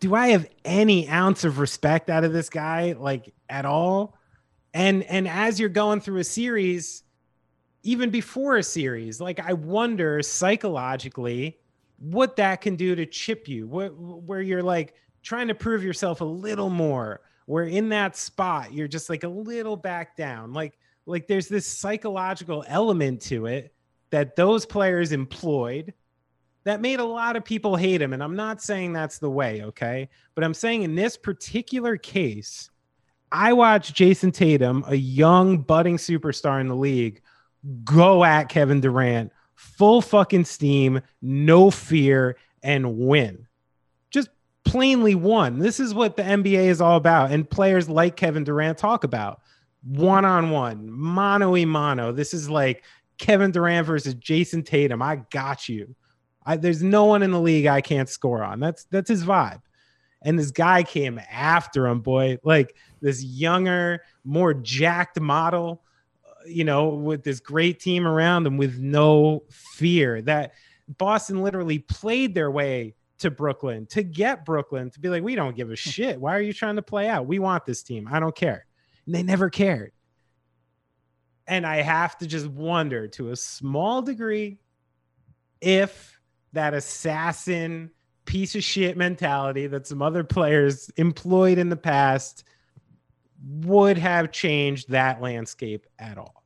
Do 0.00 0.14
I 0.14 0.28
have 0.28 0.48
any 0.64 1.06
ounce 1.06 1.44
of 1.44 1.58
respect 1.58 2.08
out 2.08 2.24
of 2.24 2.32
this 2.32 2.48
guy, 2.48 2.94
like 2.98 3.34
at 3.50 3.66
all? 3.66 4.16
And 4.72 5.02
and 5.02 5.28
as 5.28 5.60
you're 5.60 5.68
going 5.68 6.00
through 6.00 6.20
a 6.20 6.24
series, 6.24 7.02
even 7.84 8.10
before 8.10 8.56
a 8.56 8.62
series, 8.62 9.20
like 9.20 9.38
I 9.38 9.52
wonder 9.52 10.20
psychologically 10.22 11.58
what 11.98 12.36
that 12.36 12.60
can 12.60 12.76
do 12.76 12.94
to 12.96 13.06
chip 13.06 13.46
you, 13.46 13.66
what, 13.66 13.94
where 13.96 14.40
you're 14.40 14.62
like 14.62 14.94
trying 15.22 15.48
to 15.48 15.54
prove 15.54 15.84
yourself 15.84 16.20
a 16.20 16.24
little 16.24 16.70
more, 16.70 17.20
where 17.46 17.64
in 17.64 17.90
that 17.90 18.16
spot 18.16 18.72
you're 18.72 18.88
just 18.88 19.08
like 19.08 19.22
a 19.22 19.28
little 19.28 19.76
back 19.76 20.16
down, 20.16 20.52
like 20.52 20.78
like 21.06 21.28
there's 21.28 21.48
this 21.48 21.66
psychological 21.66 22.64
element 22.66 23.20
to 23.20 23.46
it 23.46 23.74
that 24.10 24.34
those 24.34 24.64
players 24.64 25.12
employed 25.12 25.92
that 26.64 26.80
made 26.80 26.98
a 26.98 27.04
lot 27.04 27.36
of 27.36 27.44
people 27.44 27.76
hate 27.76 28.00
him. 28.00 28.14
And 28.14 28.22
I'm 28.22 28.36
not 28.36 28.62
saying 28.62 28.94
that's 28.94 29.18
the 29.18 29.30
way, 29.30 29.62
okay? 29.64 30.08
But 30.34 30.44
I'm 30.44 30.54
saying 30.54 30.82
in 30.82 30.94
this 30.94 31.18
particular 31.18 31.98
case, 31.98 32.70
I 33.30 33.52
watched 33.52 33.94
Jayson 33.94 34.32
Tatum, 34.32 34.84
a 34.86 34.94
young 34.94 35.58
budding 35.58 35.98
superstar 35.98 36.62
in 36.62 36.68
the 36.68 36.76
league, 36.76 37.20
go 37.84 38.24
at 38.24 38.48
Kevin 38.48 38.80
Durant 38.80 39.32
full 39.54 40.02
fucking 40.02 40.44
steam, 40.44 41.00
no 41.22 41.70
fear, 41.70 42.36
and 42.62 42.98
win. 42.98 43.46
Just 44.10 44.30
plainly 44.64 45.14
won. 45.14 45.58
This 45.58 45.80
is 45.80 45.94
what 45.94 46.16
the 46.16 46.22
NBA 46.22 46.66
is 46.66 46.80
all 46.80 46.96
about. 46.96 47.30
And 47.30 47.48
players 47.48 47.88
like 47.88 48.16
Kevin 48.16 48.44
Durant 48.44 48.78
talk 48.78 49.04
about 49.04 49.40
one 49.82 50.24
on 50.24 50.50
one, 50.50 50.90
mano 50.90 51.56
a 51.56 51.64
mano. 51.64 52.12
This 52.12 52.32
is 52.32 52.48
like 52.48 52.84
Kevin 53.18 53.50
Durant 53.50 53.86
versus 53.86 54.14
Jayson 54.14 54.64
Tatum. 54.64 55.02
I 55.02 55.16
got 55.30 55.68
you. 55.68 55.94
I, 56.46 56.56
there's 56.56 56.82
no 56.82 57.04
one 57.04 57.22
in 57.22 57.30
the 57.30 57.40
league 57.40 57.66
I 57.66 57.80
can't 57.80 58.08
score 58.08 58.42
on. 58.42 58.60
That's 58.60 58.84
that's 58.84 59.08
his 59.08 59.24
vibe. 59.24 59.62
And 60.22 60.38
this 60.38 60.50
guy 60.50 60.82
came 60.82 61.20
after 61.30 61.86
him, 61.86 62.00
boy. 62.00 62.38
Like 62.42 62.74
this 63.00 63.22
younger, 63.22 64.02
more 64.24 64.54
jacked 64.54 65.20
model, 65.20 65.82
you 66.46 66.64
know, 66.64 66.88
with 66.88 67.24
this 67.24 67.40
great 67.40 67.80
team 67.80 68.06
around 68.06 68.44
them 68.44 68.56
with 68.56 68.78
no 68.78 69.42
fear. 69.50 70.22
That 70.22 70.52
Boston 70.98 71.42
literally 71.42 71.78
played 71.78 72.34
their 72.34 72.50
way 72.50 72.94
to 73.18 73.30
Brooklyn 73.30 73.86
to 73.86 74.02
get 74.02 74.44
Brooklyn 74.44 74.90
to 74.90 75.00
be 75.00 75.08
like, 75.08 75.22
we 75.22 75.34
don't 75.34 75.56
give 75.56 75.68
a 75.68 75.72
hmm. 75.72 75.90
shit. 75.90 76.20
Why 76.20 76.36
are 76.36 76.40
you 76.40 76.52
trying 76.52 76.76
to 76.76 76.82
play 76.82 77.08
out? 77.08 77.26
We 77.26 77.38
want 77.38 77.64
this 77.64 77.82
team. 77.82 78.08
I 78.10 78.20
don't 78.20 78.36
care. 78.36 78.66
And 79.06 79.14
they 79.14 79.22
never 79.22 79.50
cared. 79.50 79.92
And 81.46 81.66
I 81.66 81.82
have 81.82 82.16
to 82.18 82.26
just 82.26 82.46
wonder 82.46 83.06
to 83.08 83.30
a 83.30 83.36
small 83.36 84.00
degree 84.00 84.58
if 85.60 86.18
that 86.52 86.72
assassin 86.72 87.90
piece 88.24 88.54
of 88.54 88.64
shit 88.64 88.96
mentality 88.96 89.66
that 89.66 89.86
some 89.86 90.00
other 90.00 90.24
players 90.24 90.90
employed 90.96 91.58
in 91.58 91.68
the 91.68 91.76
past 91.76 92.44
would 93.46 93.98
have 93.98 94.32
changed 94.32 94.90
that 94.90 95.20
landscape 95.20 95.86
at 95.98 96.18
all. 96.18 96.42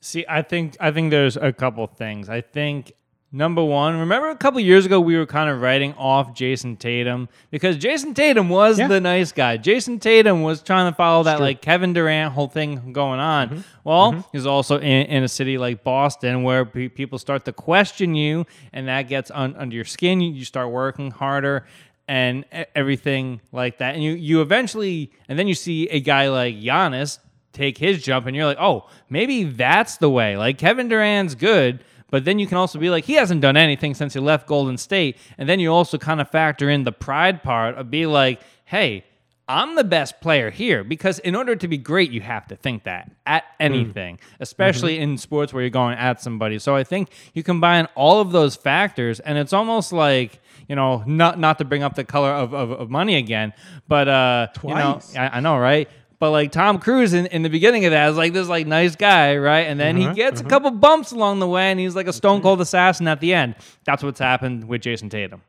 See, 0.00 0.24
I 0.28 0.42
think 0.42 0.76
I 0.80 0.90
think 0.90 1.10
there's 1.10 1.36
a 1.36 1.52
couple 1.52 1.86
things. 1.86 2.28
I 2.28 2.40
think 2.40 2.92
Number 3.34 3.64
one, 3.64 3.98
remember 3.98 4.28
a 4.28 4.36
couple 4.36 4.60
years 4.60 4.84
ago 4.84 5.00
we 5.00 5.16
were 5.16 5.24
kind 5.24 5.48
of 5.48 5.62
writing 5.62 5.94
off 5.94 6.34
Jayson 6.34 6.76
Tatum 6.76 7.30
because 7.50 7.78
Jayson 7.78 8.12
Tatum 8.12 8.50
was 8.50 8.78
yeah. 8.78 8.88
the 8.88 9.00
nice 9.00 9.32
guy. 9.32 9.56
Jayson 9.56 9.98
Tatum 10.00 10.42
was 10.42 10.62
trying 10.62 10.92
to 10.92 10.94
follow 10.94 11.22
that 11.22 11.40
like 11.40 11.62
Kevin 11.62 11.94
Durant 11.94 12.34
whole 12.34 12.48
thing 12.48 12.92
going 12.92 13.20
on. 13.20 13.48
Mm-hmm. 13.48 13.60
Well, 13.84 14.12
mm-hmm. 14.12 14.20
he's 14.32 14.44
also 14.44 14.78
in, 14.78 15.06
in, 15.06 15.22
a 15.22 15.28
city 15.28 15.56
like 15.56 15.82
Boston 15.82 16.42
where 16.42 16.66
pe- 16.66 16.90
people 16.90 17.18
start 17.18 17.46
to 17.46 17.54
question 17.54 18.14
you, 18.14 18.44
and 18.74 18.86
that 18.88 19.08
gets 19.08 19.30
un- 19.30 19.56
under 19.56 19.74
your 19.74 19.86
skin. 19.86 20.20
You, 20.20 20.30
you 20.34 20.44
start 20.44 20.70
working 20.70 21.10
harder 21.10 21.64
and 22.08 22.44
everything 22.74 23.40
like 23.52 23.78
that, 23.78 23.94
and 23.94 24.02
you 24.02 24.12
you 24.12 24.42
eventually, 24.42 25.12
and 25.28 25.38
then 25.38 25.48
you 25.48 25.54
see 25.54 25.88
a 25.88 26.00
guy 26.00 26.28
like 26.28 26.56
Giannis 26.56 27.18
take 27.52 27.78
his 27.78 28.02
jump, 28.02 28.26
and 28.26 28.34
you're 28.34 28.46
like, 28.46 28.60
oh, 28.60 28.88
maybe 29.08 29.44
that's 29.44 29.98
the 29.98 30.10
way. 30.10 30.36
Like 30.36 30.58
Kevin 30.58 30.88
Durant's 30.88 31.34
good 31.34 31.84
but 32.12 32.26
then 32.26 32.38
you 32.38 32.46
can 32.46 32.58
also 32.58 32.78
be 32.78 32.90
like, 32.90 33.06
he 33.06 33.14
hasn't 33.14 33.40
done 33.40 33.56
anything 33.56 33.94
since 33.94 34.12
he 34.12 34.20
left 34.20 34.46
Golden 34.46 34.76
State. 34.76 35.16
And 35.38 35.48
then 35.48 35.58
you 35.60 35.72
also 35.72 35.96
kind 35.96 36.20
of 36.20 36.28
factor 36.28 36.68
in 36.68 36.84
the 36.84 36.92
pride 36.92 37.42
part 37.42 37.78
of 37.78 37.90
be 37.90 38.04
like, 38.04 38.42
hey, 38.66 39.06
I'm 39.52 39.74
the 39.74 39.84
best 39.84 40.20
player 40.20 40.50
here 40.50 40.82
because 40.82 41.18
in 41.18 41.36
order 41.36 41.54
to 41.54 41.68
be 41.68 41.76
great, 41.76 42.10
you 42.10 42.22
have 42.22 42.48
to 42.48 42.56
think 42.56 42.84
that 42.84 43.10
at 43.26 43.44
hmm. 43.44 43.64
anything, 43.64 44.16
mm. 44.16 44.20
especially 44.40 44.94
mm-hmm. 44.94 45.12
in 45.12 45.18
sports 45.18 45.52
where 45.52 45.62
you're 45.62 45.70
going 45.70 45.98
at 45.98 46.20
somebody. 46.22 46.58
So 46.58 46.74
I 46.74 46.84
think 46.84 47.10
you 47.34 47.42
combine 47.42 47.86
all 47.94 48.20
of 48.20 48.32
those 48.32 48.56
factors, 48.56 49.20
and 49.20 49.36
it's 49.36 49.52
almost 49.52 49.92
like 49.92 50.40
you 50.68 50.76
know, 50.76 51.02
not 51.06 51.38
not 51.38 51.58
to 51.58 51.64
bring 51.64 51.82
up 51.82 51.94
the 51.94 52.04
color 52.04 52.30
of, 52.30 52.54
of, 52.54 52.70
of 52.70 52.90
money 52.90 53.16
again, 53.16 53.52
but 53.88 54.08
uh, 54.08 54.48
Twice. 54.54 55.12
you 55.12 55.20
know, 55.20 55.26
I, 55.26 55.36
I 55.36 55.40
know, 55.40 55.58
right? 55.58 55.88
But 56.18 56.30
like 56.30 56.52
Tom 56.52 56.78
Cruise 56.78 57.14
in, 57.14 57.26
in 57.26 57.42
the 57.42 57.50
beginning 57.50 57.84
of 57.84 57.90
that 57.90 58.10
is 58.10 58.16
like 58.16 58.32
this 58.32 58.48
like 58.48 58.66
nice 58.66 58.94
guy, 58.94 59.36
right? 59.36 59.62
And 59.66 59.78
then 59.78 59.98
uh-huh, 59.98 60.10
he 60.10 60.14
gets 60.14 60.40
uh-huh. 60.40 60.46
a 60.46 60.50
couple 60.50 60.70
bumps 60.70 61.12
along 61.12 61.40
the 61.40 61.48
way, 61.48 61.70
and 61.70 61.80
he's 61.80 61.96
like 61.96 62.06
a 62.06 62.12
stone 62.12 62.40
cold 62.42 62.60
assassin 62.60 63.08
at 63.08 63.20
the 63.20 63.34
end. 63.34 63.56
That's 63.84 64.02
what's 64.02 64.20
happened 64.20 64.68
with 64.68 64.82
Jayson 64.82 65.10
Tatum. 65.10 65.42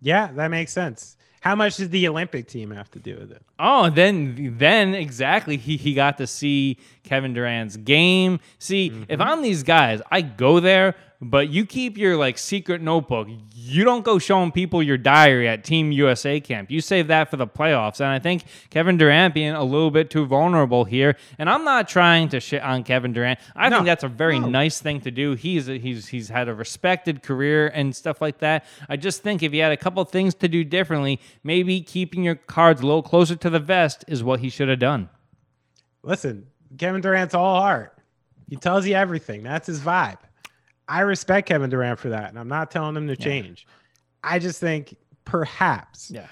Yeah, 0.00 0.30
that 0.32 0.48
makes 0.48 0.72
sense. 0.72 1.16
How 1.42 1.56
much 1.56 1.78
does 1.78 1.90
the 1.90 2.06
Olympic 2.06 2.46
team 2.46 2.70
have 2.70 2.88
to 2.92 3.00
do 3.00 3.16
with 3.16 3.32
it? 3.32 3.42
Oh, 3.58 3.90
then 3.90 4.54
then 4.58 4.94
exactly 4.94 5.56
he 5.56 5.76
he 5.76 5.92
got 5.92 6.18
to 6.18 6.26
see 6.28 6.78
Kevin 7.02 7.34
Durant's 7.34 7.76
game. 7.76 8.38
See, 8.60 8.90
mm-hmm. 8.90 9.02
if 9.08 9.20
I'm 9.20 9.42
these 9.42 9.64
guys, 9.64 10.00
I 10.08 10.20
go 10.20 10.60
there 10.60 10.94
but 11.24 11.50
you 11.50 11.64
keep 11.64 11.96
your 11.96 12.16
like 12.16 12.36
secret 12.36 12.82
notebook. 12.82 13.28
You 13.54 13.84
don't 13.84 14.04
go 14.04 14.18
showing 14.18 14.50
people 14.50 14.82
your 14.82 14.98
diary 14.98 15.46
at 15.48 15.62
Team 15.62 15.92
USA 15.92 16.40
camp. 16.40 16.68
You 16.68 16.80
save 16.80 17.06
that 17.06 17.30
for 17.30 17.36
the 17.36 17.46
playoffs. 17.46 18.00
And 18.00 18.08
I 18.08 18.18
think 18.18 18.42
Kevin 18.70 18.96
Durant 18.96 19.32
being 19.32 19.52
a 19.52 19.62
little 19.62 19.92
bit 19.92 20.10
too 20.10 20.26
vulnerable 20.26 20.82
here. 20.84 21.16
And 21.38 21.48
I'm 21.48 21.62
not 21.62 21.88
trying 21.88 22.28
to 22.30 22.40
shit 22.40 22.60
on 22.60 22.82
Kevin 22.82 23.12
Durant. 23.12 23.38
I 23.54 23.68
no, 23.68 23.76
think 23.76 23.86
that's 23.86 24.02
a 24.02 24.08
very 24.08 24.40
no. 24.40 24.48
nice 24.48 24.80
thing 24.80 25.00
to 25.02 25.12
do. 25.12 25.34
He's 25.34 25.68
a, 25.68 25.78
he's 25.78 26.08
he's 26.08 26.28
had 26.28 26.48
a 26.48 26.54
respected 26.54 27.22
career 27.22 27.68
and 27.68 27.94
stuff 27.94 28.20
like 28.20 28.38
that. 28.38 28.64
I 28.88 28.96
just 28.96 29.22
think 29.22 29.44
if 29.44 29.52
he 29.52 29.58
had 29.58 29.70
a 29.70 29.76
couple 29.76 30.04
things 30.04 30.34
to 30.34 30.48
do 30.48 30.64
differently, 30.64 31.20
maybe 31.44 31.82
keeping 31.82 32.24
your 32.24 32.34
cards 32.34 32.80
a 32.80 32.86
little 32.86 33.02
closer 33.02 33.36
to 33.36 33.48
the 33.48 33.60
vest 33.60 34.04
is 34.08 34.24
what 34.24 34.40
he 34.40 34.48
should 34.50 34.68
have 34.68 34.80
done. 34.80 35.08
Listen, 36.02 36.48
Kevin 36.76 37.00
Durant's 37.00 37.34
all 37.34 37.60
heart. 37.60 37.96
He 38.48 38.56
tells 38.56 38.86
you 38.88 38.96
everything. 38.96 39.44
That's 39.44 39.68
his 39.68 39.78
vibe. 39.78 40.18
I 40.88 41.00
respect 41.00 41.48
Kevin 41.48 41.70
Durant 41.70 41.98
for 41.98 42.10
that, 42.10 42.30
and 42.30 42.38
I'm 42.38 42.48
not 42.48 42.70
telling 42.70 42.96
him 42.96 43.06
to 43.06 43.14
yeah. 43.14 43.24
change. 43.24 43.66
I 44.22 44.38
just 44.38 44.60
think 44.60 44.96
perhaps, 45.24 46.10
yeah, 46.10 46.26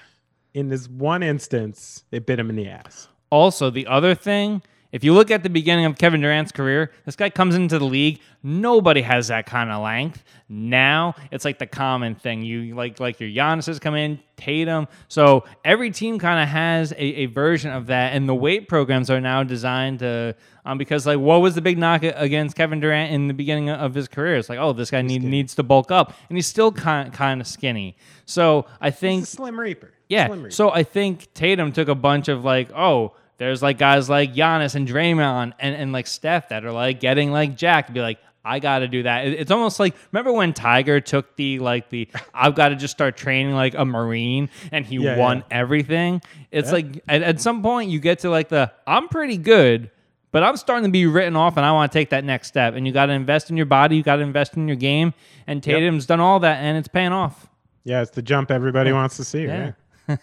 in 0.53 0.69
this 0.69 0.87
one 0.87 1.23
instance, 1.23 2.03
it 2.11 2.25
bit 2.25 2.39
him 2.39 2.49
in 2.49 2.55
the 2.55 2.67
ass. 2.67 3.07
Also, 3.29 3.69
the 3.69 3.87
other 3.87 4.13
thing 4.13 4.61
if 4.91 5.03
you 5.03 5.13
look 5.13 5.31
at 5.31 5.43
the 5.43 5.49
beginning 5.49 5.85
of 5.85 5.97
Kevin 5.97 6.21
Durant's 6.21 6.51
career, 6.51 6.91
this 7.05 7.15
guy 7.15 7.29
comes 7.29 7.55
into 7.55 7.79
the 7.79 7.85
league. 7.85 8.19
Nobody 8.43 9.01
has 9.01 9.29
that 9.29 9.45
kind 9.45 9.71
of 9.71 9.81
length. 9.81 10.23
Now 10.49 11.15
it's 11.31 11.45
like 11.45 11.59
the 11.59 11.67
common 11.67 12.15
thing. 12.15 12.41
You 12.41 12.75
like 12.75 12.99
like 12.99 13.19
your 13.19 13.29
Giannis's 13.29 13.79
come 13.79 13.95
in, 13.95 14.19
Tatum. 14.35 14.87
So 15.07 15.45
every 15.63 15.91
team 15.91 16.19
kind 16.19 16.41
of 16.41 16.49
has 16.49 16.91
a, 16.91 17.01
a, 17.01 17.25
version 17.27 17.71
of 17.71 17.87
that, 17.87 18.13
and 18.13 18.27
the 18.27 18.35
weight 18.35 18.67
programs 18.67 19.09
are 19.09 19.21
now 19.21 19.43
designed 19.43 19.99
to 19.99 20.35
um 20.65 20.77
because 20.77 21.05
like 21.05 21.19
what 21.19 21.41
was 21.41 21.55
the 21.55 21.61
big 21.61 21.77
knock 21.77 22.03
against 22.03 22.57
Kevin 22.57 22.79
Durant 22.81 23.13
in 23.13 23.27
the 23.27 23.33
beginning 23.33 23.69
of 23.69 23.93
his 23.93 24.09
career? 24.09 24.35
It's 24.35 24.49
like 24.49 24.59
oh 24.59 24.73
this 24.73 24.91
guy 24.91 25.01
need, 25.01 25.23
needs 25.23 25.55
to 25.55 25.63
bulk 25.63 25.89
up, 25.89 26.13
and 26.27 26.37
he's 26.37 26.47
still 26.47 26.71
kind 26.71 27.13
kind 27.13 27.39
of 27.39 27.47
skinny. 27.47 27.95
So 28.25 28.65
I 28.81 28.91
think 28.91 29.27
Slim 29.27 29.57
Reaper. 29.57 29.93
Yeah. 30.09 30.27
Slim 30.27 30.39
Reaper. 30.39 30.51
So 30.51 30.71
I 30.71 30.83
think 30.83 31.33
Tatum 31.33 31.71
took 31.71 31.87
a 31.87 31.95
bunch 31.95 32.27
of 32.27 32.43
like 32.43 32.71
oh 32.73 33.13
there's 33.41 33.63
like 33.63 33.79
guys 33.79 34.07
like 34.07 34.35
Giannis 34.35 34.75
and 34.75 34.87
Draymond 34.87 35.53
and, 35.59 35.75
and 35.75 35.91
like 35.91 36.05
Steph 36.05 36.49
that 36.49 36.63
are 36.63 36.71
like 36.71 36.99
getting 36.99 37.31
like 37.31 37.57
Jack 37.57 37.87
to 37.87 37.91
be 37.91 37.99
like, 37.99 38.19
I 38.45 38.59
got 38.59 38.79
to 38.79 38.87
do 38.87 39.01
that. 39.01 39.25
It's 39.25 39.49
almost 39.49 39.79
like 39.79 39.95
remember 40.11 40.31
when 40.31 40.53
Tiger 40.53 41.01
took 41.01 41.35
the 41.37 41.57
like 41.57 41.89
the 41.89 42.07
I've 42.35 42.53
got 42.53 42.69
to 42.69 42.75
just 42.75 42.91
start 42.91 43.17
training 43.17 43.55
like 43.55 43.73
a 43.73 43.83
marine 43.83 44.51
and 44.71 44.85
he 44.85 44.97
yeah, 44.97 45.17
won 45.17 45.39
yeah. 45.39 45.43
everything. 45.49 46.21
It's 46.51 46.67
yeah. 46.67 46.73
like 46.73 47.03
at, 47.07 47.23
at 47.23 47.41
some 47.41 47.63
point 47.63 47.89
you 47.89 47.99
get 47.99 48.19
to 48.19 48.29
like 48.29 48.49
the 48.49 48.71
I'm 48.85 49.07
pretty 49.07 49.37
good, 49.37 49.89
but 50.31 50.43
I'm 50.43 50.55
starting 50.55 50.83
to 50.83 50.91
be 50.91 51.07
written 51.07 51.35
off 51.35 51.57
and 51.57 51.65
I 51.65 51.71
want 51.71 51.91
to 51.91 51.97
take 51.97 52.11
that 52.11 52.23
next 52.23 52.47
step. 52.47 52.75
And 52.75 52.85
you 52.85 52.93
got 52.93 53.07
to 53.07 53.13
invest 53.13 53.49
in 53.49 53.57
your 53.57 53.65
body, 53.65 53.95
you 53.95 54.03
got 54.03 54.17
to 54.17 54.21
invest 54.21 54.55
in 54.55 54.67
your 54.67 54.77
game. 54.77 55.15
And 55.47 55.63
Tatum's 55.63 56.03
yep. 56.03 56.09
done 56.09 56.19
all 56.19 56.41
that 56.41 56.57
and 56.57 56.77
it's 56.77 56.87
paying 56.87 57.11
off. 57.11 57.47
Yeah, 57.85 58.03
it's 58.03 58.11
the 58.11 58.21
jump 58.21 58.51
everybody 58.51 58.91
wants 58.91 59.17
to 59.17 59.23
see, 59.23 59.47
right? 59.47 59.73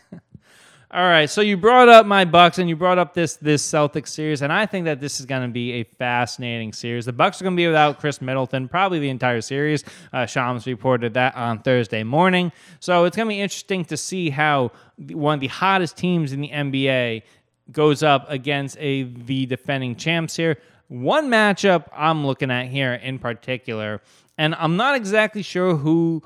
All 0.91 1.03
right, 1.03 1.29
so 1.29 1.43
you 1.43 1.59
brought 1.59 1.91
up 1.91 2.07
my 2.07 2.25
Bucks 2.25 2.59
and 2.59 2.67
you 2.67 2.75
brought 2.75 2.97
up 2.97 3.13
this 3.13 3.37
this 3.37 3.63
Celtics 3.63 4.09
series, 4.09 4.41
and 4.41 4.51
I 4.51 4.65
think 4.65 4.87
that 4.87 5.03
this 5.03 5.21
is 5.21 5.27
going 5.27 5.43
to 5.43 5.53
be 5.53 5.73
a 5.73 5.85
fascinating 5.85 6.73
series. 6.73 7.05
The 7.05 7.13
Bucks 7.13 7.43
are 7.43 7.45
going 7.45 7.55
to 7.55 7.61
be 7.61 7.67
without 7.67 8.01
Khris 8.01 8.23
Middleton 8.23 8.69
probably 8.71 8.99
the 8.99 9.11
entire 9.11 9.43
series. 9.43 9.85
Uh, 10.15 10.25
Shams 10.25 10.67
reported 10.67 11.13
that 11.13 11.37
on 11.37 11.59
Thursday 11.59 12.05
morning, 12.05 12.53
so 12.81 13.05
it's 13.05 13.15
going 13.19 13.29
to 13.29 13.35
be 13.35 13.41
interesting 13.43 13.85
to 13.85 13.99
see 13.99 14.31
how 14.31 14.73
one 14.97 15.35
of 15.35 15.41
the 15.41 15.49
hottest 15.49 15.99
teams 15.99 16.33
in 16.33 16.41
the 16.41 16.49
NBA 16.49 17.23
goes 17.71 18.03
up 18.03 18.25
against 18.31 18.79
a 18.81 19.03
the 19.03 19.45
defending 19.45 19.95
champs 19.95 20.37
here. 20.37 20.57
One 20.87 21.29
matchup 21.29 21.85
I'm 21.95 22.27
looking 22.27 22.51
at 22.51 22.69
here 22.69 22.95
in 22.95 23.19
particular, 23.19 24.01
and 24.39 24.55
I'm 24.55 24.79
not 24.79 24.97
exactly 24.97 25.43
sure 25.43 25.77
who 25.77 26.23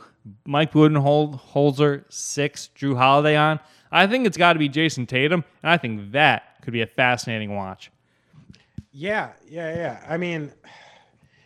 Mike 0.47 0.71
Budenholzer 0.71 2.05
six 2.11 2.71
Jrue 2.77 2.97
Holiday 2.97 3.35
on. 3.35 3.59
I 3.93 4.07
think 4.07 4.27
it's 4.27 4.39
got 4.39 4.55
to 4.55 4.59
be 4.59 4.69
Jayson 4.69 5.07
Tatum, 5.07 5.45
and 5.63 5.71
I 5.71 5.77
think 5.77 6.13
that 6.13 6.61
could 6.63 6.73
be 6.73 6.83
a 6.83 6.87
fascinating 6.87 7.55
watch. 7.55 7.91
Yeah, 8.91 9.33
yeah, 9.49 9.75
yeah. 9.75 10.05
I 10.09 10.17
mean, 10.17 10.53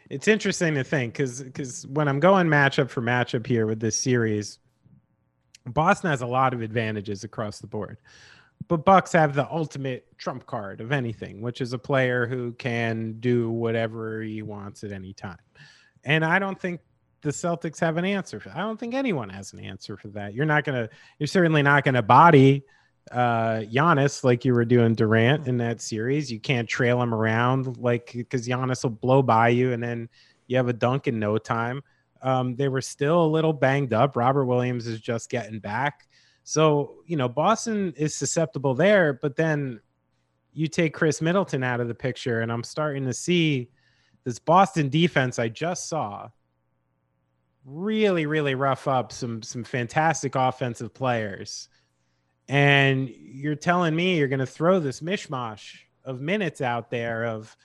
it's 0.08 0.28
interesting 0.28 0.74
to 0.74 0.84
think 0.84 1.14
because 1.14 1.42
because 1.42 1.86
when 1.88 2.08
I'm 2.08 2.20
going 2.20 2.46
matchup 2.46 2.88
for 2.88 3.02
matchup 3.02 3.46
here 3.46 3.66
with 3.66 3.80
this 3.80 3.98
series, 3.98 4.58
Boston 5.66 6.10
has 6.10 6.22
a 6.22 6.26
lot 6.26 6.54
of 6.54 6.62
advantages 6.62 7.24
across 7.24 7.58
the 7.58 7.66
board. 7.66 7.98
But 8.68 8.84
Bucks 8.84 9.12
have 9.12 9.34
the 9.34 9.48
ultimate 9.50 10.06
trump 10.18 10.46
card 10.46 10.80
of 10.80 10.90
anything, 10.90 11.40
which 11.40 11.60
is 11.60 11.72
a 11.72 11.78
player 11.78 12.26
who 12.26 12.52
can 12.52 13.16
do 13.20 13.50
whatever 13.50 14.22
he 14.22 14.42
wants 14.42 14.82
at 14.82 14.92
any 14.92 15.12
time. 15.12 15.38
And 16.04 16.24
I 16.24 16.38
don't 16.38 16.58
think 16.58 16.80
the 17.26 17.32
Celtics 17.32 17.80
have 17.80 17.96
an 17.96 18.04
answer 18.04 18.38
for. 18.38 18.50
I 18.50 18.58
don't 18.58 18.78
think 18.78 18.94
anyone 18.94 19.28
has 19.30 19.52
an 19.52 19.58
answer 19.58 19.96
for 19.96 20.06
that. 20.08 20.32
You're 20.32 20.46
not 20.46 20.62
gonna. 20.62 20.88
You're 21.18 21.26
certainly 21.26 21.60
not 21.60 21.84
gonna 21.84 22.02
body 22.02 22.62
uh 23.10 23.62
Giannis 23.72 24.24
like 24.24 24.44
you 24.44 24.52
were 24.52 24.64
doing 24.64 24.94
Durant 24.94 25.48
in 25.48 25.56
that 25.58 25.80
series. 25.80 26.30
You 26.30 26.38
can't 26.38 26.68
trail 26.68 27.02
him 27.02 27.12
around 27.12 27.78
like 27.78 28.12
because 28.12 28.46
Giannis 28.46 28.84
will 28.84 28.90
blow 28.90 29.22
by 29.22 29.48
you 29.48 29.72
and 29.72 29.82
then 29.82 30.08
you 30.46 30.56
have 30.56 30.68
a 30.68 30.72
dunk 30.72 31.08
in 31.08 31.18
no 31.18 31.36
time. 31.36 31.82
Um, 32.22 32.54
they 32.54 32.68
were 32.68 32.80
still 32.80 33.24
a 33.24 33.26
little 33.26 33.52
banged 33.52 33.92
up. 33.92 34.16
Robert 34.16 34.44
Williams 34.44 34.86
is 34.86 35.00
just 35.00 35.28
getting 35.28 35.58
back. 35.58 36.06
So, 36.44 36.98
you 37.06 37.16
know, 37.16 37.28
Boston 37.28 37.92
is 37.96 38.14
susceptible 38.14 38.74
there, 38.74 39.14
but 39.14 39.34
then 39.34 39.80
you 40.52 40.68
take 40.68 40.94
Khris 40.94 41.20
Middleton 41.20 41.64
out 41.64 41.80
of 41.80 41.88
the 41.88 41.94
picture, 41.94 42.40
and 42.40 42.52
I'm 42.52 42.62
starting 42.62 43.04
to 43.04 43.12
see 43.12 43.68
this 44.22 44.38
Boston 44.38 44.88
defense 44.88 45.38
I 45.38 45.48
just 45.48 45.88
saw 45.88 46.28
really, 47.68 48.26
really 48.26 48.54
rough 48.54 48.86
up 48.86 49.10
some 49.10 49.42
some 49.42 49.64
fantastic 49.64 50.36
offensive 50.36 50.94
players. 50.94 51.68
And 52.48 53.10
you're 53.10 53.56
telling 53.56 53.96
me 53.96 54.16
you're 54.16 54.28
going 54.28 54.38
to 54.38 54.46
throw 54.46 54.78
this 54.78 55.00
mishmash 55.00 55.74
of 56.04 56.20
minutes 56.20 56.60
out 56.60 56.90
there 56.90 57.24
of 57.26 57.56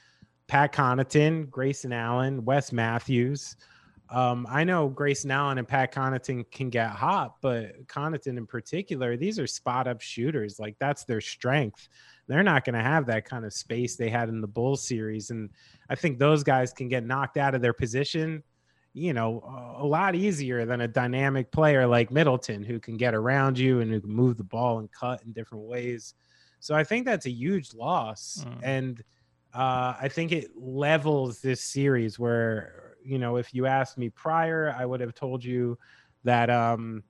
Pat 0.47 0.73
Connaughton, 0.73 1.49
Grayson 1.51 1.93
Allen, 1.93 2.43
Wes 2.43 2.71
Matthews, 2.71 3.55
Um, 4.11 4.45
I 4.49 4.65
know 4.65 4.89
Grayson 4.89 5.31
Allen 5.31 5.57
and 5.57 5.67
Pat 5.67 5.93
Connaughton 5.93 6.51
can 6.51 6.69
get 6.69 6.89
hot, 6.89 7.35
but 7.41 7.87
Connaughton 7.87 8.37
in 8.37 8.45
particular, 8.45 9.15
these 9.15 9.39
are 9.39 9.47
spot 9.47 9.87
up 9.87 10.01
shooters. 10.01 10.59
Like 10.59 10.75
that's 10.79 11.05
their 11.05 11.21
strength. 11.21 11.87
They're 12.27 12.43
not 12.43 12.65
going 12.65 12.75
to 12.75 12.83
have 12.83 13.05
that 13.05 13.23
kind 13.25 13.45
of 13.45 13.53
space 13.53 13.95
they 13.95 14.09
had 14.09 14.27
in 14.29 14.41
the 14.41 14.47
Bulls 14.47 14.85
series. 14.85 15.31
And 15.31 15.49
I 15.89 15.95
think 15.95 16.19
those 16.19 16.43
guys 16.43 16.73
can 16.73 16.89
get 16.89 17.05
knocked 17.05 17.37
out 17.37 17.55
of 17.55 17.61
their 17.61 17.73
position, 17.73 18.43
you 18.93 19.13
know, 19.13 19.41
a 19.77 19.85
lot 19.85 20.15
easier 20.15 20.65
than 20.65 20.81
a 20.81 20.87
dynamic 20.87 21.51
player 21.51 21.87
like 21.87 22.11
Middleton 22.11 22.63
who 22.63 22.79
can 22.79 22.97
get 22.97 23.13
around 23.13 23.57
you 23.57 23.79
and 23.79 23.91
who 23.91 24.01
can 24.01 24.11
move 24.11 24.37
the 24.37 24.43
ball 24.43 24.79
and 24.79 24.91
cut 24.91 25.21
in 25.23 25.31
different 25.31 25.63
ways. 25.63 26.13
So 26.59 26.75
I 26.75 26.83
think 26.83 27.05
that's 27.05 27.25
a 27.25 27.31
huge 27.31 27.73
loss. 27.73 28.45
Mm. 28.45 28.59
And 28.63 29.03
uh, 29.53 29.95
I 29.99 30.09
think 30.09 30.31
it 30.31 30.51
levels 30.55 31.39
this 31.39 31.61
series 31.61 32.19
where 32.19 32.81
you 33.03 33.17
know, 33.17 33.37
if 33.37 33.53
you 33.53 33.65
asked 33.65 33.97
me 33.97 34.09
prior, 34.09 34.75
I 34.77 34.85
would 34.85 35.01
have 35.01 35.13
told 35.13 35.43
you 35.43 35.77
that 36.23 36.49
um 36.49 37.03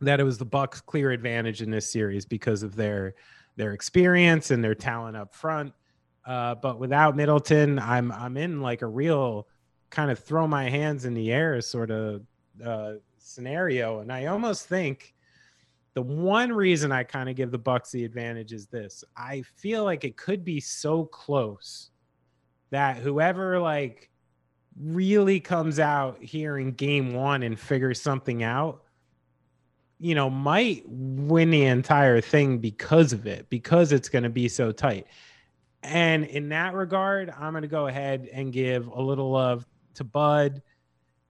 that 0.00 0.20
it 0.20 0.24
was 0.24 0.36
the 0.36 0.44
Bucks' 0.44 0.80
clear 0.80 1.12
advantage 1.12 1.62
in 1.62 1.70
this 1.70 1.90
series 1.90 2.26
because 2.26 2.62
of 2.62 2.74
their 2.74 3.14
their 3.56 3.72
experience 3.72 4.50
and 4.50 4.62
their 4.62 4.74
talent 4.74 5.16
up 5.16 5.34
front. 5.34 5.72
Uh, 6.24 6.54
but 6.54 6.78
without 6.78 7.16
Middleton, 7.16 7.78
I'm 7.78 8.12
I'm 8.12 8.36
in 8.36 8.60
like 8.60 8.82
a 8.82 8.86
real 8.86 9.48
kind 9.92 10.10
of 10.10 10.18
throw 10.18 10.48
my 10.48 10.68
hands 10.68 11.04
in 11.04 11.14
the 11.14 11.30
air 11.30 11.60
sort 11.60 11.92
of 11.92 12.22
uh, 12.64 12.94
scenario, 13.18 14.00
and 14.00 14.10
I 14.10 14.26
almost 14.26 14.66
think 14.66 15.14
the 15.94 16.02
one 16.02 16.50
reason 16.52 16.90
I 16.90 17.04
kind 17.04 17.28
of 17.28 17.36
give 17.36 17.50
the 17.50 17.58
Bucks 17.58 17.92
the 17.92 18.04
advantage 18.04 18.52
is 18.52 18.66
this: 18.66 19.04
I 19.16 19.42
feel 19.56 19.84
like 19.84 20.02
it 20.02 20.16
could 20.16 20.44
be 20.44 20.58
so 20.58 21.04
close 21.04 21.90
that 22.70 22.96
whoever 22.96 23.60
like 23.60 24.10
really 24.80 25.38
comes 25.38 25.78
out 25.78 26.22
here 26.22 26.56
in 26.56 26.72
game 26.72 27.12
one 27.12 27.42
and 27.42 27.60
figures 27.60 28.00
something 28.00 28.42
out, 28.42 28.82
you 30.00 30.14
know, 30.14 30.30
might 30.30 30.82
win 30.86 31.50
the 31.50 31.64
entire 31.64 32.22
thing 32.22 32.58
because 32.58 33.12
of 33.12 33.26
it, 33.26 33.50
because 33.50 33.92
it's 33.92 34.08
going 34.08 34.24
to 34.24 34.30
be 34.30 34.48
so 34.48 34.72
tight. 34.72 35.06
And 35.82 36.24
in 36.24 36.48
that 36.48 36.72
regard, 36.72 37.28
I'm 37.30 37.52
going 37.52 37.62
to 37.62 37.68
go 37.68 37.88
ahead 37.88 38.30
and 38.32 38.52
give 38.52 38.86
a 38.86 39.02
little 39.02 39.30
love 39.30 39.66
to 39.94 40.04
Bud 40.04 40.62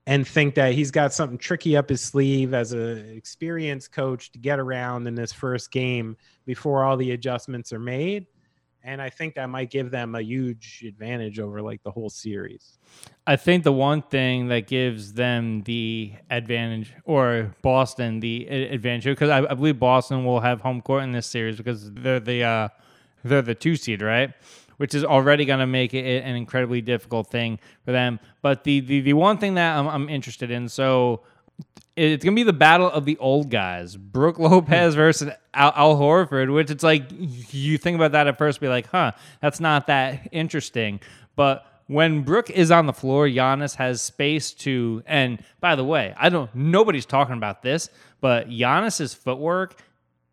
and 0.05 0.27
think 0.27 0.55
that 0.55 0.73
he's 0.73 0.91
got 0.91 1.13
something 1.13 1.37
tricky 1.37 1.77
up 1.77 1.89
his 1.89 2.01
sleeve 2.01 2.53
as 2.53 2.73
an 2.73 3.15
experienced 3.15 3.91
coach 3.91 4.31
to 4.33 4.39
get 4.39 4.59
around 4.59 5.07
in 5.07 5.15
this 5.15 5.31
first 5.31 5.71
game 5.71 6.17
before 6.45 6.83
all 6.83 6.97
the 6.97 7.11
adjustments 7.11 7.71
are 7.71 7.79
made 7.79 8.27
and 8.83 9.01
I 9.01 9.09
think 9.09 9.35
that 9.35 9.49
might 9.49 9.69
give 9.69 9.91
them 9.91 10.15
a 10.15 10.21
huge 10.21 10.83
advantage 10.85 11.39
over 11.39 11.61
like 11.61 11.81
the 11.83 11.91
whole 11.91 12.09
series. 12.09 12.77
I 13.25 13.37
think 13.37 13.63
the 13.63 13.71
one 13.71 14.01
thing 14.01 14.49
that 14.49 14.67
gives 14.67 15.13
them 15.13 15.61
the 15.63 16.13
advantage, 16.29 16.93
or 17.05 17.55
Boston 17.61 18.19
the 18.19 18.45
advantage, 18.47 19.05
because 19.05 19.29
I, 19.29 19.39
I, 19.49 19.53
believe 19.53 19.79
Boston 19.79 20.25
will 20.25 20.41
have 20.41 20.59
home 20.59 20.81
court 20.81 21.03
in 21.03 21.13
this 21.13 21.27
series 21.27 21.55
because 21.55 21.91
they're 21.93 22.19
the 22.19 22.43
uh, 22.43 22.67
they're 23.23 23.41
the 23.41 23.55
two 23.55 23.77
seed, 23.77 24.01
right? 24.01 24.33
Which 24.77 24.95
is 24.95 25.03
already 25.03 25.45
going 25.45 25.59
to 25.59 25.67
make 25.67 25.93
it 25.93 26.23
an 26.23 26.35
incredibly 26.35 26.81
difficult 26.81 27.27
thing 27.27 27.59
for 27.85 27.91
them. 27.91 28.19
But 28.41 28.63
the 28.63 28.79
the, 28.79 29.01
the 29.01 29.13
one 29.13 29.37
thing 29.37 29.55
that 29.55 29.77
I'm, 29.77 29.87
I'm 29.87 30.09
interested 30.09 30.51
in, 30.51 30.69
so 30.69 31.21
it's 31.95 32.23
gonna 32.23 32.35
be 32.35 32.43
the 32.43 32.53
battle 32.53 32.89
of 32.89 33.05
the 33.05 33.17
old 33.17 33.49
guys, 33.49 33.95
Brook 33.95 34.39
Lopez 34.39 34.93
hmm. 34.93 34.97
versus 34.97 35.29
Al, 35.53 35.73
Al, 35.75 35.97
Horford. 35.97 36.53
Which 36.53 36.71
it's 36.71 36.83
like 36.83 37.03
you 37.53 37.77
think 37.77 37.95
about 37.95 38.13
that 38.13 38.27
at 38.27 38.37
first, 38.37 38.59
be 38.59 38.67
like, 38.67 38.87
huh, 38.87 39.11
that's 39.41 39.59
not 39.59 39.87
that 39.87 40.27
interesting. 40.31 40.99
But 41.35 41.65
when 41.87 42.23
Brook 42.23 42.49
is 42.49 42.71
on 42.71 42.85
the 42.85 42.93
floor, 42.93 43.27
Giannis 43.27 43.75
has 43.75 44.01
space 44.01 44.53
to. 44.53 45.03
And 45.05 45.43
by 45.59 45.75
the 45.75 45.83
way, 45.83 46.13
I 46.17 46.29
don't. 46.29 46.53
Nobody's 46.55 47.05
talking 47.05 47.35
about 47.35 47.61
this, 47.61 47.89
but 48.21 48.49
Giannis's 48.49 49.13
footwork 49.13 49.79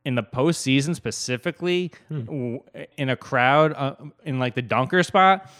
in 0.04 0.14
the 0.14 0.22
postseason, 0.22 0.94
specifically 0.94 1.92
hmm. 2.08 2.56
in 2.96 3.10
a 3.10 3.16
crowd 3.16 3.72
uh, 3.74 3.94
in 4.24 4.38
like 4.38 4.54
the 4.54 4.62
dunker 4.62 5.02
spot, 5.02 5.50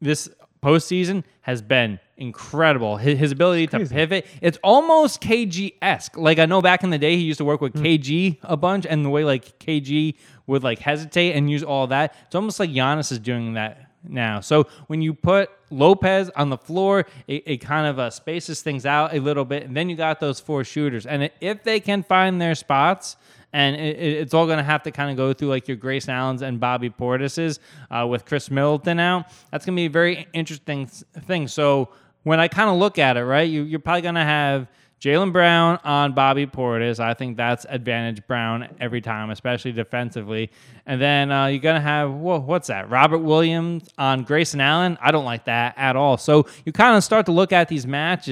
this 0.00 0.28
postseason 0.62 1.24
has 1.42 1.60
been 1.60 1.98
incredible. 2.16 2.96
His, 2.96 3.18
his 3.18 3.32
ability 3.32 3.66
to 3.68 3.86
pivot, 3.86 4.26
it's 4.40 4.58
almost 4.62 5.20
KG 5.20 5.74
esque. 5.82 6.16
Like 6.16 6.38
I 6.38 6.46
know 6.46 6.62
back 6.62 6.84
in 6.84 6.90
the 6.90 6.98
day, 6.98 7.16
he 7.16 7.22
used 7.22 7.38
to 7.38 7.44
work 7.44 7.60
with 7.60 7.74
mm. 7.74 7.82
KG 7.82 8.38
a 8.42 8.56
bunch, 8.56 8.86
and 8.86 9.04
the 9.04 9.10
way 9.10 9.24
like 9.24 9.58
KG 9.58 10.14
would 10.46 10.62
like 10.62 10.78
hesitate 10.78 11.32
and 11.32 11.50
use 11.50 11.62
all 11.62 11.88
that, 11.88 12.14
it's 12.26 12.34
almost 12.34 12.60
like 12.60 12.70
Giannis 12.70 13.12
is 13.12 13.18
doing 13.18 13.54
that 13.54 13.90
now. 14.08 14.40
So 14.40 14.66
when 14.86 15.02
you 15.02 15.14
put 15.14 15.50
Lopez 15.70 16.30
on 16.30 16.50
the 16.50 16.58
floor, 16.58 17.06
it, 17.26 17.42
it 17.46 17.56
kind 17.58 17.86
of 17.86 17.98
uh, 17.98 18.10
spaces 18.10 18.62
things 18.62 18.86
out 18.86 19.14
a 19.14 19.20
little 19.20 19.44
bit, 19.44 19.64
and 19.64 19.76
then 19.76 19.88
you 19.88 19.96
got 19.96 20.20
those 20.20 20.40
four 20.40 20.64
shooters, 20.64 21.06
and 21.06 21.30
if 21.40 21.62
they 21.64 21.80
can 21.80 22.02
find 22.02 22.40
their 22.40 22.54
spots 22.54 23.16
and 23.52 23.76
it, 23.76 23.98
it's 23.98 24.34
all 24.34 24.46
going 24.46 24.58
to 24.58 24.64
have 24.64 24.82
to 24.84 24.90
kind 24.90 25.10
of 25.10 25.16
go 25.16 25.32
through 25.32 25.48
like 25.48 25.68
your 25.68 25.76
Grace 25.76 26.08
Allens 26.08 26.42
and 26.42 26.58
Bobby 26.58 26.90
Portis's 26.90 27.60
uh, 27.90 28.06
with 28.08 28.24
Khris 28.24 28.50
Middleton 28.50 28.98
out. 28.98 29.26
That's 29.50 29.64
going 29.64 29.76
to 29.76 29.80
be 29.80 29.86
a 29.86 29.90
very 29.90 30.26
interesting 30.32 30.86
thing. 30.86 31.48
So 31.48 31.90
when 32.22 32.40
I 32.40 32.48
kind 32.48 32.70
of 32.70 32.76
look 32.76 32.98
at 32.98 33.16
it, 33.16 33.24
right, 33.24 33.48
you, 33.48 33.62
you're 33.62 33.80
probably 33.80 34.02
going 34.02 34.14
to 34.14 34.20
have 34.24 34.68
Jaylen 35.02 35.32
Brown 35.32 35.80
on 35.82 36.12
Bobby 36.12 36.46
Portis. 36.46 37.00
I 37.00 37.12
think 37.14 37.36
that's 37.36 37.66
advantage 37.68 38.24
Brown 38.28 38.68
every 38.78 39.00
time, 39.00 39.30
especially 39.30 39.72
defensively. 39.72 40.52
And 40.86 41.00
then 41.00 41.32
uh, 41.32 41.46
you're 41.46 41.58
going 41.58 41.74
to 41.74 41.80
have, 41.80 42.12
whoa, 42.12 42.38
what's 42.38 42.68
that? 42.68 42.88
Robert 42.88 43.18
Williams 43.18 43.88
on 43.98 44.22
Grayson 44.22 44.60
Allen. 44.60 44.96
I 45.02 45.10
don't 45.10 45.24
like 45.24 45.46
that 45.46 45.74
at 45.76 45.96
all. 45.96 46.18
So 46.18 46.46
you 46.64 46.70
kind 46.70 46.96
of 46.96 47.02
start 47.02 47.26
to 47.26 47.32
look 47.32 47.52
at 47.52 47.68
these 47.68 47.84
match 47.84 48.26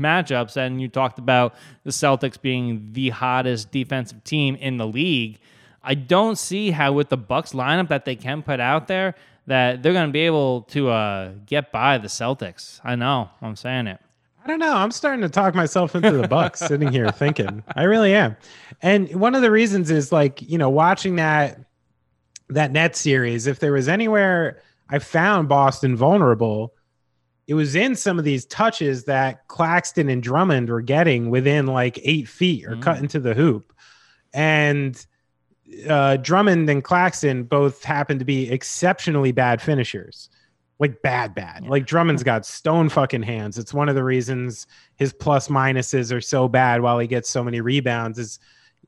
matchups, 0.00 0.56
and 0.56 0.80
you 0.80 0.88
talked 0.88 1.18
about 1.18 1.56
the 1.82 1.90
Celtics 1.90 2.40
being 2.40 2.88
the 2.92 3.10
hottest 3.10 3.70
defensive 3.70 4.24
team 4.24 4.56
in 4.56 4.78
the 4.78 4.86
league. 4.86 5.40
I 5.82 5.92
don't 5.92 6.38
see 6.38 6.70
how 6.70 6.94
with 6.94 7.10
the 7.10 7.18
Bucks 7.18 7.52
lineup 7.52 7.88
that 7.88 8.06
they 8.06 8.16
can 8.16 8.42
put 8.42 8.60
out 8.60 8.88
there 8.88 9.14
that 9.46 9.82
they're 9.82 9.92
going 9.92 10.08
to 10.08 10.12
be 10.12 10.20
able 10.20 10.62
to 10.62 10.88
uh, 10.88 11.32
get 11.44 11.70
by 11.70 11.98
the 11.98 12.08
Celtics. 12.08 12.80
I 12.82 12.94
know, 12.94 13.28
I'm 13.42 13.56
saying 13.56 13.88
it. 13.88 14.00
I 14.44 14.46
don't 14.46 14.58
know. 14.58 14.74
I'm 14.74 14.90
starting 14.90 15.22
to 15.22 15.30
talk 15.30 15.54
myself 15.54 15.94
into 15.94 16.12
the 16.12 16.28
Bucks 16.28 16.60
sitting 16.66 16.92
here 16.92 17.08
thinking. 17.10 17.64
I 17.74 17.84
really 17.84 18.14
am. 18.14 18.36
And 18.82 19.12
one 19.18 19.34
of 19.34 19.40
the 19.40 19.50
reasons 19.50 19.90
is 19.90 20.12
like, 20.12 20.42
you 20.42 20.58
know, 20.58 20.68
watching 20.68 21.16
that 21.16 21.60
that 22.50 22.70
net 22.70 22.94
series, 22.94 23.46
if 23.46 23.58
there 23.60 23.72
was 23.72 23.88
anywhere 23.88 24.60
I 24.90 24.98
found 24.98 25.48
Boston 25.48 25.96
vulnerable, 25.96 26.74
it 27.46 27.54
was 27.54 27.74
in 27.74 27.96
some 27.96 28.18
of 28.18 28.26
these 28.26 28.44
touches 28.44 29.04
that 29.04 29.48
Claxton 29.48 30.10
and 30.10 30.22
Drummond 30.22 30.68
were 30.68 30.82
getting 30.82 31.30
within 31.30 31.66
like 31.66 31.98
eight 32.02 32.28
feet 32.28 32.66
or 32.66 32.76
mm. 32.76 32.82
cut 32.82 32.98
into 32.98 33.20
the 33.20 33.32
hoop. 33.32 33.72
And 34.34 35.04
uh, 35.88 36.18
Drummond 36.18 36.68
and 36.68 36.84
Claxton 36.84 37.44
both 37.44 37.82
happen 37.82 38.18
to 38.18 38.26
be 38.26 38.50
exceptionally 38.50 39.32
bad 39.32 39.62
finishers 39.62 40.28
like 40.78 41.02
bad, 41.02 41.34
bad. 41.34 41.64
Yeah. 41.64 41.70
Like 41.70 41.86
Drummond's 41.86 42.22
got 42.24 42.46
stone 42.46 42.88
fucking 42.88 43.22
hands. 43.22 43.58
It's 43.58 43.74
one 43.74 43.88
of 43.88 43.94
the 43.94 44.04
reasons 44.04 44.66
his 44.96 45.12
plus 45.12 45.48
minuses 45.48 46.12
are 46.12 46.20
so 46.20 46.48
bad 46.48 46.80
while 46.80 46.98
he 46.98 47.06
gets 47.06 47.28
so 47.28 47.44
many 47.44 47.60
rebounds 47.60 48.18
is 48.18 48.38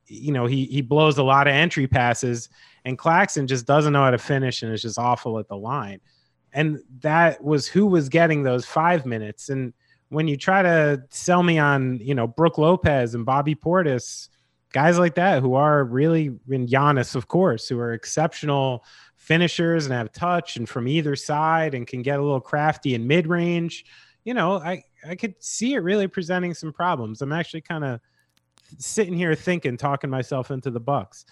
you 0.09 0.33
know, 0.33 0.47
he 0.47 0.67
he 0.67 0.83
blows 0.83 1.19
a 1.19 1.23
lot 1.25 1.49
of 1.49 1.53
entry 1.53 1.87
passes 1.87 2.49
and 2.85 2.97
Claxton 2.97 3.49
just 3.49 3.67
doesn't 3.67 3.93
know 3.93 4.05
how 4.05 4.13
to 4.13 4.19
finish 4.19 4.63
and 4.63 4.73
is 4.73 4.83
just 4.83 4.99
awful 4.99 5.41
at 5.41 5.49
the 5.49 5.57
line. 5.57 6.01
And 6.53 6.79
that 7.01 7.43
was 7.43 7.67
who 7.67 7.87
was 7.87 8.09
getting 8.09 8.45
those 8.45 8.65
five 8.65 9.05
minutes. 9.05 9.49
And 9.49 9.73
when 10.09 10.29
you 10.29 10.37
try 10.37 10.63
to 10.63 11.03
sell 11.11 11.43
me 11.43 11.59
on, 11.59 11.99
you 12.01 12.15
know, 12.15 12.29
Brook 12.29 12.59
Lopez 12.59 13.17
and 13.17 13.27
Bobby 13.27 13.57
Portis, 13.57 14.29
guys 14.73 14.99
like 14.99 15.17
that 15.17 15.43
who 15.43 15.55
are 15.55 15.85
really 15.85 16.27
in 16.49 16.67
Giannis, 16.69 17.17
of 17.17 17.27
course, 17.27 17.69
who 17.69 17.79
are 17.81 17.93
exceptional 17.93 18.85
finishers 19.27 19.87
and 19.87 19.95
have 19.95 20.13
touch 20.13 20.57
and 20.57 20.69
from 20.69 20.87
either 20.87 21.17
side 21.17 21.75
and 21.75 21.85
can 21.85 22.01
get 22.01 22.21
a 22.21 22.23
little 22.23 22.41
crafty 22.41 22.95
in 22.95 23.09
mid 23.09 23.27
range, 23.27 23.85
you 24.25 24.33
know, 24.33 24.59
I, 24.59 24.85
I 25.07 25.17
could 25.17 25.35
see 25.41 25.75
it 25.75 25.79
really 25.79 26.07
presenting 26.07 26.55
some 26.55 26.73
problems. 26.73 27.21
I'm 27.23 27.33
actually 27.33 27.63
kind 27.63 27.85
of 27.85 28.01
sitting 28.79 29.15
here 29.15 29.35
thinking, 29.35 29.77
talking 29.77 30.11
myself 30.11 30.53
into 30.53 30.71
the 30.71 30.79
Bucks. 30.79 31.25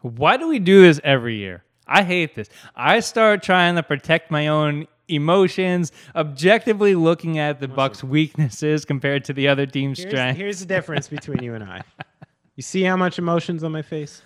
Why 0.00 0.36
do 0.36 0.48
we 0.48 0.58
do 0.58 0.82
this 0.82 1.00
every 1.04 1.36
year? 1.36 1.62
I 1.86 2.02
hate 2.02 2.34
this. 2.34 2.48
I 2.74 2.98
start 2.98 3.44
trying 3.44 3.76
to 3.76 3.84
protect 3.84 4.32
my 4.32 4.48
own 4.48 4.88
emotions, 5.06 5.92
objectively 6.16 6.96
looking 6.96 7.38
at 7.38 7.60
the 7.60 7.68
Bucks' 7.68 8.02
weaknesses 8.02 8.84
compared 8.84 9.24
to 9.26 9.32
the 9.32 9.46
other 9.46 9.66
team's 9.66 10.00
here's, 10.00 10.10
strength. 10.10 10.36
Here's 10.36 10.60
the 10.60 10.66
difference 10.66 11.06
between 11.06 11.40
you 11.42 11.54
and 11.54 11.62
I. 11.62 11.82
You 12.56 12.62
see 12.62 12.82
how 12.82 12.96
much 12.96 13.18
emotions 13.18 13.62
on 13.62 13.72
my 13.72 13.82
face? 13.82 14.22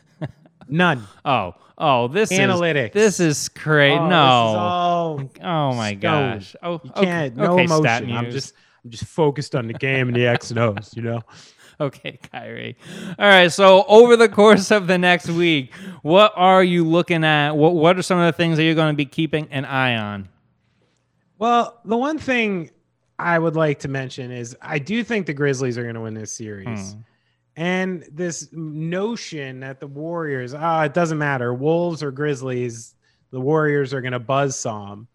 None. 0.68 1.02
Oh, 1.24 1.54
oh, 1.78 2.08
this 2.08 2.32
analytics. 2.32 2.88
Is, 2.88 2.92
this 2.92 3.20
is 3.20 3.48
crazy. 3.50 3.98
Oh, 3.98 4.08
no. 4.08 5.18
This 5.18 5.42
oh 5.42 5.74
my 5.74 5.94
gosh. 5.94 6.56
Oh, 6.62 6.80
you 6.82 6.90
can't. 6.90 7.32
Okay, 7.32 7.34
no 7.36 7.52
okay, 7.54 7.64
emotion. 7.64 8.12
I'm 8.12 8.30
just. 8.30 8.54
I'm 8.84 8.90
just 8.90 9.04
focused 9.04 9.56
on 9.56 9.66
the 9.66 9.74
game 9.74 10.08
and 10.08 10.16
the 10.16 10.26
X 10.26 10.50
and 10.50 10.58
O's. 10.58 10.92
You 10.94 11.02
know. 11.02 11.22
Okay, 11.78 12.18
Kyrie. 12.32 12.74
All 13.18 13.28
right. 13.28 13.52
So 13.52 13.84
over 13.86 14.16
the 14.16 14.30
course 14.30 14.70
of 14.70 14.86
the 14.86 14.96
next 14.96 15.28
week, 15.28 15.74
what 16.00 16.32
are 16.34 16.64
you 16.64 16.84
looking 16.84 17.22
at? 17.22 17.50
What 17.50 17.74
What 17.74 17.98
are 17.98 18.02
some 18.02 18.18
of 18.18 18.24
the 18.24 18.32
things 18.34 18.56
that 18.56 18.64
you're 18.64 18.74
going 18.74 18.94
to 18.94 18.96
be 18.96 19.04
keeping 19.04 19.46
an 19.50 19.66
eye 19.66 19.96
on? 19.96 20.28
Well, 21.38 21.78
the 21.84 21.98
one 21.98 22.18
thing 22.18 22.70
I 23.18 23.38
would 23.38 23.56
like 23.56 23.80
to 23.80 23.88
mention 23.88 24.30
is 24.30 24.56
I 24.62 24.78
do 24.78 25.04
think 25.04 25.26
the 25.26 25.34
Grizzlies 25.34 25.76
are 25.76 25.82
going 25.82 25.96
to 25.96 26.00
win 26.00 26.14
this 26.14 26.32
series. 26.32 26.92
Hmm. 26.92 27.00
And 27.56 28.04
this 28.12 28.48
notion 28.52 29.60
that 29.60 29.80
the 29.80 29.86
Warriors, 29.86 30.52
ah, 30.52 30.84
it 30.84 30.92
doesn't 30.92 31.18
matter, 31.18 31.54
Wolves 31.54 32.02
or 32.02 32.10
Grizzlies, 32.10 32.94
the 33.30 33.40
Warriors 33.40 33.94
are 33.94 34.02
going 34.02 34.12
to 34.12 34.18
buzz 34.18 34.58
saw 34.58 34.92
'em. 34.92 35.08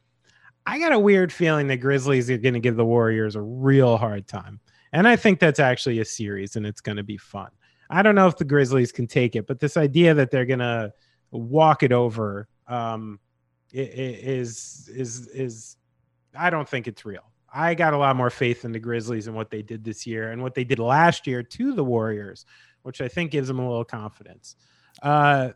I 0.65 0.79
got 0.79 0.91
a 0.91 0.99
weird 0.99 1.31
feeling 1.31 1.67
the 1.67 1.77
Grizzlies 1.77 2.29
are 2.29 2.37
going 2.37 2.53
to 2.53 2.59
give 2.59 2.75
the 2.75 2.85
Warriors 2.85 3.35
a 3.35 3.41
real 3.41 3.97
hard 3.97 4.27
time. 4.27 4.59
And 4.93 5.07
I 5.07 5.15
think 5.15 5.39
that's 5.39 5.59
actually 5.59 5.99
a 5.99 6.05
series 6.05 6.55
and 6.55 6.65
it's 6.65 6.81
going 6.81 6.97
to 6.97 7.03
be 7.03 7.17
fun. 7.17 7.49
I 7.89 8.01
don't 8.01 8.15
know 8.15 8.27
if 8.27 8.37
the 8.37 8.45
Grizzlies 8.45 8.91
can 8.91 9.07
take 9.07 9.35
it, 9.35 9.47
but 9.47 9.59
this 9.59 9.77
idea 9.77 10.13
that 10.13 10.31
they're 10.31 10.45
going 10.45 10.59
to 10.59 10.93
walk 11.31 11.83
it 11.83 11.91
over 11.91 12.47
um, 12.67 13.19
is 13.73 14.89
is 14.93 15.27
is 15.27 15.77
I 16.35 16.49
don't 16.49 16.67
think 16.67 16.87
it's 16.87 17.05
real. 17.05 17.30
I 17.53 17.73
got 17.73 17.93
a 17.93 17.97
lot 17.97 18.15
more 18.15 18.29
faith 18.29 18.65
in 18.65 18.71
the 18.71 18.79
Grizzlies 18.79 19.27
and 19.27 19.35
what 19.35 19.49
they 19.49 19.61
did 19.61 19.83
this 19.83 20.07
year 20.07 20.31
and 20.31 20.41
what 20.41 20.55
they 20.55 20.63
did 20.63 20.79
last 20.79 21.27
year 21.27 21.43
to 21.43 21.73
the 21.73 21.83
Warriors, 21.83 22.45
which 22.83 23.01
I 23.01 23.07
think 23.07 23.31
gives 23.31 23.47
them 23.47 23.59
a 23.59 23.67
little 23.67 23.85
confidence. 23.85 24.55
Uh, 25.01 25.49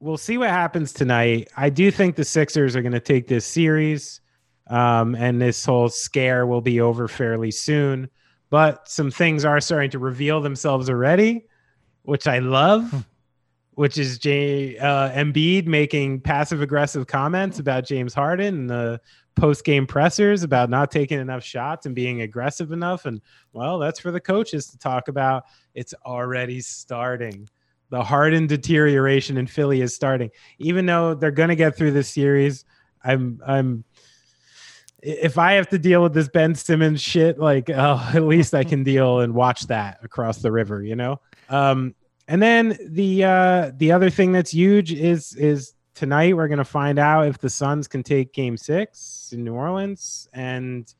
we'll 0.00 0.18
see 0.18 0.38
what 0.38 0.50
happens 0.50 0.92
tonight. 0.92 1.48
I 1.56 1.70
do 1.70 1.90
think 1.90 2.16
the 2.16 2.24
Sixers 2.24 2.76
are 2.76 2.82
going 2.82 2.92
to 2.92 3.00
take 3.00 3.26
this 3.26 3.46
series, 3.46 4.20
um, 4.68 5.14
and 5.14 5.40
this 5.40 5.64
whole 5.64 5.88
scare 5.88 6.46
will 6.46 6.60
be 6.60 6.80
over 6.80 7.08
fairly 7.08 7.50
soon. 7.50 8.10
But 8.50 8.88
some 8.88 9.10
things 9.10 9.44
are 9.44 9.60
starting 9.60 9.90
to 9.90 9.98
reveal 9.98 10.40
themselves 10.40 10.90
already, 10.90 11.46
which 12.02 12.26
I 12.26 12.38
love. 12.38 13.06
Which 13.74 13.96
is 13.96 14.18
J 14.18 14.76
uh, 14.76 15.10
Embiid 15.10 15.68
making 15.68 16.22
passive 16.22 16.62
aggressive 16.62 17.06
comments 17.06 17.60
about 17.60 17.86
James 17.86 18.12
Harden 18.12 18.56
and 18.56 18.68
the 18.68 19.00
post 19.38 19.64
game 19.64 19.86
pressers 19.86 20.42
about 20.42 20.70
not 20.70 20.90
taking 20.90 21.20
enough 21.20 21.44
shots 21.44 21.86
and 21.86 21.94
being 21.94 22.22
aggressive 22.22 22.72
enough. 22.72 23.06
And 23.06 23.20
well, 23.52 23.78
that's 23.78 24.00
for 24.00 24.10
the 24.10 24.20
coaches 24.20 24.66
to 24.68 24.78
talk 24.78 25.08
about. 25.08 25.44
It's 25.74 25.94
already 26.04 26.60
starting. 26.60 27.48
The 27.90 28.02
hardened 28.02 28.48
deterioration 28.50 29.38
in 29.38 29.46
Philly 29.46 29.80
is 29.80 29.94
starting. 29.94 30.30
Even 30.58 30.84
though 30.86 31.14
they're 31.14 31.30
going 31.30 31.48
to 31.48 31.56
get 31.56 31.76
through 31.76 31.92
this 31.92 32.10
series, 32.10 32.64
I'm 33.02 33.40
I'm 33.46 33.84
if 35.00 35.38
I 35.38 35.52
have 35.52 35.68
to 35.68 35.78
deal 35.78 36.02
with 36.02 36.12
this 36.12 36.28
Ben 36.28 36.54
Simmons 36.54 37.00
shit, 37.00 37.38
like 37.38 37.70
oh, 37.70 38.10
at 38.14 38.24
least 38.24 38.54
I 38.54 38.64
can 38.64 38.82
deal 38.82 39.20
and 39.20 39.34
watch 39.34 39.66
that 39.68 39.98
across 40.02 40.38
the 40.38 40.52
river, 40.52 40.82
you 40.82 40.96
know. 40.96 41.20
Um, 41.48 41.94
and 42.26 42.42
then 42.42 42.76
the 42.86 43.24
uh, 43.24 43.72
the 43.76 43.92
other 43.92 44.10
thing 44.10 44.32
that's 44.32 44.50
huge 44.50 44.92
is 44.92 45.34
is 45.34 45.72
tonight 45.98 46.36
we're 46.36 46.48
gonna 46.48 46.64
find 46.64 46.98
out 46.98 47.26
if 47.26 47.38
the 47.38 47.50
Suns 47.50 47.88
can 47.88 48.02
take 48.02 48.32
Game 48.32 48.56
Six 48.56 49.30
in 49.32 49.44
New 49.44 49.54
Orleans, 49.54 50.28
and 50.32 50.92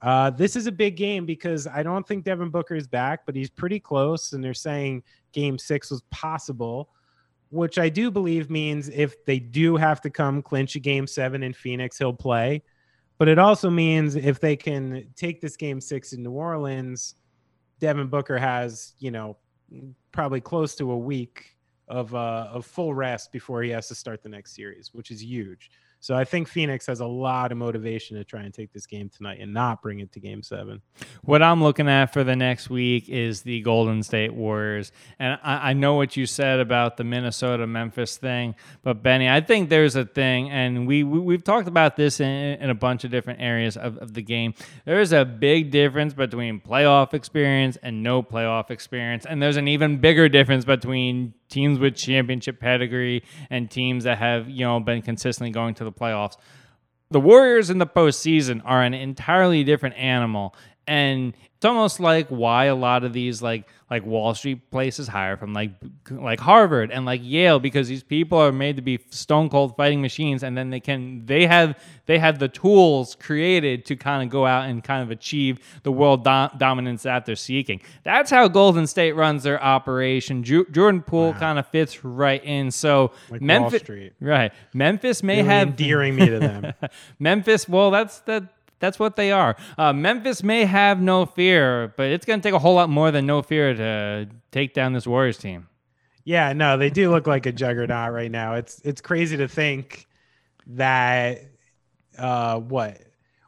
uh, 0.00 0.30
this 0.30 0.56
is 0.56 0.66
a 0.66 0.72
big 0.72 0.96
game 0.96 1.24
because 1.26 1.66
I 1.66 1.82
don't 1.82 2.06
think 2.06 2.24
Devin 2.24 2.50
Booker 2.50 2.74
is 2.74 2.88
back, 2.88 3.24
but 3.24 3.36
he's 3.36 3.50
pretty 3.50 3.78
close, 3.78 4.32
and 4.32 4.42
they're 4.42 4.54
saying 4.54 5.02
Game 5.32 5.58
Six 5.58 5.90
was 5.90 6.02
possible. 6.10 6.90
Which 7.50 7.78
I 7.78 7.90
do 7.90 8.10
believe 8.10 8.48
means 8.48 8.88
if 8.88 9.26
they 9.26 9.38
do 9.38 9.76
have 9.76 10.00
to 10.00 10.10
come 10.10 10.40
clinch 10.40 10.74
a 10.74 10.80
game 10.80 11.06
seven 11.06 11.42
in 11.42 11.52
Phoenix, 11.52 11.98
he'll 11.98 12.14
play 12.14 12.62
but 13.22 13.28
it 13.28 13.38
also 13.38 13.70
means 13.70 14.16
if 14.16 14.40
they 14.40 14.56
can 14.56 15.06
take 15.14 15.40
this 15.40 15.56
game 15.56 15.80
six 15.80 16.12
in 16.12 16.24
New 16.24 16.32
Orleans, 16.32 17.14
Devin 17.78 18.08
Booker 18.08 18.36
has, 18.36 18.94
you 18.98 19.12
know, 19.12 19.36
probably 20.10 20.40
close 20.40 20.74
to 20.74 20.90
a 20.90 20.98
week 20.98 21.56
of 21.92 22.14
uh, 22.14 22.48
of 22.50 22.64
full 22.64 22.94
rest 22.94 23.30
before 23.32 23.62
he 23.62 23.70
has 23.70 23.86
to 23.88 23.94
start 23.94 24.22
the 24.22 24.28
next 24.28 24.54
series, 24.56 24.90
which 24.94 25.10
is 25.10 25.22
huge. 25.22 25.70
So 26.02 26.16
I 26.16 26.24
think 26.24 26.48
Phoenix 26.48 26.88
has 26.88 26.98
a 26.98 27.06
lot 27.06 27.52
of 27.52 27.58
motivation 27.58 28.16
to 28.16 28.24
try 28.24 28.42
and 28.42 28.52
take 28.52 28.72
this 28.72 28.86
game 28.86 29.08
tonight 29.08 29.38
and 29.40 29.54
not 29.54 29.82
bring 29.82 30.00
it 30.00 30.10
to 30.14 30.20
game 30.20 30.42
seven. 30.42 30.82
What 31.22 31.44
I'm 31.44 31.62
looking 31.62 31.88
at 31.88 32.12
for 32.12 32.24
the 32.24 32.34
next 32.34 32.68
week 32.68 33.08
is 33.08 33.42
the 33.42 33.60
Golden 33.60 34.02
State 34.02 34.34
Warriors. 34.34 34.90
And 35.20 35.38
I, 35.44 35.70
I 35.70 35.72
know 35.74 35.94
what 35.94 36.16
you 36.16 36.26
said 36.26 36.58
about 36.58 36.96
the 36.96 37.04
Minnesota 37.04 37.68
Memphis 37.68 38.16
thing, 38.16 38.56
but 38.82 39.00
Benny, 39.00 39.30
I 39.30 39.42
think 39.42 39.68
there's 39.68 39.94
a 39.94 40.04
thing, 40.04 40.50
and 40.50 40.88
we, 40.88 41.04
we, 41.04 41.20
we've 41.20 41.44
talked 41.44 41.68
about 41.68 41.94
this 41.94 42.18
in, 42.18 42.26
in 42.26 42.68
a 42.68 42.74
bunch 42.74 43.04
of 43.04 43.12
different 43.12 43.40
areas 43.40 43.76
of, 43.76 43.96
of 43.98 44.14
the 44.14 44.22
game. 44.22 44.54
There's 44.84 45.12
a 45.12 45.24
big 45.24 45.70
difference 45.70 46.14
between 46.14 46.60
playoff 46.60 47.14
experience 47.14 47.78
and 47.80 48.02
no 48.02 48.24
playoff 48.24 48.72
experience. 48.72 49.24
And 49.24 49.40
there's 49.40 49.56
an 49.56 49.68
even 49.68 49.98
bigger 49.98 50.28
difference 50.28 50.64
between 50.64 51.34
teams 51.48 51.78
with 51.78 51.94
championship 51.94 52.58
pedigree 52.58 53.22
and 53.50 53.70
teams 53.70 54.04
that 54.04 54.18
have, 54.18 54.48
you 54.48 54.64
know, 54.64 54.80
been 54.80 55.02
consistently 55.02 55.50
going 55.50 55.74
to 55.74 55.84
the 55.84 55.91
playoffs. 55.92 56.36
The 57.10 57.20
Warriors 57.20 57.68
in 57.68 57.78
the 57.78 57.86
postseason 57.86 58.62
are 58.64 58.82
an 58.82 58.94
entirely 58.94 59.64
different 59.64 59.96
animal. 59.96 60.54
And 60.86 61.34
it's 61.56 61.64
almost 61.64 62.00
like 62.00 62.26
why 62.28 62.64
a 62.64 62.74
lot 62.74 63.04
of 63.04 63.12
these 63.12 63.40
like 63.40 63.68
like 63.88 64.04
Wall 64.04 64.34
Street 64.34 64.70
places 64.72 65.06
hire 65.06 65.36
from 65.36 65.52
like 65.52 65.70
like 66.10 66.40
Harvard 66.40 66.90
and 66.90 67.04
like 67.04 67.20
Yale 67.22 67.60
because 67.60 67.86
these 67.86 68.02
people 68.02 68.36
are 68.38 68.50
made 68.50 68.74
to 68.76 68.82
be 68.82 68.98
stone 69.10 69.48
cold 69.48 69.76
fighting 69.76 70.00
machines 70.02 70.42
and 70.42 70.56
then 70.58 70.70
they 70.70 70.80
can 70.80 71.24
they 71.26 71.46
have 71.46 71.78
they 72.06 72.18
have 72.18 72.40
the 72.40 72.48
tools 72.48 73.16
created 73.20 73.84
to 73.84 73.94
kind 73.94 74.24
of 74.24 74.28
go 74.30 74.44
out 74.44 74.68
and 74.68 74.82
kind 74.82 75.04
of 75.04 75.12
achieve 75.12 75.60
the 75.84 75.92
world 75.92 76.24
do- 76.24 76.48
dominance 76.58 77.04
that 77.04 77.26
they're 77.26 77.36
seeking. 77.36 77.80
That's 78.02 78.30
how 78.30 78.48
Golden 78.48 78.88
State 78.88 79.12
runs 79.12 79.44
their 79.44 79.62
operation. 79.62 80.42
Ju- 80.42 80.66
Jordan 80.72 81.02
Poole 81.02 81.32
Wow. 81.32 81.38
kind 81.38 81.58
of 81.60 81.68
fits 81.68 82.04
right 82.04 82.42
in. 82.42 82.72
So 82.72 83.12
Like 83.30 83.40
Memphis, 83.40 83.82
right? 84.20 84.52
Memphis 84.74 85.22
may 85.22 85.36
Really 85.36 85.48
have 85.48 85.68
endearing 85.68 86.16
me 86.16 86.26
to 86.26 86.38
them. 86.40 86.72
Memphis, 87.20 87.68
well, 87.68 87.92
that's 87.92 88.18
that. 88.20 88.44
That's 88.82 88.98
what 88.98 89.14
they 89.14 89.30
are. 89.30 89.54
Uh, 89.78 89.92
Memphis 89.92 90.42
may 90.42 90.64
have 90.64 91.00
no 91.00 91.24
fear, 91.24 91.94
but 91.96 92.06
it's 92.10 92.26
going 92.26 92.40
to 92.40 92.42
take 92.42 92.52
a 92.52 92.58
whole 92.58 92.74
lot 92.74 92.90
more 92.90 93.12
than 93.12 93.26
no 93.26 93.40
fear 93.40 93.72
to 93.72 94.28
take 94.50 94.74
down 94.74 94.92
this 94.92 95.06
Warriors 95.06 95.38
team. 95.38 95.68
Yeah, 96.24 96.52
no, 96.52 96.76
they 96.76 96.90
do 96.90 97.08
look 97.08 97.28
like 97.28 97.46
a 97.46 97.52
juggernaut 97.52 98.12
right 98.12 98.30
now. 98.30 98.54
It's 98.54 98.80
it's 98.80 99.00
crazy 99.00 99.36
to 99.36 99.46
think 99.46 100.06
that 100.66 101.42
uh 102.18 102.58
what 102.58 103.00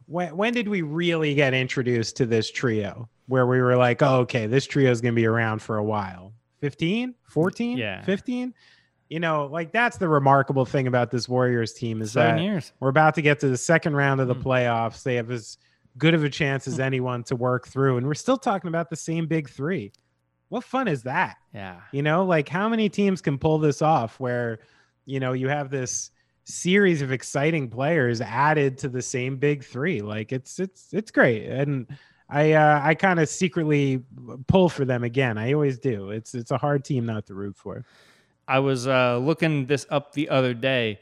when 0.07 0.37
when 0.37 0.53
did 0.53 0.69
we 0.69 0.83
really 0.83 1.35
get 1.35 1.53
introduced 1.53 2.17
to 2.19 2.27
this 2.27 2.51
trio 2.51 3.09
where 3.27 3.47
we 3.47 3.61
were 3.61 3.77
like, 3.77 4.03
oh, 4.03 4.21
okay, 4.21 4.47
this 4.47 4.67
trio 4.67 4.91
is 4.93 5.01
going 5.01 5.15
to 5.15 5.21
be 5.21 5.27
around 5.27 5.63
for 5.63 5.79
a 5.79 5.85
while. 5.85 6.33
15, 6.61 7.15
14, 7.29 7.77
Yeah. 7.77 8.03
15? 8.05 8.55
You 9.11 9.21
know, 9.21 9.47
like 9.47 9.71
that's 9.71 9.99
the 9.99 10.09
remarkable 10.09 10.65
thing 10.65 10.87
about 10.87 11.11
this 11.11 11.29
Warriors 11.29 11.73
team 11.75 12.01
is 12.01 12.13
Seven 12.13 12.37
that 12.37 12.43
years. 12.43 12.73
we're 12.81 12.89
about 12.89 13.15
to 13.17 13.23
get 13.23 13.39
to 13.41 13.49
the 13.49 13.57
second 13.57 13.95
round 13.95 14.21
of 14.21 14.29
the 14.29 14.35
Hmm. 14.35 14.43
playoffs. 14.43 15.03
They 15.03 15.17
have 15.17 15.31
as 15.31 15.59
good 15.99 16.15
of 16.15 16.25
a 16.25 16.31
chance 16.31 16.67
as 16.67 16.81
anyone 16.81 17.23
to 17.25 17.37
work 17.37 17.69
through 17.69 17.99
and 17.99 18.07
we're 18.07 18.15
still 18.15 18.39
talking 18.39 18.69
about 18.69 18.91
the 18.91 18.97
same 18.97 19.27
big 19.27 19.49
3. 19.49 19.93
What 20.49 20.65
fun 20.65 20.89
is 20.89 21.03
that? 21.05 21.37
Yeah. 21.55 21.81
You 21.93 22.03
know, 22.03 22.25
like 22.25 22.49
how 22.49 22.69
many 22.69 22.89
teams 22.89 23.21
can 23.21 23.39
pull 23.39 23.59
this 23.59 23.83
off 23.83 24.19
where, 24.19 24.59
you 25.05 25.21
know, 25.21 25.33
you 25.35 25.49
have 25.49 25.71
this 25.71 26.11
series 26.45 27.01
of 27.03 27.13
exciting 27.13 27.69
players 27.71 28.21
added 28.21 28.77
to 28.79 28.89
the 28.89 29.01
same 29.03 29.37
big 29.37 29.65
three. 29.65 30.01
Like 30.03 30.31
it's 30.33 30.59
it's 30.59 30.93
it's 30.93 31.11
great. 31.11 31.47
And 31.47 31.87
I 32.29 32.53
uh 32.53 32.81
I 32.83 32.95
kind 32.95 33.19
of 33.21 33.29
secretly 33.29 34.03
pull 34.47 34.69
for 34.69 34.85
them 34.85 35.05
again. 35.05 35.39
I 35.39 35.53
always 35.55 35.79
do. 35.79 36.11
It's 36.11 36.35
it's 36.35 36.51
a 36.51 36.59
hard 36.59 36.85
team 36.85 37.07
not 37.07 37.27
to 37.27 37.35
root 37.35 37.57
for. 37.57 37.85
I 38.47 38.59
was 38.61 38.87
uh, 38.87 39.19
looking 39.19 39.67
this 39.67 39.87
up 39.91 40.13
the 40.13 40.29
other 40.29 40.55
day. 40.55 41.01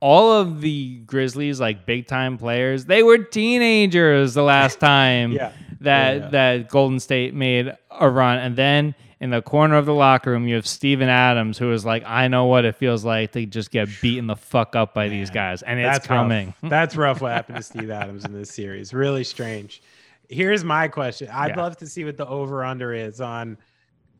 All 0.00 0.32
of 0.32 0.60
the 0.60 0.98
Grizzlies, 1.06 1.60
like 1.60 1.86
big 1.86 2.06
time 2.06 2.36
players, 2.38 2.84
they 2.84 3.02
were 3.02 3.18
teenagers 3.18 4.34
the 4.34 4.42
last 4.42 4.78
time 4.80 5.32
Yeah. 5.32 5.52
that 5.80 6.14
Yeah, 6.16 6.22
yeah. 6.24 6.28
that 6.28 6.68
Golden 6.68 7.00
State 7.00 7.34
made 7.34 7.72
a 7.90 8.10
run, 8.10 8.38
and 8.38 8.54
then 8.56 8.94
in 9.20 9.30
the 9.30 9.40
corner 9.40 9.76
of 9.76 9.86
the 9.86 9.94
locker 9.94 10.32
room, 10.32 10.46
you 10.46 10.56
have 10.56 10.66
Steven 10.66 11.08
Adams, 11.08 11.56
who 11.56 11.72
is 11.72 11.86
like, 11.86 12.02
I 12.04 12.28
know 12.28 12.44
what 12.44 12.66
it 12.66 12.76
feels 12.76 13.04
like 13.04 13.32
to 13.32 13.46
just 13.46 13.70
get 13.70 13.88
beaten 14.02 14.26
the 14.26 14.36
fuck 14.36 14.76
up 14.76 14.92
by 14.92 15.08
these 15.08 15.30
guys, 15.30 15.62
and 15.62 15.80
it's 15.80 15.86
That's 15.98 16.10
rough. 16.10 16.18
coming. 16.18 16.54
That's 16.62 16.94
rough 16.96 17.22
what 17.22 17.32
happened 17.32 17.56
to 17.56 17.62
Steve 17.62 17.90
Adams 17.90 18.24
in 18.26 18.32
this 18.34 18.50
series. 18.50 18.92
Really 18.92 19.24
strange. 19.24 19.82
Here's 20.28 20.64
my 20.64 20.88
question. 20.88 21.28
I'd 21.32 21.50
Yeah. 21.56 21.62
love 21.62 21.76
to 21.78 21.86
see 21.86 22.04
what 22.04 22.18
the 22.18 22.26
over 22.26 22.62
under 22.64 22.92
is 22.92 23.20
on 23.22 23.56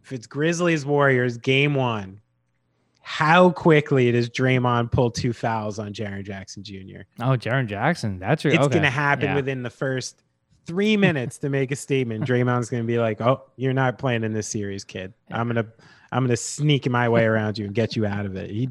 if 0.02 0.12
it's 0.12 0.26
Grizzlies 0.26 0.86
Warriors 0.86 1.36
game 1.36 1.74
one. 1.74 2.20
How 3.07 3.50
quickly 3.50 4.11
does 4.12 4.30
Draymond 4.30 4.90
pull 4.90 5.11
two 5.11 5.34
fouls 5.34 5.78
on 5.78 5.92
Jaren 5.92 6.24
Jackson 6.24 6.64
Jr.? 6.64 7.02
Oh, 7.20 7.36
Jaren 7.36 7.66
Jackson, 7.66 8.18
that's 8.18 8.42
your. 8.42 8.55
It's 8.55 8.62
okay. 8.62 8.72
going 8.72 8.82
to 8.82 8.90
happen 8.90 9.26
Yeah. 9.26 9.34
within 9.34 9.62
the 9.62 9.68
first 9.68 10.22
three 10.64 10.96
minutes 10.96 11.36
to 11.38 11.50
make 11.50 11.70
a 11.70 11.76
statement. 11.76 12.24
Draymond's 12.28 12.70
going 12.70 12.82
to 12.82 12.86
be 12.86 12.98
like, 12.98 13.20
"Oh, 13.20 13.42
you're 13.57 13.74
not 13.74 13.98
playing 13.98 14.24
in 14.24 14.32
this 14.32 14.48
series, 14.48 14.84
kid. 14.84 15.12
I'm 15.30 15.48
gonna, 15.48 15.66
I'm 16.12 16.24
gonna 16.24 16.36
sneak 16.38 16.88
my 16.88 17.11
way 17.11 17.24
around 17.24 17.59
you 17.59 17.66
and 17.66 17.74
get 17.74 17.94
you 17.94 18.07
out 18.07 18.24
of 18.24 18.36
it." 18.36 18.48
He, 18.50 18.70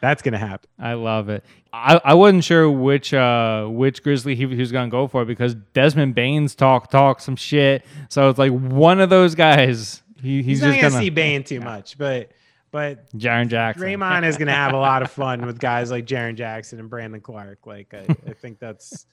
that's 0.00 0.22
going 0.22 0.34
to 0.34 0.38
happen. 0.38 0.70
I 0.78 0.92
love 0.92 1.28
it. 1.28 1.44
I, 1.72 2.00
I 2.04 2.14
wasn't 2.14 2.44
sure 2.44 2.70
which 2.70 3.12
uh 3.12 3.66
which 3.66 4.00
Grizzly 4.04 4.36
he, 4.36 4.46
he 4.46 4.56
was 4.56 4.70
gonna 4.70 4.90
go 4.90 5.08
for 5.08 5.24
because 5.24 5.56
Desmond 5.74 6.14
Baines 6.14 6.54
talk 6.54 6.88
talk 6.88 7.20
some 7.20 7.34
shit. 7.34 7.84
So 8.10 8.30
it's 8.30 8.38
like 8.38 8.52
one 8.52 9.00
of 9.00 9.10
those 9.10 9.34
guys. 9.34 10.04
He, 10.22 10.36
he's, 10.36 10.46
He's, 10.46 10.62
not 10.62 10.68
just 10.68 10.80
going 10.80 10.92
to 10.92 10.96
gonna 10.96 11.04
see 11.04 11.10
Bane 11.10 11.44
too 11.44 11.60
much, 11.60 11.98
but 11.98 12.30
but 12.70 13.10
Jaren 13.12 13.48
Jackson. 13.48 13.86
Draymond 13.86 14.24
is 14.24 14.36
going 14.36 14.48
to 14.48 14.54
have 14.54 14.72
a 14.72 14.78
lot 14.78 15.02
of 15.02 15.10
fun 15.10 15.46
with 15.46 15.58
guys 15.58 15.90
like 15.90 16.06
Jaren 16.06 16.34
Jackson 16.34 16.78
and 16.78 16.90
Brandon 16.90 17.20
Clarke. 17.20 17.66
Like 17.66 17.94
I, 17.94 18.06
I 18.26 18.32
think 18.32 18.58
that's 18.58 19.06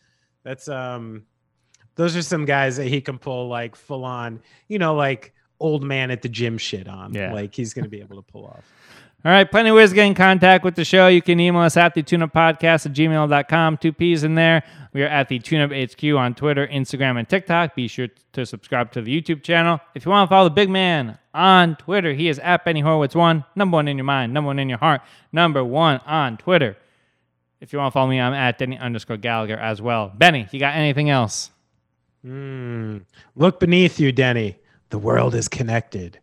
that's 0.43 0.67
um 0.67 1.23
those 1.95 2.15
are 2.15 2.21
some 2.21 2.45
guys 2.45 2.77
that 2.77 2.87
he 2.87 3.01
can 3.01 3.17
pull 3.17 3.47
like 3.47 3.75
full 3.75 4.05
on, 4.05 4.41
you 4.67 4.79
know, 4.79 4.95
like 4.95 5.33
old 5.59 5.83
man 5.83 6.11
at 6.11 6.21
the 6.21 6.29
gym 6.29 6.57
shit 6.57 6.87
on. 6.87 7.13
Yeah. 7.13 7.33
Like 7.33 7.53
he's 7.53 7.73
going 7.73 7.83
to 7.83 7.89
be 7.89 7.99
able 7.99 8.15
to 8.17 8.21
pull 8.21 8.45
off. 8.45 8.65
All 9.25 9.31
right, 9.31 9.49
plenty 9.49 9.69
of 9.69 9.77
ways 9.77 9.91
to 9.91 9.95
get 9.95 10.05
in 10.05 10.15
contact 10.15 10.65
with 10.65 10.75
the 10.75 10.83
show. 10.83 11.07
You 11.07 11.21
can 11.21 11.39
email 11.39 11.61
us 11.61 11.77
at 11.77 11.93
the 11.93 12.03
tuneup 12.03 12.33
podcast 12.33 12.85
at 12.85 12.91
gmail.com. 12.91 13.77
Two 13.77 13.93
P's 13.93 14.25
in 14.25 14.35
there. 14.35 14.63
We 14.91 15.01
are 15.01 15.07
at 15.07 15.29
the 15.29 15.39
TuneUp 15.39 15.91
HQ 15.91 16.17
on 16.17 16.35
Twitter, 16.35 16.67
Instagram, 16.67 17.17
and 17.17 17.27
TikTok. 17.27 17.73
Be 17.73 17.87
sure 17.87 18.09
to 18.33 18.45
subscribe 18.45 18.91
to 18.91 19.01
the 19.01 19.21
YouTube 19.21 19.41
channel. 19.41 19.79
If 19.95 20.05
you 20.05 20.11
want 20.11 20.27
to 20.27 20.29
follow 20.29 20.49
the 20.49 20.53
big 20.55 20.69
man 20.69 21.17
on 21.33 21.77
Twitter, 21.77 22.13
he 22.13 22.27
is 22.27 22.37
at 22.39 22.65
Benny 22.65 22.83
Horowitz1. 22.83 23.45
Number 23.55 23.75
one 23.75 23.87
in 23.87 23.97
your 23.97 24.03
mind, 24.03 24.33
number 24.33 24.47
one 24.47 24.59
in 24.59 24.67
your 24.67 24.77
heart, 24.77 25.01
number 25.31 25.63
one 25.63 26.01
on 26.05 26.35
Twitter. 26.35 26.75
If 27.61 27.71
you 27.71 27.79
want 27.79 27.91
to 27.91 27.93
follow 27.93 28.09
me, 28.09 28.19
I'm 28.19 28.33
at 28.33 28.57
Denny 28.57 28.77
underscore 28.77 29.15
Gallagher 29.15 29.57
as 29.57 29.81
well. 29.81 30.11
Benny, 30.13 30.49
you 30.51 30.59
got 30.59 30.75
anything 30.75 31.09
else? 31.09 31.49
Mm. 32.25 33.05
Look 33.37 33.61
beneath 33.61 34.01
you, 34.01 34.11
Denny. 34.11 34.57
The 34.89 34.99
world 34.99 35.33
is 35.33 35.47
connected. 35.47 36.19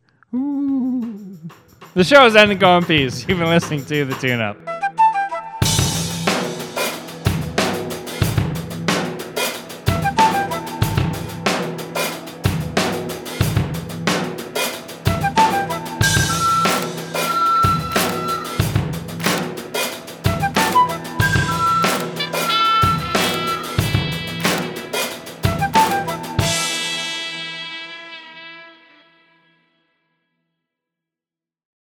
The 1.92 2.04
show 2.04 2.24
is 2.24 2.36
ending. 2.36 2.58
Go 2.58 2.78
in 2.78 2.84
peace. 2.84 3.26
You've 3.28 3.38
been 3.38 3.48
listening 3.48 3.84
to 3.86 4.04
the 4.04 4.14
Tune 4.14 4.40
Up. 4.40 4.79